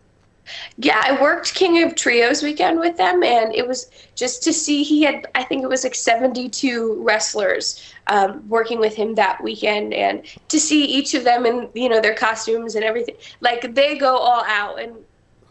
[0.76, 4.82] Yeah, I worked King of Trios weekend with them, and it was just to see
[4.82, 9.94] he had, I think it was like 72 wrestlers um, working with him that weekend,
[9.94, 13.14] and to see each of them in, you know, their costumes and everything.
[13.40, 14.94] Like, they go all out, and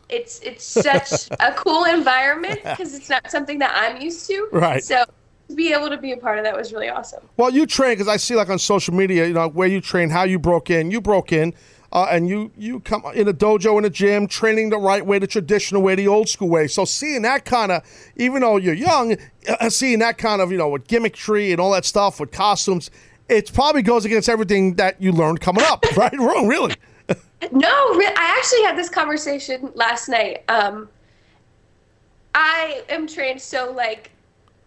[0.10, 4.48] it's it's such a cool environment because it's not something that I'm used to.
[4.52, 4.84] Right.
[4.84, 5.04] So
[5.56, 7.24] be able to be a part of that was really awesome.
[7.38, 10.10] Well, you train because I see like on social media, you know, where you train,
[10.10, 10.90] how you broke in.
[10.90, 11.54] You broke in,
[11.92, 15.20] uh, and you you come in a dojo in a gym, training the right way,
[15.20, 16.68] the traditional way, the old school way.
[16.68, 17.84] So seeing that kind of,
[18.16, 19.18] even though you're young,
[19.48, 22.90] uh, seeing that kind of, you know, with gimmickry and all that stuff with costumes,
[23.30, 26.18] it probably goes against everything that you learned coming up, right?
[26.18, 26.76] Wrong, really.
[27.52, 30.44] No, I actually had this conversation last night.
[30.48, 30.88] Um,
[32.34, 34.13] I am trained so like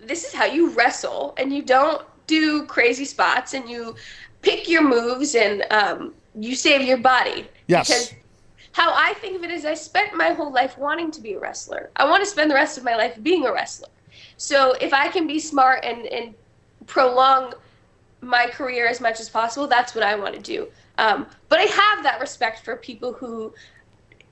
[0.07, 3.95] this is how you wrestle, and you don't do crazy spots, and you
[4.43, 7.49] pick your moves, and um, you save your body.
[7.67, 7.89] Yes.
[7.89, 8.15] Because
[8.73, 11.39] how I think of it is, I spent my whole life wanting to be a
[11.39, 11.91] wrestler.
[11.97, 13.89] I want to spend the rest of my life being a wrestler.
[14.37, 16.35] So if I can be smart and and
[16.87, 17.55] prolong
[18.21, 20.69] my career as much as possible, that's what I want to do.
[20.99, 23.53] Um, but I have that respect for people who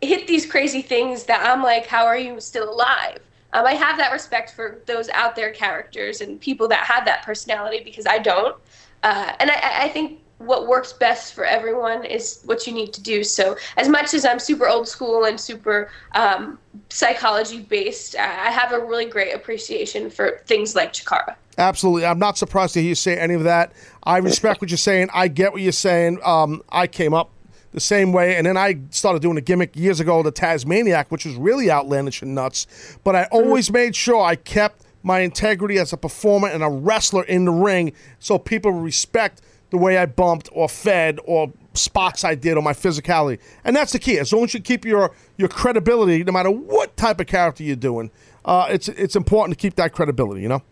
[0.01, 3.19] hit these crazy things that I'm like, how are you still alive?
[3.55, 7.23] Um, I have that respect for those out there characters and people that have that
[7.23, 8.57] personality because I don't.
[9.05, 13.01] Uh, and I, I think what works best for everyone is what you need to
[13.01, 13.23] do.
[13.23, 16.59] So, as much as I'm super old school and super um,
[16.89, 21.37] psychology based, I have a really great appreciation for things like Chikara.
[21.57, 22.05] Absolutely.
[22.05, 23.73] I'm not surprised to hear you say any of that.
[24.03, 25.09] I respect what you're saying.
[25.15, 26.19] I get what you're saying.
[26.25, 27.31] Um, I came up
[27.75, 31.25] the same way, and then I started doing a gimmick years ago, the Tasmaniac, which
[31.25, 32.67] was really outlandish and nuts.
[33.03, 37.25] But I always made sure I kept my integrity as a performer and a wrestler
[37.25, 42.37] in the ring so people respect the way I bumped or fed or spots I
[42.37, 43.41] did or my physicality.
[43.65, 44.19] And that's the key.
[44.19, 47.75] As long as you keep your, your credibility, no matter what type of character you're
[47.75, 48.13] doing,
[48.45, 50.63] uh, it's, it's important to keep that credibility, you know?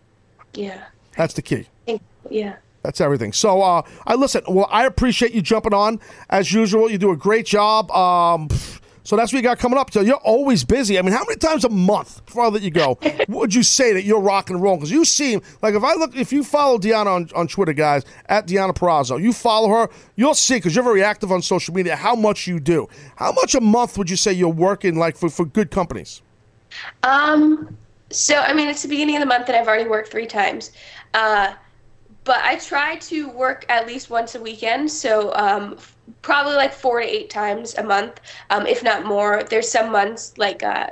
[0.53, 0.85] Yeah.
[1.17, 1.67] That's the key.
[2.29, 2.55] Yeah.
[2.83, 3.33] That's everything.
[3.33, 4.43] So, uh, I listen.
[4.47, 5.99] Well, I appreciate you jumping on
[6.29, 6.91] as usual.
[6.91, 7.89] You do a great job.
[7.91, 8.49] Um,
[9.05, 9.91] so that's what you got coming up.
[9.91, 10.97] So you're always busy.
[10.97, 12.97] I mean, how many times a month before I let you go
[13.27, 14.77] would you say that you're rock and roll?
[14.77, 18.03] Because you seem like if I look, if you follow Deonna on, on Twitter, guys,
[18.27, 21.95] at Deonna Purrazzo, you follow her, you'll see because you're very active on social media
[21.95, 22.87] how much you do.
[23.17, 26.21] How much a month would you say you're working like for, for good companies?
[27.03, 27.77] Um,
[28.09, 30.71] so I mean, it's the beginning of the month, and I've already worked three times.
[31.13, 31.53] Uh,
[32.23, 35.77] but I try to work at least once a weekend, so um,
[36.21, 38.19] probably like four to eight times a month,
[38.49, 39.43] um, if not more.
[39.43, 40.87] There's some months like uh,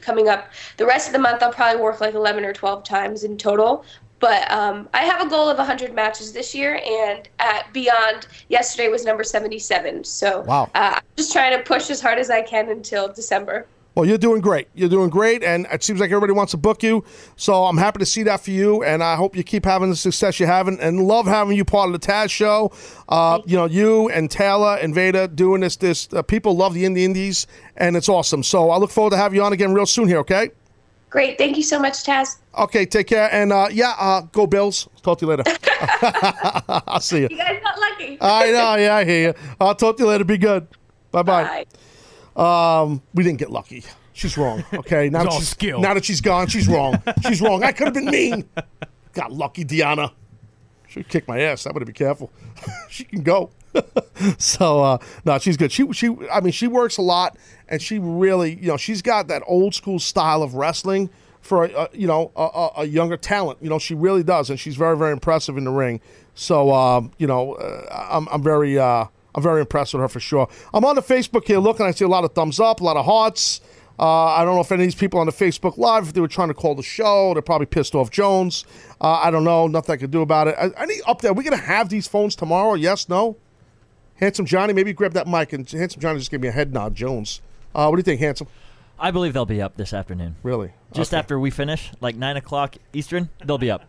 [0.00, 0.50] coming up.
[0.76, 3.84] The rest of the month, I'll probably work like 11 or 12 times in total.
[4.18, 8.88] But um, I have a goal of 100 matches this year, and at Beyond, yesterday
[8.88, 10.04] was number 77.
[10.04, 10.70] So wow.
[10.74, 13.66] uh, I'm just trying to push as hard as I can until December.
[13.96, 14.68] Well, you're doing great.
[14.74, 17.02] You're doing great, and it seems like everybody wants to book you.
[17.36, 19.96] So I'm happy to see that for you, and I hope you keep having the
[19.96, 22.72] success you're having, and love having you part of the Taz show.
[23.08, 25.76] Uh, you know, you and Taylor and Veda doing this.
[25.76, 27.46] This uh, people love the Indie Indies,
[27.78, 28.42] and it's awesome.
[28.42, 30.18] So I look forward to having you on again real soon here.
[30.18, 30.50] Okay.
[31.08, 31.38] Great.
[31.38, 32.36] Thank you so much, Taz.
[32.58, 34.88] Okay, take care, and uh, yeah, uh, go Bills.
[35.02, 35.44] Talk to you later.
[36.86, 37.28] I'll see you.
[37.30, 38.18] You guys got lucky.
[38.20, 38.74] I know.
[38.76, 39.34] Yeah, I hear you.
[39.58, 40.24] I'll talk to you later.
[40.24, 40.68] Be good.
[41.12, 41.44] Bye-bye.
[41.44, 41.66] Bye.
[42.36, 43.82] Um, we didn't get lucky.
[44.12, 44.64] She's wrong.
[44.74, 45.80] Okay, now that she's skill.
[45.80, 47.02] now that she's gone, she's wrong.
[47.26, 47.62] She's wrong.
[47.64, 48.48] I could have been mean.
[49.12, 50.12] Got lucky, Deonna.
[50.88, 51.66] Should kick my ass.
[51.66, 52.30] I better be careful.
[52.90, 53.50] she can go.
[54.38, 55.70] so uh, no, she's good.
[55.72, 56.16] She she.
[56.32, 57.36] I mean, she works a lot,
[57.68, 61.10] and she really, you know, she's got that old school style of wrestling
[61.42, 63.58] for a, a you know a, a, a younger talent.
[63.60, 66.00] You know, she really does, and she's very very impressive in the ring.
[66.34, 69.06] So um, you know, uh, I'm I'm very uh,
[69.36, 70.48] I'm very impressed with her for sure.
[70.74, 71.86] I'm on the Facebook here looking.
[71.86, 73.60] I see a lot of thumbs up, a lot of hearts.
[73.98, 76.20] Uh, I don't know if any of these people on the Facebook Live, if they
[76.20, 78.64] were trying to call the show, they're probably pissed off Jones.
[79.00, 79.66] Uh, I don't know.
[79.68, 80.54] Nothing I can do about it.
[80.58, 81.30] I, I up there.
[81.30, 82.74] Are we going to have these phones tomorrow?
[82.74, 83.36] Yes, no?
[84.16, 85.52] Handsome Johnny, maybe grab that mic.
[85.52, 87.40] And Handsome Johnny just gave me a head nod, Jones.
[87.74, 88.48] Uh, what do you think, Handsome?
[88.98, 90.36] I believe they'll be up this afternoon.
[90.42, 90.72] Really?
[90.92, 91.18] Just Okay.
[91.18, 93.84] after we finish, like 9 o'clock Eastern, they'll be up.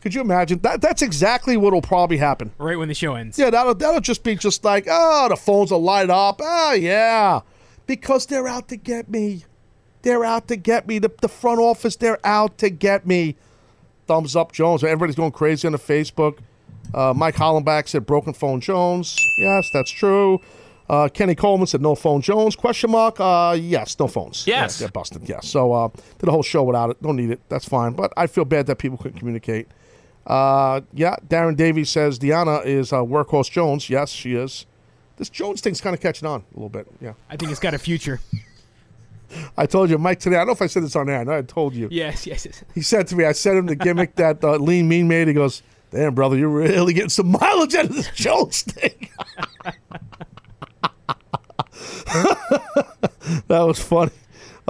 [0.00, 0.60] Could you imagine?
[0.60, 2.52] That That's exactly what will probably happen.
[2.58, 3.38] Right when the show ends.
[3.38, 6.40] Yeah, that'll, that'll just be just like, oh, the phones will light up.
[6.42, 7.40] Oh, yeah.
[7.86, 9.44] Because they're out to get me.
[10.02, 10.98] They're out to get me.
[10.98, 13.36] The, the front office, they're out to get me.
[14.06, 14.82] Thumbs up, Jones.
[14.82, 16.38] Everybody's going crazy on the Facebook.
[16.94, 19.16] Uh, Mike Hollenbach said broken phone Jones.
[19.38, 20.40] Yes, that's true.
[20.88, 22.56] Uh, Kenny Coleman said no phone Jones.
[22.56, 23.20] Question mark.
[23.20, 24.44] Uh, yes, no phones.
[24.46, 24.80] Yes.
[24.80, 25.28] Yeah, they're busted.
[25.28, 25.46] Yes.
[25.46, 27.00] So uh, did a whole show without it.
[27.02, 27.40] Don't need it.
[27.48, 27.92] That's fine.
[27.92, 29.68] But I feel bad that people couldn't communicate.
[30.26, 33.88] Uh, yeah, Darren Davies says Deonna is uh, workhorse Jones.
[33.90, 34.66] Yes, she is.
[35.16, 36.86] This Jones thing's kind of catching on a little bit.
[37.00, 37.12] Yeah.
[37.28, 38.20] I think it's got a future.
[39.56, 40.36] I told you, Mike, today.
[40.36, 41.20] I don't know if I said this on air.
[41.20, 41.88] I know I told you.
[41.90, 42.64] Yes, yes, yes.
[42.74, 45.28] He said to me, I sent him the gimmick that uh, Lean Mean made.
[45.28, 49.08] He goes, Damn, brother, you're really getting some mileage out of this Jones thing.
[53.48, 54.12] that was funny.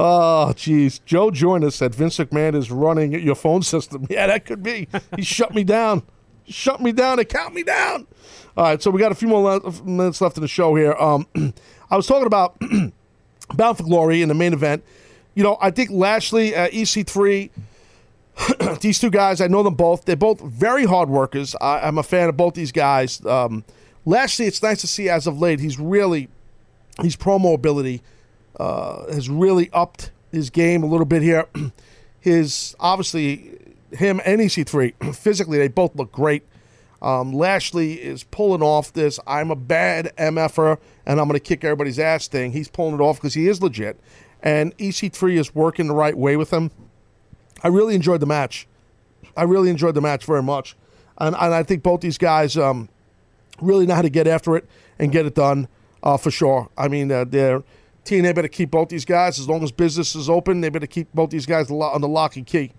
[0.03, 0.99] Oh, geez.
[1.01, 4.07] Joe joined us said Vince McMahon is running your phone system.
[4.11, 4.89] Yeah, that could be.
[5.15, 6.03] He shut me down.
[6.47, 8.07] Shut me down and count me down.
[8.57, 10.95] All right, so we got a few more minutes left in the show here.
[10.95, 11.27] Um,
[11.91, 12.59] I was talking about
[13.55, 14.83] Bound for Glory in the main event.
[15.35, 17.51] You know, I think Lashley, uh, EC3,
[18.81, 20.07] these two guys, I know them both.
[20.07, 21.55] They're both very hard workers.
[21.61, 23.25] I, I'm a fan of both these guys.
[23.27, 23.65] Um,
[24.07, 26.29] Lashley, it's nice to see as of late, he's really,
[27.03, 28.03] his promo ability
[28.61, 31.47] uh, has really upped his game a little bit here.
[32.21, 33.59] his, obviously,
[33.91, 36.43] him and EC3, physically, they both look great.
[37.01, 40.77] Um, Lashley is pulling off this I'm a bad MFer
[41.07, 42.53] and I'm going to kick everybody's ass thing.
[42.53, 43.99] He's pulling it off because he is legit.
[44.43, 46.71] And EC3 is working the right way with him.
[47.63, 48.69] I really enjoyed the match.
[49.35, 50.77] I really enjoyed the match very much.
[51.17, 52.91] and, and I think both these guys um,
[53.63, 54.67] really know how to get after it
[54.99, 55.67] and get it done
[56.03, 56.69] uh, for sure.
[56.77, 57.63] I mean, uh, they're
[58.11, 60.61] TNA better keep both these guys as long as business is open.
[60.61, 62.73] They better keep both these guys on the lock and key.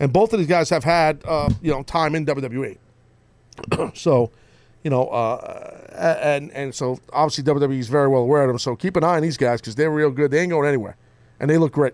[0.00, 2.78] And both of these guys have had uh, you know time in WWE.
[3.94, 4.30] so,
[4.82, 8.58] you know, uh, and and so obviously WWE is very well aware of them.
[8.58, 10.30] So keep an eye on these guys because they're real good.
[10.30, 10.96] They ain't going anywhere,
[11.38, 11.92] and they look great.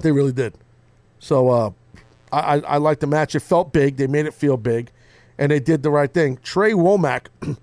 [0.00, 0.54] They really did.
[1.18, 1.70] So uh,
[2.30, 3.34] I, I like the match.
[3.34, 3.96] It felt big.
[3.96, 4.90] They made it feel big,
[5.38, 6.38] and they did the right thing.
[6.42, 7.28] Trey Womack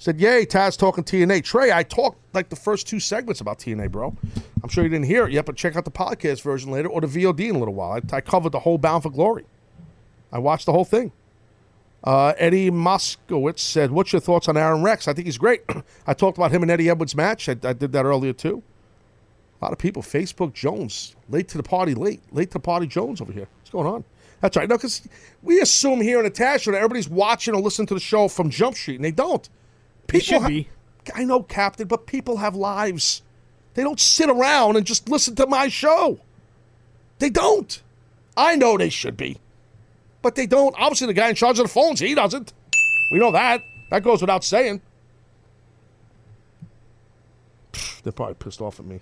[0.00, 3.92] said, "Yay, Taz talking TNA." Trey, I talked like the first two segments about TNA,
[3.92, 4.16] bro.
[4.62, 7.02] I'm sure you didn't hear it yet, but check out the podcast version later or
[7.02, 7.92] the VOD in a little while.
[7.92, 9.44] I, I covered the whole Bound for Glory.
[10.32, 11.12] I watched the whole thing.
[12.02, 15.06] Uh, Eddie Moskowitz said, "What's your thoughts on Aron Rex?
[15.06, 15.62] I think he's great.
[16.06, 17.48] I talked about him and Eddie Edwards' match.
[17.48, 18.62] I, I did that earlier too.
[19.60, 20.00] A lot of people.
[20.00, 22.86] Facebook Jones, late to the party, late, late to the party.
[22.86, 23.48] Jones over here.
[23.58, 24.04] What's going on?
[24.40, 24.66] That's right.
[24.66, 25.06] No, because
[25.42, 28.94] we assume here in Attachment everybody's watching or listening to the show from Jump Street,
[28.94, 29.46] and they don't.
[30.12, 30.68] They should ha- be.
[31.14, 33.22] I know, Captain, but people have lives.
[33.74, 36.18] They don't sit around and just listen to my show.
[37.18, 37.82] They don't.
[38.36, 39.38] I know they should be,
[40.22, 40.74] but they don't.
[40.78, 42.52] Obviously, the guy in charge of the phones, he doesn't.
[43.12, 43.60] We know that.
[43.90, 44.80] That goes without saying.
[47.72, 49.00] Pfft, They're probably pissed off at me.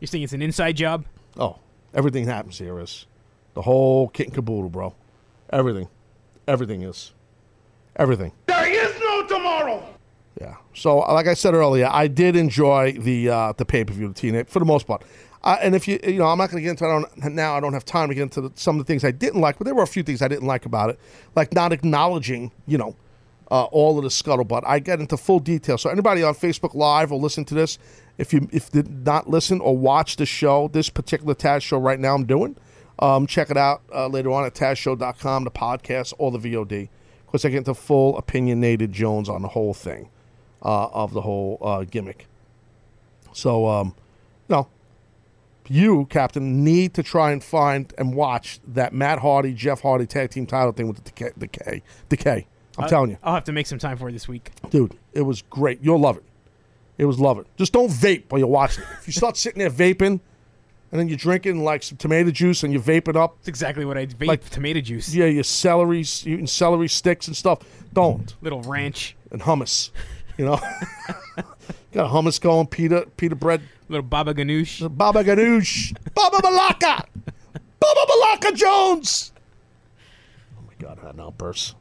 [0.00, 1.04] You think it's an inside job?
[1.38, 1.58] Oh,
[1.94, 3.06] everything happens here is
[3.54, 4.94] the whole kit and caboodle, bro.
[5.50, 5.88] Everything,
[6.48, 7.12] everything is,
[7.96, 8.32] everything.
[10.40, 10.56] Yeah.
[10.74, 14.48] So, like I said earlier, I did enjoy the uh, the pay per view, TNA,
[14.48, 15.02] for the most part.
[15.42, 17.56] Uh, and if you, you know, I'm not going to get into it I now.
[17.56, 19.56] I don't have time to get into the, some of the things I didn't like,
[19.56, 21.00] but there were a few things I didn't like about it,
[21.34, 22.94] like not acknowledging, you know,
[23.50, 24.62] uh, all of the scuttlebutt.
[24.66, 25.78] I get into full detail.
[25.78, 27.78] So anybody on Facebook Live or listen to this,
[28.18, 31.98] if you if did not listen or watch the show, this particular Taz show right
[31.98, 32.56] now I'm doing,
[32.98, 36.90] um, check it out uh, later on at TazShow.com, the podcast, or the VOD.
[37.30, 40.08] Of course, I get into full opinionated Jones on the whole thing
[40.64, 42.26] uh, of the whole uh, gimmick.
[43.32, 43.94] So, um,
[44.48, 44.66] no,
[45.68, 50.30] you, Captain, need to try and find and watch that Matt Hardy, Jeff Hardy tag
[50.30, 51.30] team title thing with the decay.
[51.38, 51.82] Decay.
[52.08, 52.46] decay.
[52.76, 53.18] I'm I- telling you.
[53.22, 54.50] I'll have to make some time for it this week.
[54.70, 55.78] Dude, it was great.
[55.80, 56.24] You'll love it.
[56.98, 57.46] It was love it.
[57.56, 58.88] Just don't vape while you're watching it.
[58.98, 60.18] If you start sitting there vaping
[60.92, 63.84] and then you're drinking like some tomato juice and you vape it up, That's exactly
[63.84, 64.26] what I vape.
[64.26, 67.60] Like- tomato juice, yeah, your celery, eating celery sticks and stuff,
[67.92, 68.34] don't.
[68.42, 69.90] little ranch, And hummus,
[70.36, 70.56] you know.
[71.92, 74.96] Got a hummus going, pita, pita bread, little baba ganoush.
[74.96, 77.04] Baba Ganoush, Baba Malaka,
[77.80, 79.32] Baba Malaka Jones.
[80.56, 81.74] Oh my God, that outburst.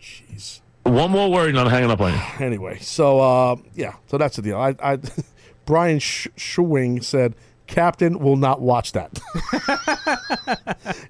[0.00, 0.60] Jeez.
[0.82, 2.20] One more word and I'm hanging up on you.
[2.44, 4.58] Anyway, so uh, yeah, so that's the deal.
[4.58, 4.98] I, I
[5.64, 7.34] Brian Sh- Schwing said,
[7.66, 9.18] "Captain will not watch that.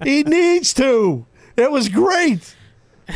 [0.03, 1.25] he needs to.
[1.57, 2.55] It was great.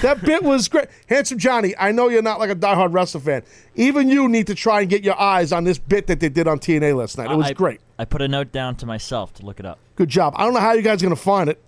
[0.01, 0.87] That bit was great.
[1.07, 3.43] Handsome Johnny, I know you're not like a diehard wrestler fan.
[3.75, 6.47] Even you need to try and get your eyes on this bit that they did
[6.47, 7.31] on TNA last night.
[7.31, 7.81] It was I, great.
[7.97, 9.79] I put a note down to myself to look it up.
[9.95, 10.33] Good job.
[10.37, 11.61] I don't know how you guys are gonna find it.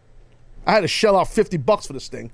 [0.68, 2.31] I had to shell out fifty bucks for this thing.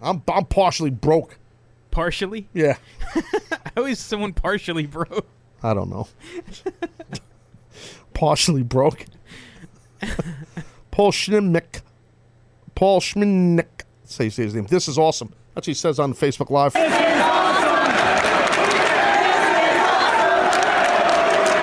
[0.00, 1.36] I'm I'm partially broke.
[1.90, 2.48] Partially?
[2.54, 2.76] Yeah,
[3.76, 5.26] How is someone partially broke?
[5.62, 6.06] I don't know.
[8.20, 9.06] partially broke.
[10.90, 11.80] Paul Schminick.
[12.74, 13.84] Paul Schminick.
[14.04, 14.66] Say say his name.
[14.66, 15.32] This is awesome.
[15.54, 16.74] That's what he says on Facebook Live.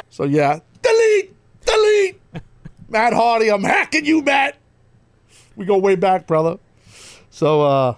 [0.10, 2.20] So yeah, delete, delete.
[2.90, 4.58] Matt Hardy, I'm hacking you, Matt.
[5.56, 6.58] We go way back, brother.
[7.30, 7.96] So uh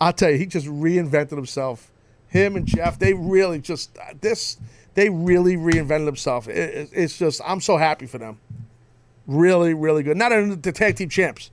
[0.00, 1.90] I'll tell you, he just reinvented himself.
[2.28, 4.56] Him and Jeff, they really just this.
[4.98, 6.48] They really reinvented themselves.
[6.48, 8.40] It, it- it's just, I'm so happy for them.
[9.28, 10.16] Really, really good.
[10.16, 11.52] Not only the tag team champs.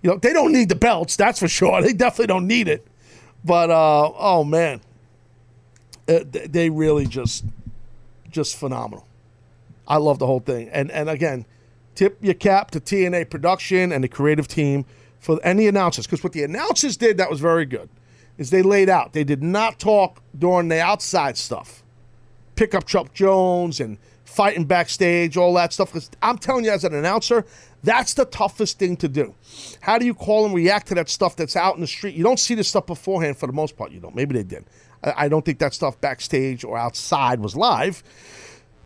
[0.00, 1.82] You know, they don't need the belts, that's for sure.
[1.86, 2.86] They definitely don't need it.
[3.44, 4.80] But uh, oh man,
[6.08, 7.44] Uh, they really just,
[8.30, 9.06] just phenomenal.
[9.86, 10.70] I love the whole thing.
[10.70, 11.44] And and again,
[11.94, 14.86] tip your cap to TNA production and the creative team
[15.20, 16.06] for any announcers.
[16.06, 17.90] Because what the announcers did that was very good
[18.38, 19.12] is they laid out.
[19.12, 21.82] They did not talk during the outside stuff.
[22.58, 25.92] Pick up Chuck Jones and fighting backstage, all that stuff.
[25.92, 27.46] Because I'm telling you, as an announcer,
[27.84, 29.36] that's the toughest thing to do.
[29.80, 32.16] How do you call and react to that stuff that's out in the street?
[32.16, 33.92] You don't see this stuff beforehand for the most part.
[33.92, 34.16] You don't.
[34.16, 34.64] Maybe they did.
[35.04, 38.02] I, I don't think that stuff backstage or outside was live.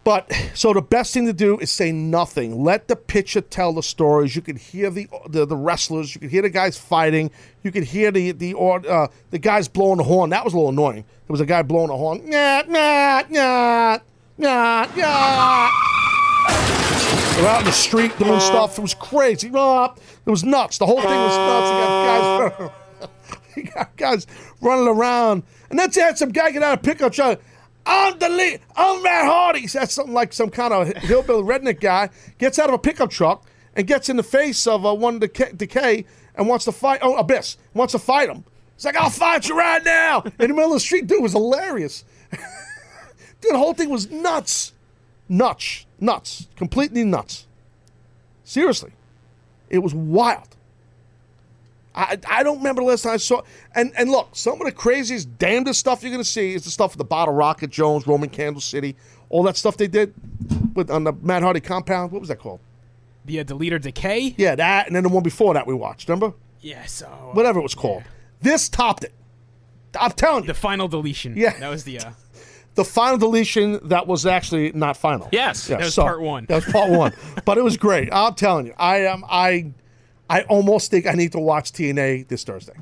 [0.04, 2.64] But so the best thing to do is say nothing.
[2.64, 4.34] Let the pitcher tell the stories.
[4.34, 6.14] You can hear the the, the wrestlers.
[6.14, 7.30] You can hear the guys fighting.
[7.62, 10.30] You can hear the the uh, the guys blowing the horn.
[10.30, 11.04] That was a little annoying.
[11.04, 12.28] There was a guy blowing the horn.
[12.28, 13.98] Nah, nah, nah,
[14.38, 15.70] nah, nah.
[17.36, 18.78] They're out in the street doing stuff.
[18.78, 19.48] It was crazy.
[19.48, 19.52] It
[20.30, 20.78] was nuts.
[20.78, 21.70] The whole thing was nuts.
[21.70, 22.70] You got guys,
[23.56, 24.26] you got guys
[24.60, 26.18] running around, and that's it.
[26.18, 27.40] Some guy get out of pickup truck.
[27.84, 28.60] I'm the lead.
[28.76, 29.66] I'm Matt Hardy.
[29.66, 33.46] That's something like some kind of hillbilly redneck guy gets out of a pickup truck
[33.74, 36.04] and gets in the face of uh, one decay, decay
[36.34, 37.00] and wants to fight.
[37.02, 38.44] Oh, Abyss wants to fight him.
[38.76, 41.06] He's like, I'll fight you right now in the middle of the street.
[41.06, 42.04] Dude, was hilarious.
[42.30, 44.72] Dude, the whole thing was nuts.
[45.28, 45.86] Nuts.
[46.00, 46.48] Nuts.
[46.56, 47.46] Completely nuts.
[48.44, 48.92] Seriously.
[49.70, 50.56] It was wild.
[51.94, 53.42] I, I don't remember the last time I saw
[53.74, 56.92] and and look, some of the craziest, damnedest stuff you're gonna see is the stuff
[56.92, 58.96] with the Bottle Rocket Jones, Roman Candle City,
[59.28, 60.14] all that stuff they did
[60.74, 62.12] with on the Matt Hardy compound.
[62.12, 62.60] What was that called?
[63.24, 64.34] The uh, Delete or Decay?
[64.38, 66.34] Yeah, that and then the one before that we watched, remember?
[66.60, 67.06] Yeah, so.
[67.32, 68.04] Whatever it was called.
[68.40, 69.12] This topped it.
[69.98, 70.48] I'm telling you.
[70.48, 71.36] The final deletion.
[71.36, 71.58] Yeah.
[71.58, 71.98] That was the.
[72.00, 72.12] Uh,
[72.74, 75.28] the final deletion that was actually not final.
[75.32, 75.68] Yes.
[75.68, 76.46] Yeah, That was so- part one.
[76.48, 77.12] That was part one.
[77.44, 78.08] but it was great.
[78.12, 79.24] I'm telling you, I am.
[79.28, 79.72] I,
[80.28, 82.74] I almost think I need to watch TNA this Thursday.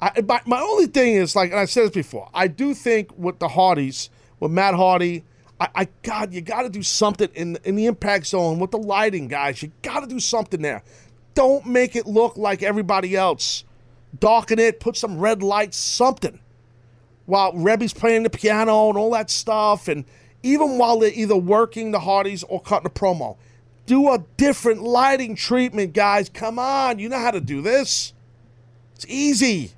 [0.00, 2.28] I, my, my only thing is like, and I said this before.
[2.32, 4.10] I do think with the Hardys,
[4.40, 5.24] with Matt Hardy,
[5.60, 8.78] I, I God, you got to do something in in the impact zone with the
[8.78, 9.62] lighting, guys.
[9.62, 10.82] You got to do something there.
[11.34, 13.64] Don't make it look like everybody else.
[14.18, 14.80] Darken it.
[14.80, 15.76] Put some red lights.
[15.76, 16.38] Something
[17.26, 20.06] while Reby's playing the piano and all that stuff, and
[20.42, 23.36] even while they're either working the Hardys or cutting a promo,
[23.88, 26.28] do a different lighting treatment, guys.
[26.28, 28.12] Come on, you know how to do this.
[28.94, 29.72] It's easy.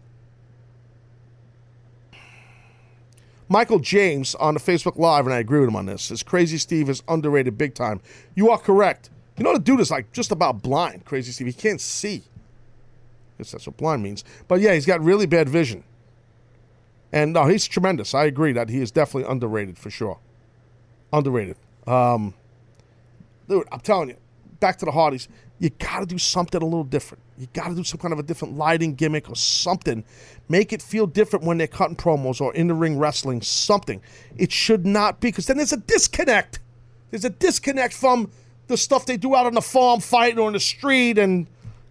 [3.48, 6.58] Michael James on the Facebook Live, and I agree with him on this, says Crazy
[6.58, 8.00] Steve is underrated big time.
[8.34, 9.10] You are correct.
[9.36, 11.46] You know, the dude is like just about blind, Crazy Steve.
[11.46, 12.22] He can't see.
[12.26, 14.22] I guess that's what blind means.
[14.46, 15.82] But yeah, he's got really bad vision.
[17.12, 18.14] And no, he's tremendous.
[18.14, 20.18] I agree that he is definitely underrated for sure.
[21.12, 21.56] Underrated.
[21.86, 22.34] Um,
[23.51, 24.16] dude, I'm telling you,
[24.60, 25.28] back to the Hardys,
[25.59, 27.22] you got to do something a little different.
[27.36, 30.05] You got to do some kind of a different lighting gimmick or something.
[30.48, 33.43] Make it feel different when they're cutting promos or in the ring wrestling.
[33.43, 34.01] Something.
[34.39, 36.60] It should not be because then there's a disconnect.
[37.10, 38.31] There's a disconnect from
[38.68, 41.47] the stuff they do out on the farm fighting or in the street and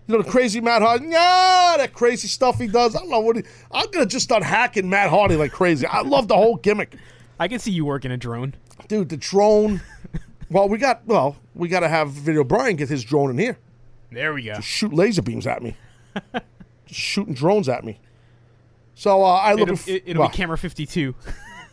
[0.08, 1.08] you know the crazy Matt Hardy.
[1.08, 2.96] Yeah, that crazy stuff he does.
[2.96, 5.86] I don't know what he, I'm gonna just start hacking Matt Hardy like crazy.
[5.86, 6.96] I love the whole gimmick.
[7.38, 8.56] I can see you working a drone.
[8.88, 9.82] Dude, the drone.
[10.50, 13.58] well, we got well, we got to have Video Brian get his drone in here.
[14.12, 14.56] There we go.
[14.56, 15.76] Just shoot laser beams at me.
[16.86, 18.00] just shooting drones at me.
[18.96, 19.70] So uh, I look.
[19.70, 21.16] It'll, at- it, it'll well, be camera 52.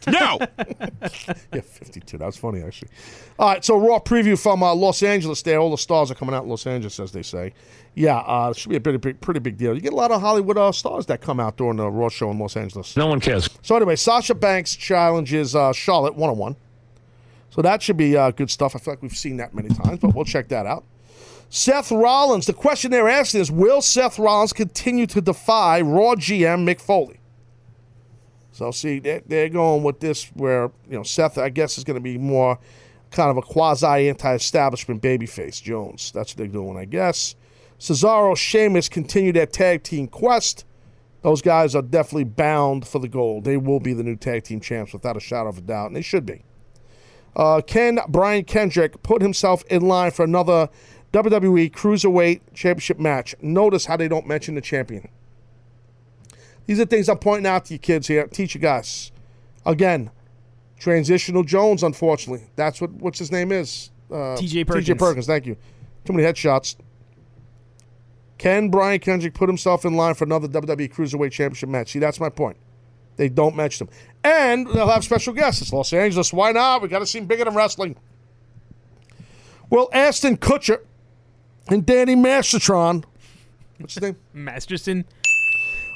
[0.06, 0.38] No.
[0.60, 2.18] yeah, 52.
[2.18, 2.90] That was funny, actually.
[3.38, 5.58] All right, so Raw preview from uh, Los Angeles there.
[5.58, 7.52] All the stars are coming out in Los Angeles, as they say.
[7.94, 9.74] Yeah, uh, it should be a pretty big, pretty big deal.
[9.74, 12.30] You get a lot of Hollywood uh, stars that come out during the Raw show
[12.30, 12.96] in Los Angeles.
[12.96, 13.48] No one cares.
[13.62, 16.56] So anyway, Sasha Banks challenges uh, Charlotte one on one.
[17.56, 18.76] So that should be uh, good stuff.
[18.76, 20.84] I feel like we've seen that many times, but we'll check that out.
[21.48, 22.44] Seth Rollins.
[22.44, 27.18] The question they're asking is: Will Seth Rollins continue to defy Raw GM Mick Foley?
[28.52, 32.00] So see, they're, going with this where you know Seth, I guess, is going to
[32.00, 32.58] be more
[33.10, 35.62] kind of a quasi anti-establishment babyface.
[35.62, 36.12] Jones.
[36.12, 37.36] That's what they're doing, I guess.
[37.78, 40.64] Cesaro, Sheamus continue their tag team quest.
[41.22, 43.44] Those guys are definitely bound for the gold.
[43.44, 45.96] They will be the new tag team champs without a shadow of a doubt, and
[45.96, 46.45] they should be.
[47.36, 50.70] Uh, Ken Brian Kendrick put himself in line for another
[51.12, 53.34] WWE Cruiserweight Championship match.
[53.42, 55.08] Notice how they don't mention the champion.
[56.64, 58.26] These are things I'm pointing out to you kids here.
[58.26, 59.12] Teach you guys.
[59.66, 60.10] Again,
[60.78, 62.46] transitional Jones, unfortunately.
[62.56, 63.90] That's what what's his name is.
[64.10, 64.88] Uh, TJ Perkins.
[64.88, 64.98] TJ.
[64.98, 65.56] Perkins, thank you.
[66.06, 66.76] Too many headshots.
[68.38, 71.92] Can Brian Kendrick put himself in line for another WWE Cruiserweight Championship match?
[71.92, 72.56] See, that's my point.
[73.16, 73.96] They don't mention them.
[74.24, 75.62] And they'll have special guests.
[75.62, 76.32] It's Los Angeles.
[76.32, 76.82] Why not?
[76.82, 77.96] We got to seem bigger than wrestling.
[79.70, 80.80] Well, Ashton Kutcher
[81.68, 83.04] and Danny Mastertron.
[83.78, 84.16] What's his name?
[84.32, 85.04] Masterson.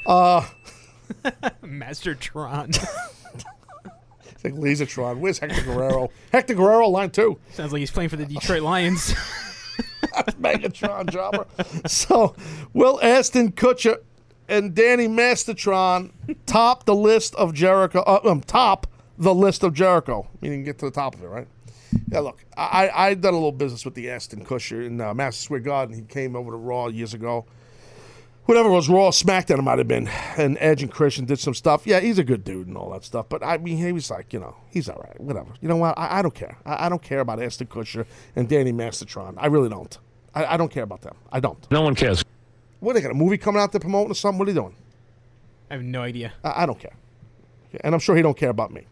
[0.05, 0.45] Uh,
[1.63, 2.69] Mastertron.
[4.31, 5.19] it's like Lasertron.
[5.19, 6.09] Where's Hector Guerrero?
[6.31, 7.39] Hector Guerrero, line two.
[7.51, 9.13] Sounds like he's playing for the Detroit Lions.
[10.41, 11.47] Megatron jobber.
[11.87, 12.35] So,
[12.73, 13.97] Will Ashton Kutcher
[14.51, 16.11] and Danny Mastertron
[16.45, 18.01] top the list of Jericho.
[18.01, 18.85] Uh, um, top
[19.17, 20.27] the list of Jericho.
[20.41, 21.47] Meaning get to the top of it, right?
[22.09, 25.43] Yeah, look, I I done a little business with the Ashton Kutcher in uh, Madison
[25.43, 25.95] Square Garden.
[25.95, 27.45] He came over to Raw years ago.
[28.45, 31.53] Whatever it was Raw, SmackDown it might have been, and Edge and Christian did some
[31.53, 31.85] stuff.
[31.85, 33.27] Yeah, he's a good dude and all that stuff.
[33.29, 35.53] But I mean, he was like, you know, he's all right, whatever.
[35.61, 35.97] You know what?
[35.97, 36.57] I, I don't care.
[36.65, 38.05] I, I don't care about Ashton Kutcher
[38.35, 39.35] and Danny Mastertron.
[39.37, 39.97] I really don't.
[40.33, 41.15] I, I don't care about them.
[41.31, 41.69] I don't.
[41.71, 42.25] No one cares.
[42.81, 44.37] What they got a movie coming out to promote or something?
[44.39, 44.75] What are they doing?
[45.69, 46.33] I have no idea.
[46.43, 46.93] I, I don't care,
[47.81, 48.87] and I'm sure he don't care about me.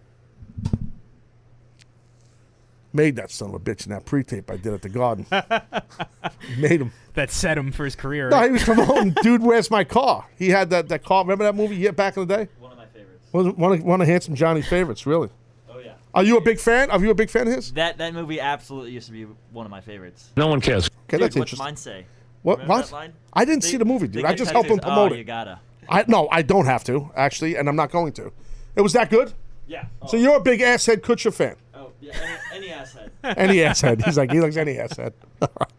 [2.91, 5.25] Made that son of a bitch in that pre-tape I did at the Garden.
[6.57, 6.91] Made him.
[7.13, 8.29] That set him for his career.
[8.29, 9.43] No, he was come on, dude.
[9.43, 10.25] Where's my car?
[10.37, 11.23] He had that, that car.
[11.23, 11.75] Remember that movie?
[11.75, 12.47] Yeah, back in the day.
[12.59, 13.27] One of my favorites.
[13.31, 15.29] Was one of, one of Handsome Johnny's favorites, really.
[15.69, 15.93] Oh yeah.
[16.15, 16.89] Are you a big fan?
[16.89, 17.71] Are you a big fan of his?
[17.73, 20.31] That that movie absolutely used to be one of my favorites.
[20.35, 20.87] No one cares.
[20.87, 21.63] Okay, Dude, that's what's interesting.
[21.63, 22.05] mine say?
[22.41, 22.59] What?
[22.59, 22.91] Remember What?
[22.91, 23.13] line?
[23.33, 24.25] I didn't They- see the movie, they dude.
[24.25, 24.91] I just help him tattoos.
[24.91, 25.17] Oh, promote oh, it.
[25.19, 25.59] You gotta.
[25.87, 28.31] I no, I don't have to actually, and I'm not going to.
[28.75, 29.33] It was that good.
[29.67, 29.85] Yeah.
[30.07, 31.55] So you're a big asshead Kutcher fan.
[31.73, 32.13] Oh yeah.
[32.53, 33.11] Any, any asshead.
[33.37, 34.03] Any asshead.
[34.03, 35.13] He's like he likes any asshead.
[35.41, 35.69] All right,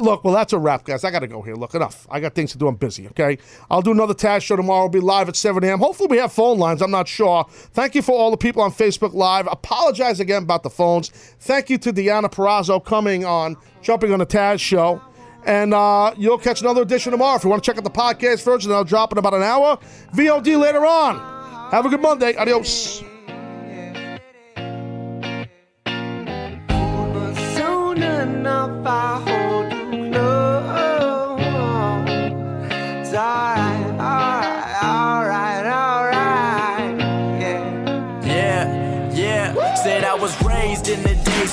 [0.00, 1.04] look, well, that's a wrap, guys.
[1.04, 1.54] I got to go here.
[1.54, 2.06] Look, enough.
[2.10, 2.68] I got things to do.
[2.68, 3.38] I'm busy, okay?
[3.70, 4.82] I'll do another Taz show tomorrow.
[4.82, 5.78] We'll be live at 7 a.m.
[5.78, 6.82] Hopefully, we have phone lines.
[6.82, 7.46] I'm not sure.
[7.48, 9.46] Thank you for all the people on Facebook Live.
[9.50, 11.08] Apologize again about the phones.
[11.40, 15.00] Thank you to Deonna Purrazzo coming on, jumping on the Taz show.
[15.44, 17.36] And uh, you'll catch another edition tomorrow.
[17.36, 19.78] If you want to check out the podcast version, I'll drop in about an hour.
[20.12, 21.70] VOD later on.
[21.70, 22.34] Have a good Monday.
[22.36, 23.15] Adios.
[28.26, 31.40] Enough, I hold you close.
[33.00, 33.14] It's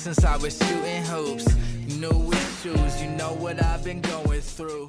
[0.00, 1.46] Since I was shooting hoops.
[1.98, 4.88] New issues, you know what I've been going through.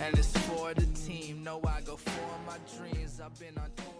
[0.00, 3.20] And it's for the team, I go for my dreams.
[3.24, 3.99] I've been on tours